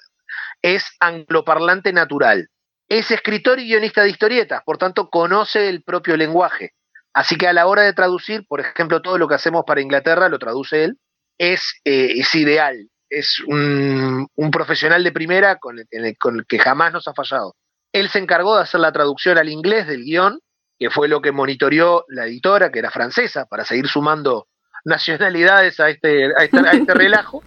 es 0.61 0.85
angloparlante 0.99 1.93
natural. 1.93 2.49
Es 2.89 3.09
escritor 3.09 3.59
y 3.59 3.67
guionista 3.67 4.03
de 4.03 4.09
historietas, 4.09 4.61
por 4.65 4.77
tanto, 4.77 5.09
conoce 5.09 5.69
el 5.69 5.81
propio 5.81 6.17
lenguaje. 6.17 6.73
Así 7.13 7.37
que 7.37 7.47
a 7.47 7.53
la 7.53 7.67
hora 7.67 7.83
de 7.83 7.93
traducir, 7.93 8.45
por 8.47 8.59
ejemplo, 8.59 9.01
todo 9.01 9.17
lo 9.17 9.27
que 9.27 9.35
hacemos 9.35 9.63
para 9.65 9.81
Inglaterra 9.81 10.29
lo 10.29 10.39
traduce 10.39 10.83
él, 10.83 10.97
es, 11.37 11.79
eh, 11.85 12.21
ideal. 12.33 12.89
Es 13.09 13.41
un, 13.47 14.27
un, 14.35 14.51
profesional 14.51 15.03
de 15.03 15.11
primera 15.11 15.57
con 15.57 15.77
el, 15.79 16.17
con 16.17 16.39
el 16.39 16.45
que 16.45 16.59
jamás 16.59 16.93
nos 16.93 17.07
ha 17.07 17.13
fallado. 17.13 17.55
Él 17.93 18.09
se 18.09 18.19
encargó 18.19 18.55
de 18.55 18.63
hacer 18.63 18.79
la 18.79 18.91
traducción 18.91 19.37
al 19.37 19.49
inglés 19.49 19.87
del 19.87 20.03
guion, 20.03 20.39
que 20.79 20.89
fue 20.89 21.07
lo 21.07 21.21
que 21.21 21.31
monitoreó 21.31 22.05
la 22.07 22.25
editora, 22.25 22.71
que 22.71 22.79
era 22.79 22.91
francesa, 22.91 23.45
para 23.45 23.65
seguir 23.65 23.87
sumando 23.87 24.47
nacionalidades 24.85 25.79
a 25.79 25.89
este, 25.89 26.25
a 26.35 26.43
este, 26.43 26.59
a 26.59 26.71
este 26.71 26.93
relajo. 26.93 27.43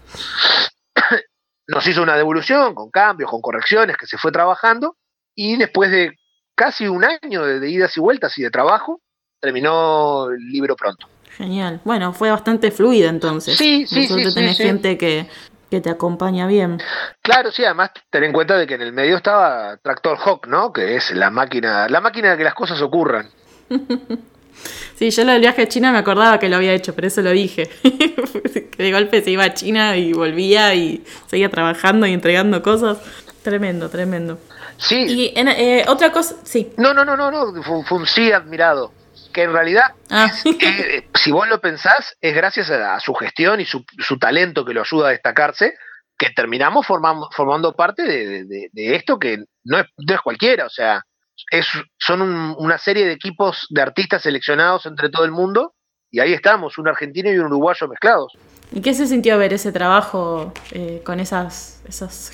Nos 1.66 1.86
hizo 1.86 2.02
una 2.02 2.16
devolución 2.16 2.74
con 2.74 2.90
cambios, 2.90 3.30
con 3.30 3.40
correcciones 3.40 3.96
que 3.96 4.06
se 4.06 4.18
fue 4.18 4.32
trabajando 4.32 4.96
y 5.34 5.56
después 5.56 5.90
de 5.90 6.12
casi 6.54 6.86
un 6.86 7.04
año 7.04 7.44
de, 7.44 7.58
de 7.58 7.70
idas 7.70 7.96
y 7.96 8.00
vueltas 8.00 8.36
y 8.38 8.42
de 8.42 8.50
trabajo, 8.50 9.00
terminó 9.40 10.30
el 10.30 10.40
libro 10.50 10.76
pronto. 10.76 11.08
Genial. 11.36 11.80
Bueno, 11.84 12.12
fue 12.12 12.30
bastante 12.30 12.70
fluida 12.70 13.08
entonces. 13.08 13.56
Sí, 13.56 13.86
sí, 13.86 14.06
sí. 14.06 14.34
tenés 14.34 14.56
sí, 14.56 14.62
gente 14.62 14.96
que, 14.96 15.28
que 15.70 15.80
te 15.80 15.90
acompaña 15.90 16.46
bien. 16.46 16.80
Claro, 17.22 17.50
sí, 17.50 17.64
además 17.64 17.90
ten 18.10 18.24
en 18.24 18.32
cuenta 18.32 18.56
de 18.56 18.66
que 18.66 18.74
en 18.74 18.82
el 18.82 18.92
medio 18.92 19.16
estaba 19.16 19.76
Tractor 19.78 20.16
Hawk, 20.18 20.46
¿no? 20.46 20.72
Que 20.72 20.96
es 20.96 21.10
la 21.10 21.30
máquina, 21.30 21.88
la 21.88 22.00
máquina 22.00 22.30
de 22.30 22.38
que 22.38 22.44
las 22.44 22.54
cosas 22.54 22.80
ocurran. 22.80 23.28
Sí, 24.96 25.10
yo 25.10 25.24
lo 25.24 25.32
del 25.32 25.40
viaje 25.40 25.62
a 25.62 25.68
China 25.68 25.92
me 25.92 25.98
acordaba 25.98 26.38
que 26.38 26.48
lo 26.48 26.56
había 26.56 26.72
hecho, 26.72 26.94
pero 26.94 27.08
eso 27.08 27.20
lo 27.22 27.30
dije. 27.30 27.68
que 27.82 28.82
de 28.82 28.92
golpe 28.92 29.22
se 29.22 29.30
iba 29.30 29.44
a 29.44 29.54
China 29.54 29.96
y 29.96 30.12
volvía 30.12 30.74
y 30.74 31.04
seguía 31.26 31.50
trabajando 31.50 32.06
y 32.06 32.12
entregando 32.12 32.62
cosas. 32.62 32.98
Tremendo, 33.42 33.90
tremendo. 33.90 34.38
Sí. 34.78 35.04
Y 35.06 35.32
en, 35.38 35.48
eh, 35.48 35.84
otra 35.88 36.10
cosa, 36.12 36.36
sí. 36.44 36.72
No, 36.76 36.94
no, 36.94 37.04
no, 37.04 37.16
no, 37.16 37.30
no, 37.30 37.62
fue, 37.62 37.84
fue 37.84 37.98
un 37.98 38.06
sí 38.06 38.32
admirado. 38.32 38.92
Que 39.32 39.42
en 39.42 39.52
realidad, 39.52 39.92
Ah. 40.10 40.30
es, 40.32 40.46
eh, 40.46 41.08
si 41.14 41.32
vos 41.32 41.48
lo 41.48 41.60
pensás, 41.60 42.16
es 42.20 42.34
gracias 42.34 42.70
a, 42.70 42.94
a 42.94 43.00
su 43.00 43.14
gestión 43.14 43.60
y 43.60 43.64
su, 43.64 43.84
su, 43.98 44.18
talento 44.18 44.64
que 44.64 44.74
lo 44.74 44.82
ayuda 44.82 45.08
a 45.08 45.10
destacarse, 45.10 45.74
que 46.16 46.30
terminamos 46.30 46.86
formando, 46.86 47.28
formando 47.32 47.74
parte 47.74 48.04
de, 48.04 48.44
de, 48.44 48.68
de 48.72 48.94
esto 48.94 49.18
que 49.18 49.38
no 49.64 49.78
es, 49.80 49.86
no 49.98 50.14
es 50.14 50.20
cualquiera. 50.20 50.66
O 50.66 50.70
sea, 50.70 51.02
es, 51.58 51.66
son 51.98 52.22
un, 52.22 52.54
una 52.58 52.78
serie 52.78 53.06
de 53.06 53.12
equipos 53.12 53.66
de 53.70 53.82
artistas 53.82 54.22
seleccionados 54.22 54.86
entre 54.86 55.08
todo 55.08 55.24
el 55.24 55.30
mundo 55.30 55.74
y 56.10 56.20
ahí 56.20 56.32
estamos, 56.32 56.78
un 56.78 56.86
argentino 56.86 57.32
y 57.32 57.38
un 57.38 57.46
uruguayo 57.46 57.88
mezclados. 57.88 58.32
¿Y 58.72 58.80
qué 58.80 58.94
se 58.94 59.06
sintió 59.06 59.36
ver 59.36 59.52
ese 59.52 59.72
trabajo 59.72 60.52
eh, 60.70 61.02
con 61.04 61.18
esas, 61.18 61.82
esos 61.88 62.30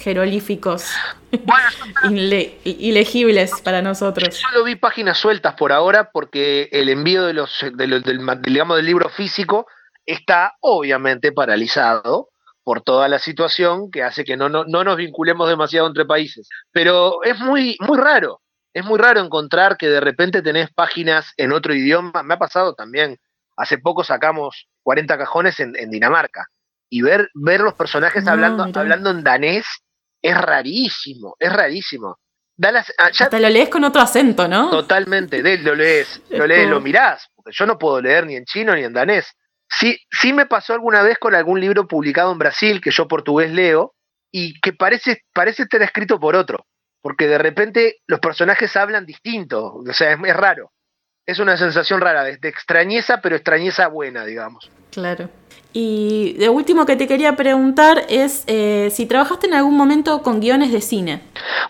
bueno, 1.44 1.68
inle 2.04 2.58
ilegibles 2.64 3.52
para 3.62 3.80
nosotros? 3.80 4.34
Solo 4.34 4.64
vi 4.64 4.76
páginas 4.76 5.16
sueltas 5.16 5.54
por 5.54 5.72
ahora 5.72 6.10
porque 6.12 6.68
el 6.72 6.90
envío 6.90 7.24
de 7.24 7.32
los, 7.32 7.64
de 7.72 7.86
los 7.86 8.02
del, 8.02 8.20
digamos, 8.42 8.76
del 8.76 8.86
libro 8.86 9.08
físico 9.08 9.66
está 10.04 10.56
obviamente 10.60 11.32
paralizado 11.32 12.28
por 12.62 12.82
toda 12.82 13.08
la 13.08 13.18
situación 13.18 13.90
que 13.90 14.02
hace 14.02 14.24
que 14.24 14.36
no, 14.36 14.48
no, 14.48 14.64
no 14.64 14.84
nos 14.84 14.96
vinculemos 14.98 15.48
demasiado 15.48 15.86
entre 15.86 16.04
países. 16.04 16.48
Pero 16.70 17.22
es 17.24 17.38
muy, 17.38 17.76
muy 17.80 17.96
raro, 17.96 18.40
es 18.72 18.84
muy 18.84 18.98
raro 18.98 19.20
encontrar 19.20 19.76
que 19.76 19.88
de 19.88 20.00
repente 20.00 20.42
tenés 20.42 20.70
páginas 20.72 21.32
en 21.36 21.52
otro 21.52 21.74
idioma. 21.74 22.22
Me 22.22 22.34
ha 22.34 22.38
pasado 22.38 22.74
también. 22.74 23.16
Hace 23.56 23.78
poco 23.78 24.04
sacamos 24.04 24.68
40 24.82 25.18
cajones 25.18 25.58
en, 25.60 25.74
en 25.76 25.90
Dinamarca. 25.90 26.46
Y 26.88 27.02
ver, 27.02 27.28
ver 27.34 27.60
los 27.60 27.74
personajes 27.74 28.24
No, 28.24 28.32
hablando, 28.32 28.64
mirá. 28.66 28.80
hablando 28.80 29.10
en 29.10 29.22
danés 29.22 29.66
es 30.22 30.36
rarísimo, 30.40 31.36
es 31.38 31.52
rarísimo. 31.52 32.18
Da 32.56 32.72
las- 32.72 32.92
ah, 32.98 33.10
ya- 33.10 33.24
Hasta 33.26 33.40
lo 33.40 33.48
lees 33.48 33.68
con 33.68 33.84
otro 33.84 34.02
acento, 34.02 34.46
¿no? 34.48 34.70
Totalmente, 34.70 35.42
de, 35.42 35.58
lo 35.58 35.74
lees, 35.74 36.20
Es 36.30 36.38
lo 36.38 36.46
lees, 36.46 36.68
lo 36.68 36.80
mirás, 36.80 37.26
porque 37.34 37.52
yo 37.56 37.66
no 37.66 37.78
puedo 37.78 38.00
leer 38.02 38.26
ni 38.26 38.36
en 38.36 38.44
chino 38.44 38.74
ni 38.74 38.84
en 38.84 38.92
danés. 38.92 39.32
Sí, 39.68 39.98
sí 40.10 40.32
me 40.32 40.46
pasó 40.46 40.74
alguna 40.74 41.02
vez 41.02 41.16
con 41.18 41.34
algún 41.34 41.60
libro 41.60 41.86
publicado 41.86 42.32
en 42.32 42.38
Brasil, 42.38 42.80
que 42.80 42.90
yo 42.90 43.06
portugués 43.08 43.50
leo, 43.52 43.94
y 44.32 44.60
que 44.60 44.72
parece, 44.72 45.22
parece 45.32 45.62
estar 45.62 45.80
escrito 45.82 46.18
por 46.20 46.34
otro, 46.36 46.66
porque 47.02 47.26
de 47.26 47.38
repente 47.38 47.98
los 48.06 48.20
personajes 48.20 48.76
hablan 48.76 49.06
distinto, 49.06 49.74
o 49.74 49.92
sea, 49.92 50.12
es, 50.12 50.18
es 50.24 50.36
raro. 50.36 50.72
Es 51.26 51.38
una 51.38 51.56
sensación 51.56 52.00
rara, 52.00 52.24
de, 52.24 52.38
de 52.38 52.48
extrañeza, 52.48 53.20
pero 53.20 53.36
extrañeza 53.36 53.86
buena, 53.88 54.24
digamos. 54.24 54.70
Claro. 54.90 55.28
Y 55.72 56.34
de 56.38 56.48
último 56.48 56.84
que 56.84 56.96
te 56.96 57.06
quería 57.06 57.36
preguntar 57.36 58.04
es 58.08 58.44
eh, 58.46 58.88
si 58.90 59.06
trabajaste 59.06 59.46
en 59.46 59.54
algún 59.54 59.76
momento 59.76 60.22
con 60.22 60.40
guiones 60.40 60.72
de 60.72 60.80
cine. 60.80 61.22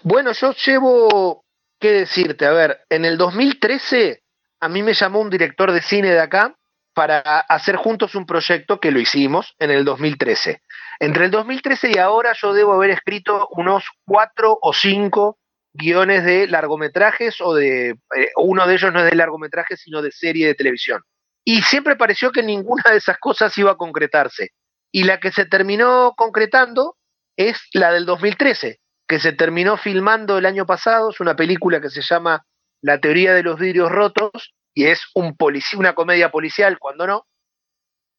Bueno, 0.03 0.33
yo 0.33 0.55
llevo, 0.55 1.45
¿qué 1.79 1.93
decirte? 1.93 2.47
A 2.47 2.53
ver, 2.53 2.81
en 2.89 3.05
el 3.05 3.19
2013 3.19 4.23
a 4.61 4.69
mí 4.69 4.83
me 4.83 4.95
llamó 4.95 5.21
un 5.21 5.31
director 5.31 5.73
de 5.73 5.83
cine 5.83 6.11
de 6.11 6.21
acá 6.21 6.55
para 6.95 7.21
hacer 7.21 7.77
juntos 7.77 8.15
un 8.15 8.27
proyecto 8.27 8.81
que 8.81 8.91
lo 8.91 9.01
hicimos 9.01 9.55
en 9.59 9.71
el 9.71 9.85
2013. 9.85 10.63
Entre 11.01 11.25
el 11.25 11.31
2013 11.31 11.93
y 11.95 11.99
ahora 11.99 12.35
yo 12.41 12.53
debo 12.53 12.75
haber 12.75 12.91
escrito 12.91 13.49
unos 13.53 13.85
cuatro 14.05 14.59
o 14.61 14.75
cinco 14.75 15.39
guiones 15.73 16.25
de 16.25 16.47
largometrajes 16.47 17.41
o 17.41 17.55
de... 17.55 17.91
Eh, 17.91 18.31
uno 18.37 18.67
de 18.67 18.75
ellos 18.75 18.93
no 18.93 19.01
es 19.01 19.11
de 19.11 19.17
largometrajes, 19.17 19.81
sino 19.81 20.03
de 20.03 20.13
serie 20.13 20.47
de 20.47 20.55
televisión. 20.55 21.03
Y 21.43 21.63
siempre 21.63 21.97
pareció 21.97 22.31
que 22.33 22.43
ninguna 22.43 22.83
de 22.91 22.99
esas 22.99 23.17
cosas 23.19 23.57
iba 23.57 23.73
a 23.73 23.77
concretarse. 23.77 24.51
Y 24.93 25.05
la 25.05 25.21
que 25.21 25.33
se 25.33 25.47
terminó 25.47 26.13
concretando 26.17 26.97
es 27.35 27.59
la 27.73 27.93
del 27.93 28.05
2013, 28.05 28.79
que 29.09 29.19
se 29.19 29.33
terminó 29.33 29.79
filmando 29.79 30.37
el 30.37 30.45
año 30.45 30.67
pasado. 30.67 31.11
Es 31.11 31.21
una 31.21 31.35
película 31.35 31.81
que 31.81 31.89
se 31.89 32.03
llama 32.03 32.45
La 32.83 33.01
teoría 33.01 33.33
de 33.33 33.43
los 33.43 33.59
vidrios 33.59 33.91
rotos 33.91 34.53
y 34.75 34.85
es 34.85 35.03
un 35.15 35.35
una 35.77 35.95
comedia 35.95 36.31
policial, 36.31 36.79
cuando 36.79 37.07
no, 37.07 37.27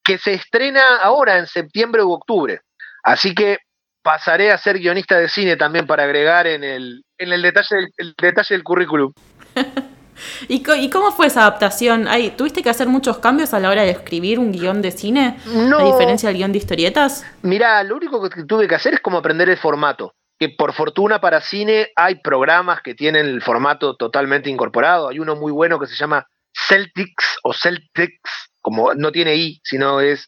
que 0.04 0.18
se 0.18 0.34
estrena 0.34 0.98
ahora 0.98 1.38
en 1.38 1.48
septiembre 1.48 2.04
u 2.04 2.12
octubre. 2.12 2.62
Así 3.04 3.34
que 3.34 3.60
pasaré 4.04 4.52
a 4.52 4.58
ser 4.58 4.80
guionista 4.80 5.18
de 5.18 5.30
cine 5.30 5.56
también 5.56 5.86
para 5.86 6.04
agregar 6.04 6.48
en 6.48 6.64
el, 6.64 7.04
en 7.18 7.34
el, 7.34 7.42
detalle, 7.42 7.76
del, 7.76 7.90
el 7.98 8.14
detalle 8.18 8.56
del 8.56 8.64
currículum. 8.64 9.14
¿Y, 10.48 10.90
cómo 10.90 11.12
fue 11.12 11.28
esa 11.28 11.42
adaptación? 11.42 12.08
¿Tuviste 12.38 12.64
que 12.64 12.70
hacer 12.70 12.88
muchos 12.88 13.20
cambios 13.20 13.54
a 13.54 13.60
la 13.60 13.70
hora 13.70 13.84
de 13.84 13.92
escribir 13.92 14.40
un 14.40 14.52
guion 14.52 14.82
de 14.82 14.92
cine? 14.92 15.38
No. 15.46 15.80
¿A 15.80 15.84
diferencia 15.86 16.30
del 16.30 16.38
guion 16.38 16.52
de 16.52 16.58
historietas? 16.60 17.26
Mira, 17.42 17.84
lo 17.84 17.96
único 17.96 18.30
que 18.30 18.44
tuve 18.44 18.68
que 18.68 18.76
hacer 18.76 18.94
es 18.96 19.00
como 19.00 19.18
aprender 19.18 19.50
el 19.50 19.58
formato. 19.58 20.14
Que 20.40 20.50
por 20.50 20.74
fortuna 20.74 21.22
para 21.22 21.42
cine 21.42 21.90
hay 21.96 22.16
programas 22.16 22.82
que 22.82 22.96
tienen 22.96 23.28
el 23.28 23.42
formato 23.42 23.96
totalmente 23.96 24.50
incorporado. 24.50 25.10
Hay 25.10 25.20
uno 25.20 25.36
muy 25.36 25.52
bueno 25.52 25.80
que 25.80 25.88
se 25.88 25.96
llama 25.96 26.26
Celtics 26.68 27.38
o 27.44 27.54
Celtics, 27.54 28.50
como 28.60 28.94
no 28.96 29.12
tiene 29.12 29.36
I, 29.36 29.60
sino 29.64 30.02
es 30.02 30.28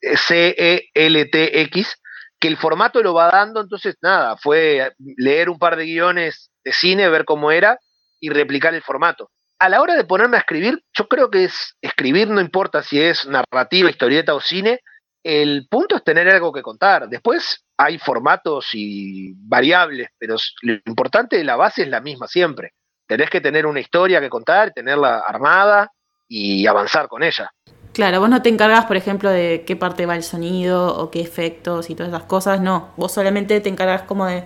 C-E-L-T-X, 0.00 1.96
que 2.40 2.48
el 2.48 2.56
formato 2.56 3.02
lo 3.02 3.14
va 3.14 3.30
dando, 3.30 3.60
entonces 3.60 3.96
nada, 4.00 4.36
fue 4.36 4.92
leer 5.16 5.50
un 5.50 5.58
par 5.58 5.76
de 5.76 5.84
guiones 5.84 6.50
de 6.64 6.72
cine, 6.72 7.08
ver 7.08 7.24
cómo 7.24 7.50
era 7.50 7.78
y 8.20 8.30
replicar 8.30 8.74
el 8.74 8.82
formato. 8.82 9.30
A 9.58 9.68
la 9.68 9.80
hora 9.80 9.96
de 9.96 10.04
ponerme 10.04 10.36
a 10.36 10.40
escribir, 10.40 10.82
yo 10.96 11.08
creo 11.08 11.30
que 11.30 11.44
es 11.44 11.76
escribir, 11.82 12.28
no 12.28 12.40
importa 12.40 12.82
si 12.82 13.00
es 13.00 13.26
narrativa, 13.26 13.90
historieta 13.90 14.34
o 14.34 14.40
cine, 14.40 14.80
el 15.24 15.66
punto 15.68 15.96
es 15.96 16.04
tener 16.04 16.28
algo 16.28 16.52
que 16.52 16.62
contar. 16.62 17.08
Después 17.08 17.64
hay 17.76 17.98
formatos 17.98 18.70
y 18.72 19.34
variables, 19.34 20.10
pero 20.16 20.36
lo 20.62 20.74
importante, 20.86 21.42
la 21.42 21.56
base 21.56 21.82
es 21.82 21.88
la 21.88 22.00
misma 22.00 22.28
siempre. 22.28 22.72
Tenés 23.06 23.30
que 23.30 23.40
tener 23.40 23.66
una 23.66 23.80
historia 23.80 24.20
que 24.20 24.28
contar, 24.28 24.72
tenerla 24.72 25.18
armada 25.26 25.90
y 26.28 26.66
avanzar 26.66 27.08
con 27.08 27.22
ella. 27.22 27.50
Claro, 27.98 28.20
vos 28.20 28.30
no 28.30 28.42
te 28.42 28.48
encargas, 28.48 28.84
por 28.84 28.96
ejemplo, 28.96 29.28
de 29.28 29.64
qué 29.66 29.74
parte 29.74 30.06
va 30.06 30.14
el 30.14 30.22
sonido 30.22 30.96
o 30.96 31.10
qué 31.10 31.20
efectos 31.20 31.90
y 31.90 31.96
todas 31.96 32.12
esas 32.12 32.28
cosas, 32.28 32.60
no. 32.60 32.94
Vos 32.96 33.10
solamente 33.10 33.60
te 33.60 33.68
encargas 33.68 34.02
como 34.02 34.24
de, 34.24 34.44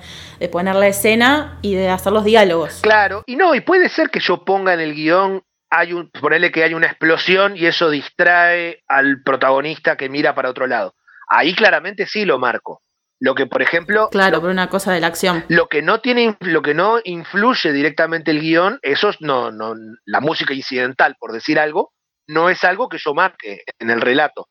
poner 0.50 0.74
la 0.74 0.86
escena 0.86 1.58
y 1.60 1.74
de 1.74 1.90
hacer 1.90 2.14
los 2.14 2.24
diálogos. 2.24 2.80
Claro, 2.80 3.22
y 3.26 3.36
no, 3.36 3.54
y 3.54 3.60
puede 3.60 3.90
ser 3.90 4.08
que 4.08 4.20
yo 4.20 4.42
ponga 4.42 4.72
en 4.72 4.80
el 4.80 4.94
guion, 4.94 5.42
hay 5.68 5.92
un, 5.92 6.08
ponerle 6.12 6.50
que 6.50 6.64
hay 6.64 6.72
una 6.72 6.86
explosión 6.86 7.54
y 7.54 7.66
eso 7.66 7.90
distrae 7.90 8.82
al 8.88 9.22
protagonista 9.22 9.98
que 9.98 10.08
mira 10.08 10.34
para 10.34 10.48
otro 10.48 10.66
lado. 10.66 10.94
Ahí 11.28 11.54
claramente 11.54 12.06
sí 12.06 12.24
lo 12.24 12.38
marco. 12.38 12.80
Lo 13.20 13.34
que, 13.34 13.44
por 13.44 13.60
ejemplo. 13.60 14.08
Claro, 14.10 14.40
por 14.40 14.48
una 14.48 14.70
cosa 14.70 14.94
de 14.94 15.00
la 15.00 15.08
acción. 15.08 15.44
Lo 15.48 15.68
que 15.68 15.82
no 15.82 16.00
tiene, 16.00 16.38
lo 16.40 16.62
que 16.62 16.72
no 16.72 17.00
influye 17.04 17.70
directamente 17.70 18.30
el 18.30 18.40
guion, 18.40 18.78
eso 18.80 19.10
es 19.10 19.20
no, 19.20 19.50
no, 19.52 19.74
la 20.06 20.20
música 20.20 20.54
incidental, 20.54 21.16
por 21.20 21.32
decir 21.32 21.58
algo, 21.58 21.92
no 22.28 22.48
es 22.48 22.64
algo 22.64 22.88
que 22.88 22.98
yo 22.98 23.14
marque 23.14 23.62
en 23.78 23.90
el 23.90 24.00
relato. 24.00 24.48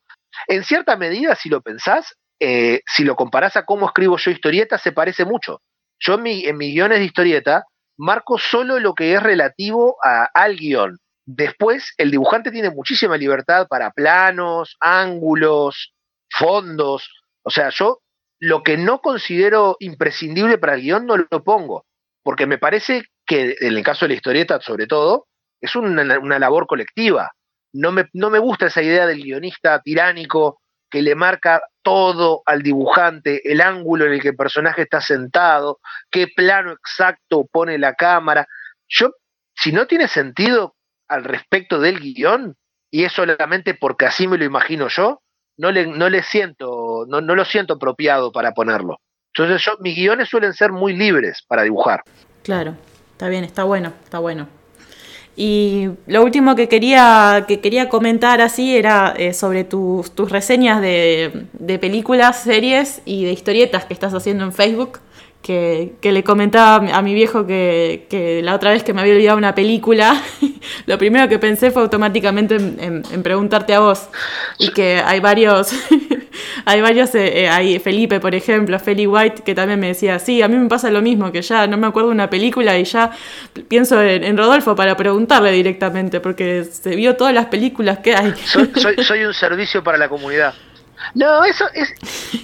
En 0.47 0.63
cierta 0.63 0.95
medida, 0.95 1.36
si 1.36 1.49
lo 1.49 1.61
pensás, 1.61 2.15
eh, 2.39 2.82
si 2.86 3.03
lo 3.03 3.15
comparás 3.15 3.55
a 3.55 3.65
cómo 3.65 3.86
escribo 3.86 4.17
yo 4.17 4.32
historietas, 4.32 4.82
se 4.82 4.91
parece 4.91 5.26
mucho. 5.26 5.61
Yo 5.99 6.15
en, 6.15 6.24
mi, 6.24 6.45
en 6.45 6.57
mis 6.57 6.74
guiones 6.74 6.99
de 6.99 7.05
historieta 7.05 7.65
marco 7.97 8.38
solo 8.38 8.80
lo 8.80 8.93
que 8.93 9.13
es 9.13 9.22
relativo 9.22 9.97
al 10.01 10.55
guion. 10.55 10.97
Después, 11.26 11.93
el 11.97 12.09
dibujante 12.09 12.51
tiene 12.51 12.72
muchísima 12.72 13.15
libertad 13.15 13.67
para 13.69 13.91
planos, 13.91 14.76
ángulos, 14.80 15.93
fondos. 16.30 17.09
O 17.43 17.51
sea, 17.51 17.69
yo 17.69 17.99
lo 18.39 18.63
que 18.63 18.78
no 18.78 19.01
considero 19.01 19.78
imprescindible 19.80 20.57
para 20.57 20.74
el 20.74 20.82
guion 20.82 21.05
no 21.05 21.17
lo 21.17 21.43
pongo, 21.43 21.86
porque 22.24 22.47
me 22.47 22.57
parece 22.57 23.03
que 23.26 23.55
en 23.59 23.78
el 23.78 23.84
caso 23.84 24.05
de 24.05 24.09
la 24.09 24.15
historieta, 24.15 24.59
sobre 24.61 24.88
todo, 24.88 25.28
es 25.61 25.76
una 25.76 26.39
labor 26.39 26.65
colectiva. 26.65 27.32
No 27.74 27.91
me, 27.91 28.09
no 28.13 28.30
me 28.30 28.39
gusta 28.39 28.67
esa 28.67 28.82
idea 28.82 29.05
del 29.05 29.24
guionista 29.24 29.80
tiránico 29.82 30.61
que 30.89 31.01
le 31.01 31.15
marca 31.15 31.61
todo 31.82 32.43
al 32.45 32.61
dibujante, 32.61 33.49
el 33.49 33.61
ángulo 33.61 34.05
en 34.05 34.13
el 34.13 34.22
que 34.22 34.30
el 34.30 34.36
personaje 34.36 34.84
está 34.84 34.99
sentado, 35.01 35.80
qué 36.11 36.28
plano 36.28 36.74
exacto 36.74 37.47
pone 37.51 37.78
la 37.78 37.95
cámara. 37.95 38.45
Yo, 38.88 39.11
si 39.55 39.72
no 39.72 39.88
tiene 39.88 40.07
sentido 40.07 40.76
al 41.07 41.24
respecto 41.24 41.80
del 41.80 41.99
guion, 41.99 42.55
y 42.91 43.05
es 43.05 43.13
solamente 43.13 43.74
porque 43.74 44.05
así 44.05 44.28
me 44.28 44.38
lo 44.38 44.43
imagino 44.43 44.89
yo, 44.89 45.22
no 45.57 45.72
le, 45.72 45.88
no 45.88 46.09
le 46.09 46.24
siento, 46.24 47.05
no, 47.07 47.22
no 47.22 47.36
lo 47.36 47.45
siento 47.45 47.76
apropiado 47.76 48.32
para 48.32 48.51
ponerlo. 48.51 48.99
Entonces 49.34 49.63
yo, 49.63 49.78
mis 49.80 49.95
guiones 49.95 50.28
suelen 50.28 50.53
ser 50.53 50.74
muy 50.74 50.93
libres 50.93 51.41
para 51.47 51.63
dibujar. 51.63 52.03
Claro, 52.43 52.76
está 53.11 53.30
bien, 53.30 53.45
está 53.45 53.63
bueno, 53.63 53.93
está 54.03 54.19
bueno. 54.19 54.61
Y 55.36 55.89
lo 56.07 56.23
último 56.23 56.55
que 56.55 56.67
quería, 56.67 57.45
que 57.47 57.61
quería 57.61 57.88
comentar 57.89 58.41
así 58.41 58.75
era 58.75 59.13
eh, 59.17 59.34
sobre 59.34 59.63
tus, 59.63 60.11
tus 60.11 60.29
reseñas 60.29 60.82
de, 60.82 61.45
de, 61.53 61.79
películas, 61.79 62.43
series 62.43 63.01
y 63.05 63.23
de 63.23 63.32
historietas 63.32 63.86
que 63.86 63.93
estás 63.93 64.13
haciendo 64.13 64.43
en 64.43 64.51
Facebook. 64.51 64.99
Que, 65.41 65.93
que 66.01 66.11
le 66.11 66.23
comentaba 66.23 66.95
a 66.95 67.01
mi 67.01 67.15
viejo 67.15 67.47
que, 67.47 68.05
que, 68.11 68.43
la 68.43 68.53
otra 68.53 68.69
vez 68.69 68.84
que 68.84 68.93
me 68.93 69.01
había 69.01 69.15
olvidado 69.15 69.39
una 69.39 69.55
película, 69.55 70.21
lo 70.86 70.99
primero 70.99 71.27
que 71.27 71.39
pensé 71.39 71.71
fue 71.71 71.82
automáticamente 71.82 72.57
en, 72.57 73.01
en 73.11 73.23
preguntarte 73.23 73.73
a 73.73 73.79
vos. 73.79 74.07
Y 74.59 74.69
que 74.69 75.01
hay 75.03 75.19
varios, 75.19 75.71
hay 76.65 76.82
varios, 76.82 77.13
eh, 77.15 77.43
eh, 77.43 77.49
hay 77.49 77.79
Felipe, 77.79 78.19
por 78.19 78.36
ejemplo, 78.36 78.77
Feli 78.79 79.07
White, 79.07 79.43
que 79.43 79.55
también 79.55 79.79
me 79.79 79.88
decía, 79.88 80.19
sí, 80.19 80.41
a 80.41 80.47
mí 80.47 80.55
me 80.55 80.67
pasa 80.69 80.89
lo 80.89 81.01
mismo, 81.01 81.32
que 81.32 81.41
ya 81.41 81.67
no 81.67 81.77
me 81.77 81.88
acuerdo 81.88 82.09
de 82.09 82.15
una 82.15 82.29
película 82.29 82.77
y 82.77 82.84
ya 82.84 83.11
pienso 83.67 84.01
en, 84.01 84.38
Rodolfo 84.38 84.75
para 84.75 84.95
preguntarle 84.95 85.51
directamente, 85.51 86.19
porque 86.19 86.63
se 86.63 86.95
vio 86.95 87.15
todas 87.15 87.34
las 87.34 87.47
películas 87.47 87.99
que 87.99 88.15
hay. 88.15 88.34
Soy, 88.45 89.25
un 89.25 89.34
servicio 89.34 89.84
para 89.84 89.97
la 89.97 90.09
comunidad. 90.09 90.53
No, 91.13 91.43
eso 91.43 91.65
es, 91.73 91.93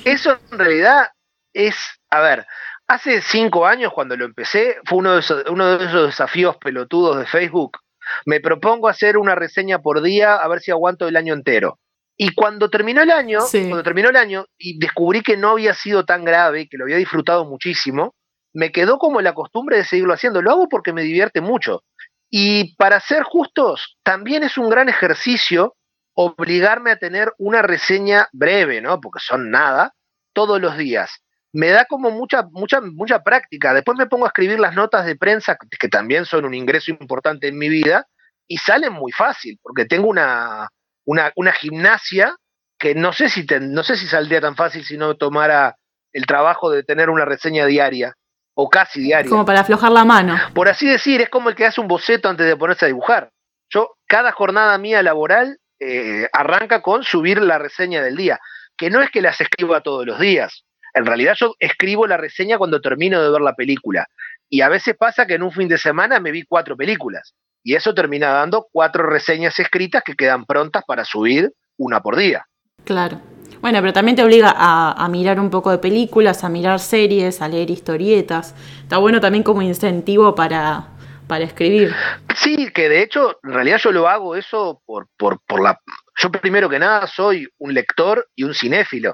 eso 0.05 0.37
en 0.51 0.59
realidad 0.59 1.07
es, 1.53 1.75
a 2.09 2.21
ver, 2.21 2.45
hace 2.87 3.21
cinco 3.21 3.65
años 3.65 3.93
cuando 3.93 4.15
lo 4.15 4.25
empecé, 4.25 4.77
fue 4.85 4.99
uno 4.99 5.13
de 5.13 5.19
esos, 5.19 5.43
uno 5.49 5.77
de 5.77 5.85
esos 5.85 6.07
desafíos 6.07 6.57
pelotudos 6.57 7.17
de 7.17 7.25
Facebook. 7.25 7.77
Me 8.25 8.39
propongo 8.39 8.87
hacer 8.87 9.17
una 9.17 9.35
reseña 9.35 9.79
por 9.79 10.01
día 10.01 10.35
a 10.35 10.47
ver 10.47 10.61
si 10.61 10.71
aguanto 10.71 11.07
el 11.07 11.17
año 11.17 11.33
entero. 11.33 11.79
Y 12.17 12.33
cuando 12.33 12.69
terminó 12.69 13.03
el 13.03 13.11
año, 13.11 13.39
cuando 13.51 13.83
terminó 13.83 14.09
el 14.09 14.15
año 14.15 14.47
y 14.57 14.79
descubrí 14.79 15.21
que 15.21 15.37
no 15.37 15.51
había 15.51 15.75
sido 15.75 16.03
tan 16.03 16.25
grave, 16.25 16.67
que 16.67 16.77
lo 16.77 16.85
había 16.85 16.97
disfrutado 16.97 17.45
muchísimo, 17.45 18.15
me 18.53 18.71
quedó 18.71 18.97
como 18.97 19.21
la 19.21 19.33
costumbre 19.33 19.77
de 19.77 19.85
seguirlo 19.85 20.13
haciendo. 20.13 20.41
Lo 20.41 20.49
hago 20.49 20.67
porque 20.67 20.93
me 20.93 21.03
divierte 21.03 21.41
mucho. 21.41 21.83
Y 22.29 22.75
para 22.75 22.99
ser 22.99 23.21
justos, 23.21 23.97
también 24.01 24.41
es 24.43 24.57
un 24.57 24.67
gran 24.69 24.89
ejercicio 24.89 25.75
obligarme 26.13 26.89
a 26.89 26.97
tener 26.97 27.31
una 27.37 27.61
reseña 27.61 28.27
breve, 28.33 28.81
¿no? 28.81 28.99
Porque 28.99 29.19
son 29.21 29.51
nada, 29.51 29.93
todos 30.33 30.59
los 30.59 30.75
días. 30.75 31.21
Me 31.53 31.69
da 31.69 31.85
como 31.85 32.09
mucha, 32.09 32.47
mucha, 32.51 32.81
mucha 32.81 33.21
práctica. 33.21 33.75
Después 33.75 33.95
me 33.95 34.07
pongo 34.07 34.25
a 34.25 34.29
escribir 34.29 34.59
las 34.59 34.73
notas 34.73 35.05
de 35.05 35.15
prensa, 35.15 35.55
que 35.79 35.87
también 35.87 36.25
son 36.25 36.45
un 36.45 36.55
ingreso 36.55 36.89
importante 36.89 37.47
en 37.47 37.59
mi 37.59 37.69
vida, 37.69 38.07
y 38.47 38.57
salen 38.57 38.93
muy 38.93 39.11
fácil, 39.11 39.59
porque 39.61 39.85
tengo 39.85 40.07
una, 40.07 40.67
una, 41.07 41.31
una 41.35 41.53
gimnasia 41.53 42.35
que 42.77 42.93
no 42.93 43.13
sé 43.13 43.29
si 43.29 43.45
no 43.61 43.83
sé 43.83 43.95
si 43.95 44.05
saldría 44.05 44.41
tan 44.41 44.55
fácil 44.55 44.83
si 44.83 44.97
no 44.97 45.15
tomara 45.15 45.77
el 46.13 46.25
trabajo 46.25 46.69
de 46.69 46.83
tener 46.83 47.09
una 47.09 47.25
reseña 47.25 47.65
diaria 47.65 48.13
o 48.53 48.69
casi 48.69 49.01
diaria. 49.01 49.29
Como 49.29 49.45
para 49.45 49.61
aflojar 49.61 49.91
la 49.91 50.03
mano. 50.03 50.37
Por 50.53 50.67
así 50.67 50.87
decir, 50.87 51.21
es 51.21 51.29
como 51.29 51.49
el 51.49 51.55
que 51.55 51.65
hace 51.65 51.79
un 51.81 51.87
boceto 51.87 52.29
antes 52.29 52.45
de 52.45 52.57
ponerse 52.57 52.85
a 52.85 52.87
dibujar. 52.87 53.31
Yo, 53.69 53.95
cada 54.07 54.31
jornada 54.31 54.77
mía 54.77 55.01
laboral 55.01 55.57
eh, 55.79 56.27
arranca 56.33 56.81
con 56.81 57.03
subir 57.03 57.41
la 57.41 57.57
reseña 57.57 58.01
del 58.01 58.17
día, 58.17 58.39
que 58.75 58.89
no 58.89 59.01
es 59.01 59.09
que 59.09 59.21
las 59.21 59.39
escriba 59.39 59.81
todos 59.81 60.05
los 60.05 60.19
días. 60.19 60.65
En 60.93 61.05
realidad 61.05 61.35
yo 61.37 61.55
escribo 61.59 62.07
la 62.07 62.17
reseña 62.17 62.57
cuando 62.57 62.81
termino 62.81 63.21
de 63.21 63.29
ver 63.29 63.41
la 63.41 63.53
película. 63.53 64.07
Y 64.49 64.61
a 64.61 64.69
veces 64.69 64.95
pasa 64.97 65.25
que 65.25 65.35
en 65.35 65.43
un 65.43 65.51
fin 65.51 65.67
de 65.67 65.77
semana 65.77 66.19
me 66.19 66.31
vi 66.31 66.43
cuatro 66.43 66.75
películas. 66.75 67.35
Y 67.67 67.75
eso 67.75 67.93
termina 67.93 68.29
dando 68.29 68.65
cuatro 68.71 69.05
reseñas 69.05 69.59
escritas 69.59 70.01
que 70.01 70.15
quedan 70.15 70.45
prontas 70.45 70.83
para 70.87 71.03
subir 71.03 71.51
una 71.75 71.99
por 71.99 72.15
día. 72.15 72.45
Claro. 72.85 73.19
Bueno, 73.59 73.81
pero 73.81 73.91
también 73.91 74.15
te 74.15 74.23
obliga 74.23 74.53
a, 74.55 75.05
mirar 75.09 75.37
un 75.37 75.49
poco 75.49 75.71
de 75.71 75.77
películas, 75.77 76.45
a 76.45 76.49
mirar 76.49 76.79
series, 76.79 77.41
a 77.41 77.49
leer 77.49 77.69
historietas. 77.69 78.55
Está 78.83 78.99
bueno 78.99 79.19
también 79.19 79.43
como 79.43 79.61
incentivo 79.61 80.33
para, 80.33 80.87
para 81.27 81.43
escribir. 81.43 81.93
Sí, 82.37 82.71
que 82.73 82.87
de 82.87 83.01
hecho, 83.01 83.37
en 83.43 83.51
realidad 83.51 83.79
yo 83.79 83.91
lo 83.91 84.07
hago 84.07 84.37
eso 84.37 84.81
por, 84.85 85.09
por, 85.17 85.41
por 85.45 85.61
la... 85.61 85.77
Yo 86.21 86.31
primero 86.31 86.69
que 86.69 86.79
nada 86.79 87.05
soy 87.05 87.49
un 87.57 87.73
lector 87.73 88.29
y 88.33 88.45
un 88.45 88.53
cinéfilo. 88.53 89.13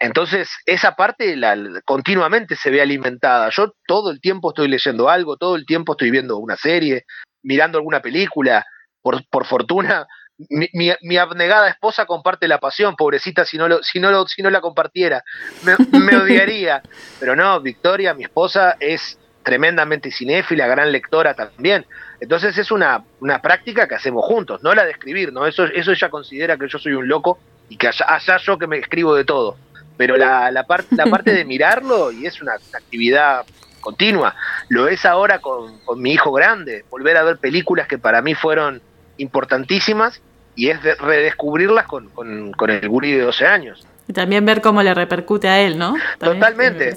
Entonces, 0.00 0.50
esa 0.66 0.96
parte 0.96 1.36
la, 1.36 1.56
continuamente 1.84 2.56
se 2.56 2.70
ve 2.70 2.82
alimentada. 2.82 3.48
Yo 3.50 3.74
todo 3.86 4.10
el 4.10 4.20
tiempo 4.20 4.50
estoy 4.50 4.66
leyendo 4.66 5.08
algo, 5.08 5.36
todo 5.36 5.54
el 5.54 5.66
tiempo 5.66 5.92
estoy 5.92 6.10
viendo 6.10 6.38
una 6.38 6.56
serie, 6.56 7.04
mirando 7.42 7.78
alguna 7.78 8.00
película. 8.00 8.64
Por, 9.00 9.26
por 9.28 9.46
fortuna, 9.46 10.06
mi, 10.48 10.68
mi, 11.02 11.16
abnegada 11.16 11.68
esposa 11.68 12.06
comparte 12.06 12.46
la 12.46 12.58
pasión, 12.58 12.94
pobrecita, 12.94 13.44
si 13.44 13.58
no, 13.58 13.66
lo, 13.66 13.82
si 13.82 13.98
no, 13.98 14.12
lo, 14.12 14.28
si 14.28 14.42
no 14.42 14.50
la 14.50 14.60
compartiera, 14.60 15.24
me, 15.64 15.74
me 15.98 16.16
odiaría. 16.16 16.82
Pero 17.20 17.34
no, 17.34 17.60
Victoria, 17.60 18.14
mi 18.14 18.22
esposa, 18.22 18.76
es 18.78 19.18
tremendamente 19.42 20.12
cinéfila, 20.12 20.68
gran 20.68 20.92
lectora 20.92 21.34
también. 21.34 21.84
Entonces 22.20 22.56
es 22.58 22.70
una, 22.70 23.02
una 23.18 23.42
práctica 23.42 23.88
que 23.88 23.96
hacemos 23.96 24.24
juntos, 24.24 24.62
no 24.62 24.72
la 24.72 24.84
de 24.84 24.92
escribir, 24.92 25.32
¿no? 25.32 25.46
Eso, 25.46 25.64
eso 25.64 25.90
ella 25.90 26.08
considera 26.08 26.56
que 26.56 26.68
yo 26.68 26.78
soy 26.78 26.92
un 26.92 27.08
loco 27.08 27.40
y 27.68 27.76
que 27.76 27.88
allá 27.88 28.36
yo 28.36 28.56
que 28.56 28.68
me 28.68 28.78
escribo 28.78 29.16
de 29.16 29.24
todo 29.24 29.56
pero 29.96 30.16
la, 30.16 30.50
la, 30.50 30.66
la 30.90 31.06
parte 31.06 31.32
de 31.32 31.44
mirarlo, 31.44 32.12
y 32.12 32.26
es 32.26 32.40
una, 32.42 32.54
actividad 32.54 33.44
continua, 33.82 34.34
lo 34.70 34.88
es 34.88 35.04
ahora 35.04 35.40
con, 35.40 35.80
mi 35.96 36.12
hijo 36.12 36.32
grande, 36.32 36.86
volver 36.88 37.18
a 37.18 37.22
ver 37.22 37.36
películas 37.36 37.86
que 37.86 37.98
para 37.98 38.22
mí 38.22 38.34
fueron 38.34 38.80
importantísimas 39.18 40.22
y 40.56 40.70
es 40.70 40.82
redescubrirlas 40.98 41.86
con, 41.86 42.08
con, 42.08 42.70
el 42.70 42.88
guri 42.88 43.12
de 43.12 43.24
12 43.24 43.46
años. 43.46 43.86
Y 44.08 44.12
también 44.14 44.44
ver 44.46 44.60
cómo 44.62 44.82
le 44.82 44.94
repercute 44.94 45.48
a 45.48 45.60
él, 45.60 45.78
¿no? 45.78 45.94
Totalmente. 46.18 46.96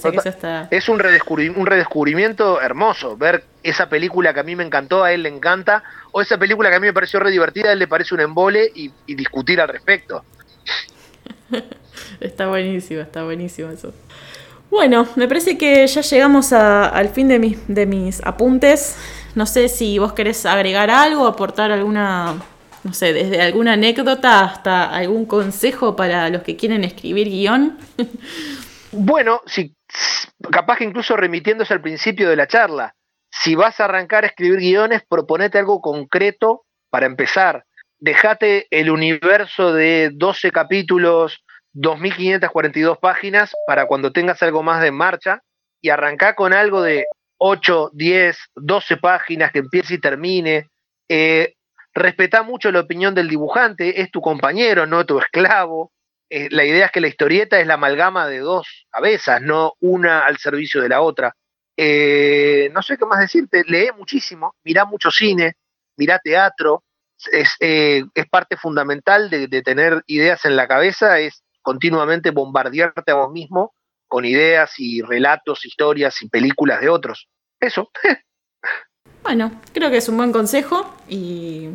Es 0.71 0.89
un, 0.89 1.01
un 1.55 1.65
redescubrimiento 1.65 2.61
hermoso. 2.61 3.15
Ver 3.15 3.43
esa 3.61 3.89
película 3.89 4.33
que 4.33 4.39
a 4.39 4.43
mí 4.43 4.55
me 4.55 4.63
encantó, 4.63 5.03
a 5.03 5.11
él 5.11 5.23
le 5.23 5.29
encanta, 5.29 5.83
o 6.11 6.21
esa 6.21 6.37
película 6.37 6.69
que 6.69 6.77
a 6.77 6.79
mí 6.79 6.87
me 6.87 6.93
pareció 6.93 7.19
re 7.19 7.31
divertida, 7.31 7.69
a 7.69 7.73
él 7.73 7.79
le 7.79 7.87
parece 7.87 8.15
un 8.15 8.21
embole 8.21 8.71
y, 8.73 8.91
y 9.05 9.15
discutir 9.15 9.61
al 9.61 9.67
respecto. 9.67 10.23
está 12.19 12.47
buenísimo, 12.47 13.01
está 13.01 13.23
buenísimo 13.23 13.69
eso. 13.69 13.93
Bueno, 14.75 15.07
me 15.15 15.29
parece 15.29 15.57
que 15.57 15.87
ya 15.87 16.01
llegamos 16.01 16.51
al 16.51 17.07
fin 17.07 17.29
de 17.29 17.39
mis, 17.39 17.65
de 17.69 17.85
mis 17.85 18.21
apuntes. 18.25 18.97
No 19.33 19.45
sé 19.45 19.69
si 19.69 19.99
vos 19.99 20.11
querés 20.11 20.45
agregar 20.45 20.91
algo, 20.91 21.27
aportar 21.27 21.71
alguna, 21.71 22.41
no 22.83 22.93
sé, 22.93 23.13
desde 23.13 23.41
alguna 23.41 23.73
anécdota 23.73 24.43
hasta 24.43 24.93
algún 24.93 25.27
consejo 25.27 25.95
para 25.95 26.29
los 26.29 26.43
que 26.43 26.57
quieren 26.57 26.83
escribir 26.83 27.29
guion. 27.29 27.77
Bueno, 28.97 29.41
si, 29.45 29.75
capaz 30.51 30.77
que 30.77 30.85
incluso 30.85 31.17
remitiéndose 31.17 31.73
al 31.73 31.81
principio 31.81 32.29
de 32.29 32.37
la 32.37 32.47
charla, 32.47 32.95
si 33.29 33.53
vas 33.55 33.79
a 33.81 33.85
arrancar 33.85 34.23
a 34.23 34.27
escribir 34.27 34.59
guiones, 34.59 35.03
proponete 35.07 35.57
algo 35.57 35.81
concreto 35.81 36.63
para 36.89 37.05
empezar. 37.05 37.65
Dejate 37.99 38.67
el 38.71 38.89
universo 38.89 39.73
de 39.73 40.11
12 40.13 40.51
capítulos 40.51 41.44
2.542 41.75 42.99
páginas 42.99 43.53
para 43.67 43.85
cuando 43.85 44.11
tengas 44.11 44.41
algo 44.41 44.63
más 44.63 44.81
de 44.81 44.91
marcha 44.91 45.41
y 45.81 45.89
arrancar 45.89 46.35
con 46.35 46.53
algo 46.53 46.81
de 46.81 47.05
8, 47.37 47.91
10, 47.93 48.37
12 48.55 48.97
páginas 48.97 49.51
que 49.51 49.59
empiece 49.59 49.95
y 49.95 49.99
termine. 49.99 50.69
Eh, 51.09 51.53
respetá 51.93 52.43
mucho 52.43 52.71
la 52.71 52.79
opinión 52.79 53.13
del 53.13 53.27
dibujante, 53.27 54.01
es 54.01 54.09
tu 54.09 54.21
compañero, 54.21 54.85
no 54.85 55.05
tu 55.05 55.19
esclavo. 55.19 55.91
Eh, 56.29 56.47
la 56.49 56.63
idea 56.63 56.87
es 56.87 56.91
que 56.91 57.01
la 57.01 57.07
historieta 57.07 57.59
es 57.59 57.67
la 57.67 57.75
amalgama 57.75 58.27
de 58.27 58.39
dos 58.39 58.87
cabezas, 58.89 59.41
no 59.41 59.73
una 59.79 60.25
al 60.25 60.37
servicio 60.37 60.81
de 60.81 60.89
la 60.89 61.01
otra. 61.01 61.35
Eh, 61.77 62.69
no 62.73 62.81
sé 62.81 62.97
qué 62.97 63.05
más 63.05 63.19
decirte, 63.19 63.63
lee 63.67 63.89
muchísimo, 63.97 64.55
mirá 64.63 64.85
mucho 64.85 65.11
cine, 65.11 65.55
mirá 65.97 66.19
teatro, 66.19 66.83
es, 67.31 67.55
es 67.59 68.29
parte 68.29 68.55
fundamental 68.55 69.29
de, 69.29 69.47
de, 69.47 69.61
tener 69.61 70.01
ideas 70.07 70.45
en 70.45 70.55
la 70.55 70.67
cabeza, 70.67 71.19
es 71.19 71.44
continuamente 71.65 72.29
bombardearte 72.29 73.11
a 73.11 73.15
vos 73.15 73.31
mismo 73.31 73.73
con 74.07 74.23
ideas 74.23 74.71
y 74.77 75.01
relatos, 75.01 75.65
historias 75.65 76.21
y 76.21 76.29
películas 76.29 76.79
de 76.79 76.89
otros. 76.89 77.27
Eso. 77.59 77.89
bueno, 79.23 79.51
creo 79.73 79.89
que 79.89 79.97
es 79.97 80.07
un 80.07 80.17
buen 80.17 80.31
consejo 80.31 80.95
y, 81.09 81.71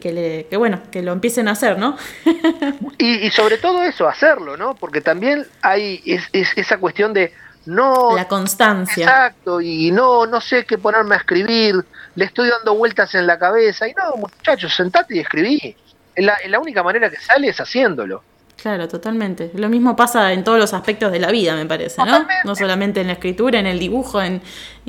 que, 0.00 0.12
le, 0.12 0.46
que 0.48 0.56
bueno, 0.56 0.82
que 0.90 1.00
lo 1.00 1.12
empiecen 1.12 1.46
a 1.46 1.52
hacer, 1.52 1.78
¿no? 1.78 1.96
y, 2.98 3.30
sobre 3.30 3.56
todo 3.58 3.84
eso, 3.84 4.08
hacerlo, 4.08 4.56
¿no? 4.56 4.74
Porque 4.74 5.00
también 5.00 5.46
hay 5.62 6.02
es, 6.04 6.28
esa 6.32 6.78
cuestión 6.78 7.12
de 7.12 7.32
no... 7.66 8.16
La 8.16 8.26
constancia. 8.26 9.04
Exacto, 9.04 9.60
y 9.60 9.92
no, 9.92 10.26
no 10.26 10.40
sé 10.40 10.66
qué 10.66 10.76
ponerme 10.76 11.14
a 11.14 11.18
escribir, 11.18 11.76
le 12.16 12.24
estoy 12.24 12.50
dando 12.50 12.74
vueltas 12.74 13.14
en 13.14 13.28
la 13.28 13.38
cabeza, 13.38 13.86
y 13.86 13.94
no, 13.94 14.16
muchachos, 14.16 14.74
sentate 14.74 15.16
y 15.16 15.20
escribí. 15.20 15.76
La, 16.16 16.36
la 16.48 16.58
única 16.58 16.82
manera 16.82 17.08
que 17.08 17.16
sale 17.16 17.48
es 17.48 17.60
haciéndolo. 17.60 18.22
Claro, 18.64 18.88
totalmente. 18.88 19.50
Lo 19.56 19.68
mismo 19.68 19.94
pasa 19.94 20.32
en 20.32 20.42
todos 20.42 20.58
los 20.58 20.72
aspectos 20.72 21.12
de 21.12 21.18
la 21.18 21.30
vida, 21.30 21.54
me 21.54 21.66
parece, 21.66 22.02
¿no? 22.02 22.26
No 22.44 22.56
solamente 22.56 23.02
en 23.02 23.08
la 23.08 23.12
escritura, 23.12 23.58
en 23.58 23.66
el 23.66 23.78
dibujo, 23.78 24.22
en, 24.22 24.40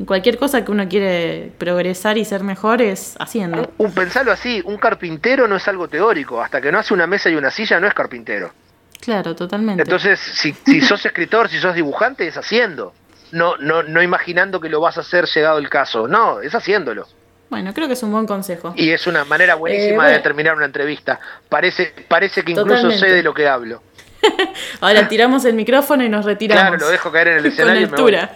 cualquier 0.05 0.37
cosa 0.37 0.63
que 0.63 0.71
uno 0.71 0.87
quiere 0.87 1.51
progresar 1.57 2.17
y 2.17 2.23
ser 2.23 2.41
mejor 2.41 2.81
es 2.81 3.17
haciendo. 3.19 3.69
Un, 3.77 3.91
pensarlo 3.91 4.31
así, 4.31 4.61
un 4.63 4.77
carpintero 4.77 5.45
no 5.49 5.57
es 5.57 5.67
algo 5.67 5.89
teórico, 5.89 6.41
hasta 6.41 6.61
que 6.61 6.71
no 6.71 6.79
hace 6.79 6.93
una 6.93 7.05
mesa 7.05 7.29
y 7.29 7.35
una 7.35 7.51
silla 7.51 7.77
no 7.81 7.87
es 7.87 7.93
carpintero. 7.93 8.53
Claro, 9.01 9.35
totalmente. 9.35 9.83
Entonces, 9.83 10.21
si, 10.21 10.53
si 10.53 10.79
sos 10.79 11.05
escritor, 11.05 11.49
si 11.49 11.59
sos 11.59 11.75
dibujante, 11.75 12.25
es 12.25 12.37
haciendo. 12.37 12.93
No, 13.33 13.57
no, 13.57 13.83
no 13.83 14.01
imaginando 14.01 14.61
que 14.61 14.69
lo 14.69 14.79
vas 14.79 14.97
a 14.97 15.01
hacer 15.01 15.25
llegado 15.25 15.57
el 15.57 15.69
caso. 15.69 16.07
No, 16.07 16.39
es 16.39 16.55
haciéndolo. 16.55 17.09
Bueno, 17.55 17.73
creo 17.73 17.87
que 17.87 17.93
es 17.93 18.03
un 18.03 18.11
buen 18.11 18.27
consejo. 18.27 18.73
Y 18.75 18.91
es 18.91 19.07
una 19.07 19.23
manera 19.23 19.55
buenísima 19.55 20.09
eh, 20.09 20.15
de 20.15 20.19
terminar 20.19 20.57
una 20.57 20.65
entrevista. 20.65 21.21
Parece, 21.47 21.93
parece 22.09 22.43
que 22.43 22.51
incluso 22.51 22.91
sé 22.91 23.05
de 23.05 23.23
lo 23.23 23.33
que 23.33 23.47
hablo. 23.47 23.81
Ahora 24.81 25.07
tiramos 25.07 25.45
el 25.45 25.53
micrófono 25.53 26.03
y 26.03 26.09
nos 26.09 26.25
retiramos. 26.25 26.63
Claro, 26.63 26.77
lo 26.77 26.89
dejo 26.89 27.13
caer 27.13 27.29
en 27.29 27.37
el 27.37 27.45
escenario. 27.45 27.89
Con 27.89 27.97
altura. 27.97 28.35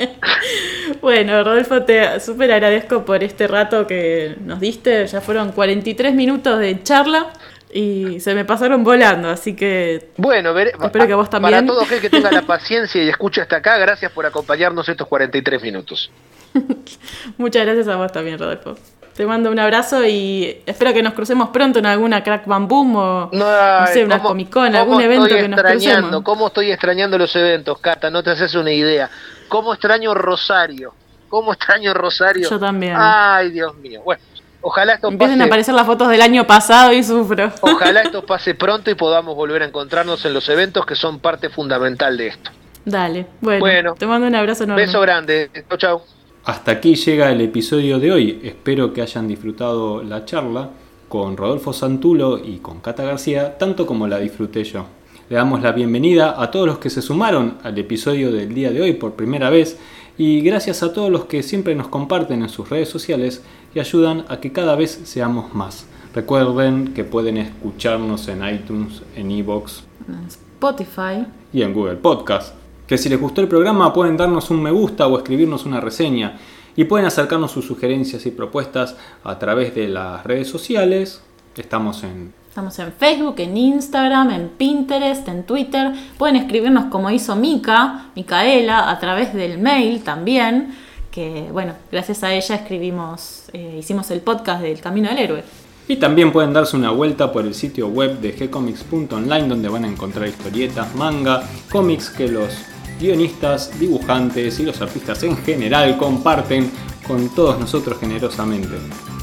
bueno, 1.00 1.44
Rodolfo, 1.44 1.84
te 1.84 2.18
súper 2.18 2.50
agradezco 2.50 3.04
por 3.04 3.22
este 3.22 3.46
rato 3.46 3.86
que 3.86 4.34
nos 4.40 4.58
diste. 4.58 5.06
Ya 5.06 5.20
fueron 5.20 5.52
43 5.52 6.12
minutos 6.12 6.58
de 6.58 6.82
charla 6.82 7.28
y 7.76 8.20
se 8.20 8.34
me 8.34 8.46
pasaron 8.46 8.82
volando, 8.82 9.28
así 9.28 9.54
que. 9.54 10.10
Bueno, 10.16 10.58
espero 10.58 11.06
que 11.06 11.14
vos 11.14 11.28
también. 11.28 11.52
Para 11.52 11.66
todo 11.66 11.82
aquel 11.82 12.00
que 12.00 12.08
tenga 12.08 12.32
la 12.32 12.40
paciencia 12.42 13.02
y 13.02 13.08
escuche 13.10 13.42
hasta 13.42 13.56
acá, 13.56 13.76
gracias 13.76 14.10
por 14.12 14.24
acompañarnos 14.24 14.88
estos 14.88 15.06
43 15.06 15.62
minutos. 15.62 16.10
Muchas 17.36 17.66
gracias 17.66 17.88
a 17.88 17.96
vos 17.96 18.10
también, 18.10 18.38
Rodolfo. 18.38 18.76
Te 19.14 19.26
mando 19.26 19.50
un 19.50 19.58
abrazo 19.58 20.06
y 20.06 20.62
espero 20.64 20.94
que 20.94 21.02
nos 21.02 21.12
crucemos 21.12 21.50
pronto 21.50 21.78
en 21.78 21.86
alguna 21.86 22.22
Crack 22.22 22.46
Bam 22.46 22.66
Boom 22.66 22.96
o 22.96 23.30
no, 23.32 23.86
sé, 23.88 24.04
una 24.04 24.22
Comic 24.22 24.50
Con, 24.50 24.74
algún 24.74 25.00
evento 25.02 25.34
que 25.34 25.48
nos 25.48 25.60
crucemos. 25.60 26.22
¿Cómo 26.22 26.46
estoy 26.46 26.70
extrañando 26.70 27.18
los 27.18 27.36
eventos, 27.36 27.78
Cata? 27.78 28.10
No 28.10 28.22
te 28.22 28.30
haces 28.30 28.54
una 28.54 28.72
idea. 28.72 29.10
¿Cómo 29.48 29.74
extraño 29.74 30.14
Rosario? 30.14 30.94
¿Cómo 31.28 31.52
extraño 31.52 31.92
Rosario? 31.92 32.48
Yo 32.48 32.58
también. 32.58 32.94
Ay, 32.96 33.50
Dios 33.50 33.74
mío. 33.76 34.00
Bueno, 34.02 34.22
ojalá 34.66 34.94
esto 34.94 35.08
Empiecen 35.08 35.40
a 35.42 35.44
aparecer 35.44 35.74
las 35.74 35.86
fotos 35.86 36.08
del 36.08 36.20
año 36.20 36.46
pasado 36.46 36.92
y 36.92 37.02
sufro. 37.02 37.52
Ojalá 37.60 38.02
esto 38.02 38.26
pase 38.26 38.54
pronto 38.54 38.90
y 38.90 38.94
podamos 38.94 39.36
volver 39.36 39.62
a 39.62 39.66
encontrarnos 39.66 40.24
en 40.24 40.34
los 40.34 40.48
eventos 40.48 40.84
que 40.84 40.94
son 40.94 41.20
parte 41.20 41.48
fundamental 41.48 42.16
de 42.16 42.28
esto. 42.28 42.50
Dale, 42.84 43.26
bueno, 43.40 43.60
bueno 43.60 43.94
te 43.94 44.06
mando 44.06 44.26
un 44.26 44.34
abrazo 44.34 44.64
enorme. 44.64 44.86
Beso 44.86 45.00
grande. 45.00 45.50
Chau, 45.68 45.78
chau. 45.78 46.02
Hasta 46.44 46.72
aquí 46.72 46.94
llega 46.94 47.30
el 47.30 47.40
episodio 47.40 47.98
de 47.98 48.12
hoy. 48.12 48.40
Espero 48.42 48.92
que 48.92 49.02
hayan 49.02 49.26
disfrutado 49.28 50.02
la 50.02 50.24
charla 50.24 50.70
con 51.08 51.36
Rodolfo 51.36 51.72
Santulo 51.72 52.38
y 52.38 52.58
con 52.58 52.80
Cata 52.80 53.04
García, 53.04 53.58
tanto 53.58 53.86
como 53.86 54.06
la 54.06 54.18
disfruté 54.18 54.64
yo. 54.64 54.86
Le 55.28 55.36
damos 55.36 55.62
la 55.62 55.72
bienvenida 55.72 56.40
a 56.40 56.50
todos 56.50 56.66
los 56.66 56.78
que 56.78 56.90
se 56.90 57.02
sumaron 57.02 57.58
al 57.64 57.76
episodio 57.78 58.30
del 58.30 58.54
día 58.54 58.70
de 58.70 58.80
hoy 58.80 58.92
por 58.92 59.14
primera 59.14 59.50
vez 59.50 59.78
y 60.18 60.40
gracias 60.40 60.82
a 60.82 60.92
todos 60.92 61.10
los 61.10 61.24
que 61.24 61.42
siempre 61.42 61.74
nos 61.74 61.88
comparten 61.88 62.42
en 62.42 62.48
sus 62.48 62.68
redes 62.70 62.88
sociales 62.88 63.42
y 63.76 63.80
ayudan 63.80 64.24
a 64.28 64.40
que 64.40 64.52
cada 64.52 64.74
vez 64.74 65.02
seamos 65.04 65.54
más. 65.54 65.84
Recuerden 66.14 66.94
que 66.94 67.04
pueden 67.04 67.36
escucharnos 67.36 68.26
en 68.28 68.42
iTunes, 68.48 69.02
en 69.14 69.30
Evox, 69.30 69.84
Spotify 70.26 71.26
y 71.52 71.60
en 71.60 71.74
Google 71.74 71.96
Podcast 71.96 72.54
que 72.86 72.96
si 72.96 73.10
les 73.10 73.20
gustó 73.20 73.42
el 73.42 73.48
programa 73.48 73.92
pueden 73.92 74.16
darnos 74.16 74.50
un 74.50 74.62
me 74.62 74.70
gusta 74.70 75.06
o 75.06 75.18
escribirnos 75.18 75.66
una 75.66 75.80
reseña 75.80 76.38
y 76.74 76.84
pueden 76.84 77.06
acercarnos 77.06 77.50
sus 77.50 77.66
sugerencias 77.66 78.24
y 78.24 78.30
propuestas 78.30 78.96
a 79.22 79.38
través 79.38 79.74
de 79.74 79.88
las 79.88 80.24
redes 80.24 80.48
sociales. 80.48 81.20
Estamos 81.54 82.02
en 82.02 82.32
Estamos 82.48 82.78
en 82.78 82.90
Facebook, 82.94 83.34
en 83.36 83.54
Instagram, 83.54 84.30
en 84.30 84.48
Pinterest, 84.48 85.28
en 85.28 85.44
Twitter. 85.44 85.92
Pueden 86.16 86.36
escribirnos 86.36 86.86
como 86.86 87.10
hizo 87.10 87.36
Mica, 87.36 88.06
Micaela, 88.16 88.90
a 88.90 88.98
través 88.98 89.34
del 89.34 89.58
mail 89.58 90.02
también. 90.02 90.74
Que 91.16 91.48
bueno, 91.50 91.72
gracias 91.90 92.22
a 92.24 92.34
ella 92.34 92.56
escribimos, 92.56 93.44
eh, 93.54 93.76
hicimos 93.78 94.10
el 94.10 94.20
podcast 94.20 94.60
del 94.60 94.78
Camino 94.80 95.08
del 95.08 95.16
Héroe. 95.16 95.44
Y 95.88 95.96
también 95.96 96.30
pueden 96.30 96.52
darse 96.52 96.76
una 96.76 96.90
vuelta 96.90 97.32
por 97.32 97.46
el 97.46 97.54
sitio 97.54 97.88
web 97.88 98.20
de 98.20 98.32
gcomics.online 98.32 99.48
donde 99.48 99.70
van 99.70 99.86
a 99.86 99.88
encontrar 99.88 100.28
historietas, 100.28 100.94
manga, 100.94 101.42
cómics 101.72 102.10
que 102.10 102.28
los 102.28 102.52
guionistas, 103.00 103.80
dibujantes 103.80 104.60
y 104.60 104.64
los 104.64 104.78
artistas 104.82 105.22
en 105.22 105.38
general 105.38 105.96
comparten 105.96 106.70
con 107.06 107.34
todos 107.34 107.58
nosotros 107.58 107.98
generosamente. 107.98 108.76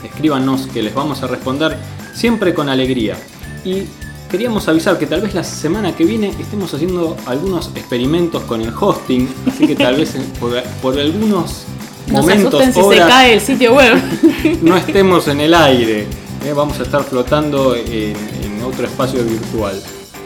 Escríbanos 0.04 0.66
que 0.66 0.82
les 0.82 0.96
vamos 0.96 1.22
a 1.22 1.28
responder 1.28 1.78
siempre 2.12 2.56
con 2.56 2.70
alegría. 2.70 3.18
Y 3.64 3.84
queríamos 4.32 4.68
avisar 4.68 4.98
que 4.98 5.06
tal 5.06 5.22
vez 5.22 5.36
la 5.36 5.44
semana 5.44 5.96
que 5.96 6.06
viene 6.06 6.30
estemos 6.30 6.74
haciendo 6.74 7.16
algunos 7.28 7.68
experimentos 7.76 8.42
con 8.46 8.62
el 8.62 8.74
hosting, 8.74 9.30
así 9.46 9.68
que 9.68 9.76
tal 9.76 9.98
vez 9.98 10.18
por, 10.40 10.60
por 10.82 10.98
algunos 10.98 11.68
No 12.08 12.24
se 12.24 12.34
asusten 12.34 12.74
si 12.74 12.80
se 12.80 12.86
horas, 12.86 13.08
cae 13.10 13.34
el 13.34 13.42
sitio 13.42 13.74
web. 13.74 13.98
no 14.62 14.78
estemos 14.78 15.28
en 15.28 15.42
el 15.42 15.54
aire. 15.54 16.08
eh, 16.46 16.54
vamos 16.54 16.80
a 16.80 16.84
estar 16.84 17.04
flotando 17.04 17.76
en, 17.76 18.16
en 18.44 18.62
otro 18.64 18.86
espacio 18.86 19.24
virtual. 19.24 19.82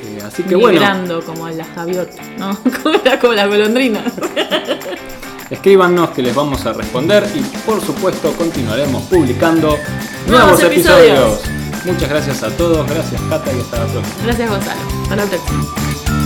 Eh, 0.05 0.19
así 0.25 0.43
que 0.43 0.55
bueno, 0.55 0.80
Migrando 0.80 1.21
como 1.25 1.47
las 1.49 1.73
gaviotas, 1.75 2.25
¿no? 2.38 2.57
Como 2.84 2.95
la, 3.03 3.19
como 3.19 3.34
la 3.34 3.45
golondrina. 3.47 4.03
escríbanos 5.49 6.09
que 6.09 6.21
les 6.21 6.36
vamos 6.36 6.65
a 6.65 6.73
responder 6.73 7.25
y 7.36 7.39
por 7.65 7.80
supuesto 7.82 8.34
continuaremos 8.34 9.03
publicando 9.03 9.78
Nuevos 10.28 10.59
nuevos 10.59 10.63
episodios. 10.63 11.39
episodios. 11.39 11.39
Muchas 11.86 12.09
gracias 12.09 12.43
a 12.43 12.49
todos, 12.49 12.86
gracias 12.89 13.21
Cata 13.30 13.51
y 13.53 13.59
hasta 13.61 13.78
la 13.80 13.86
próxima. 13.86 14.23
Gracias, 14.25 14.49
Gonzalo. 14.49 14.82
Hasta 15.03 15.15
la 15.15 15.23
próxima. 15.25 16.16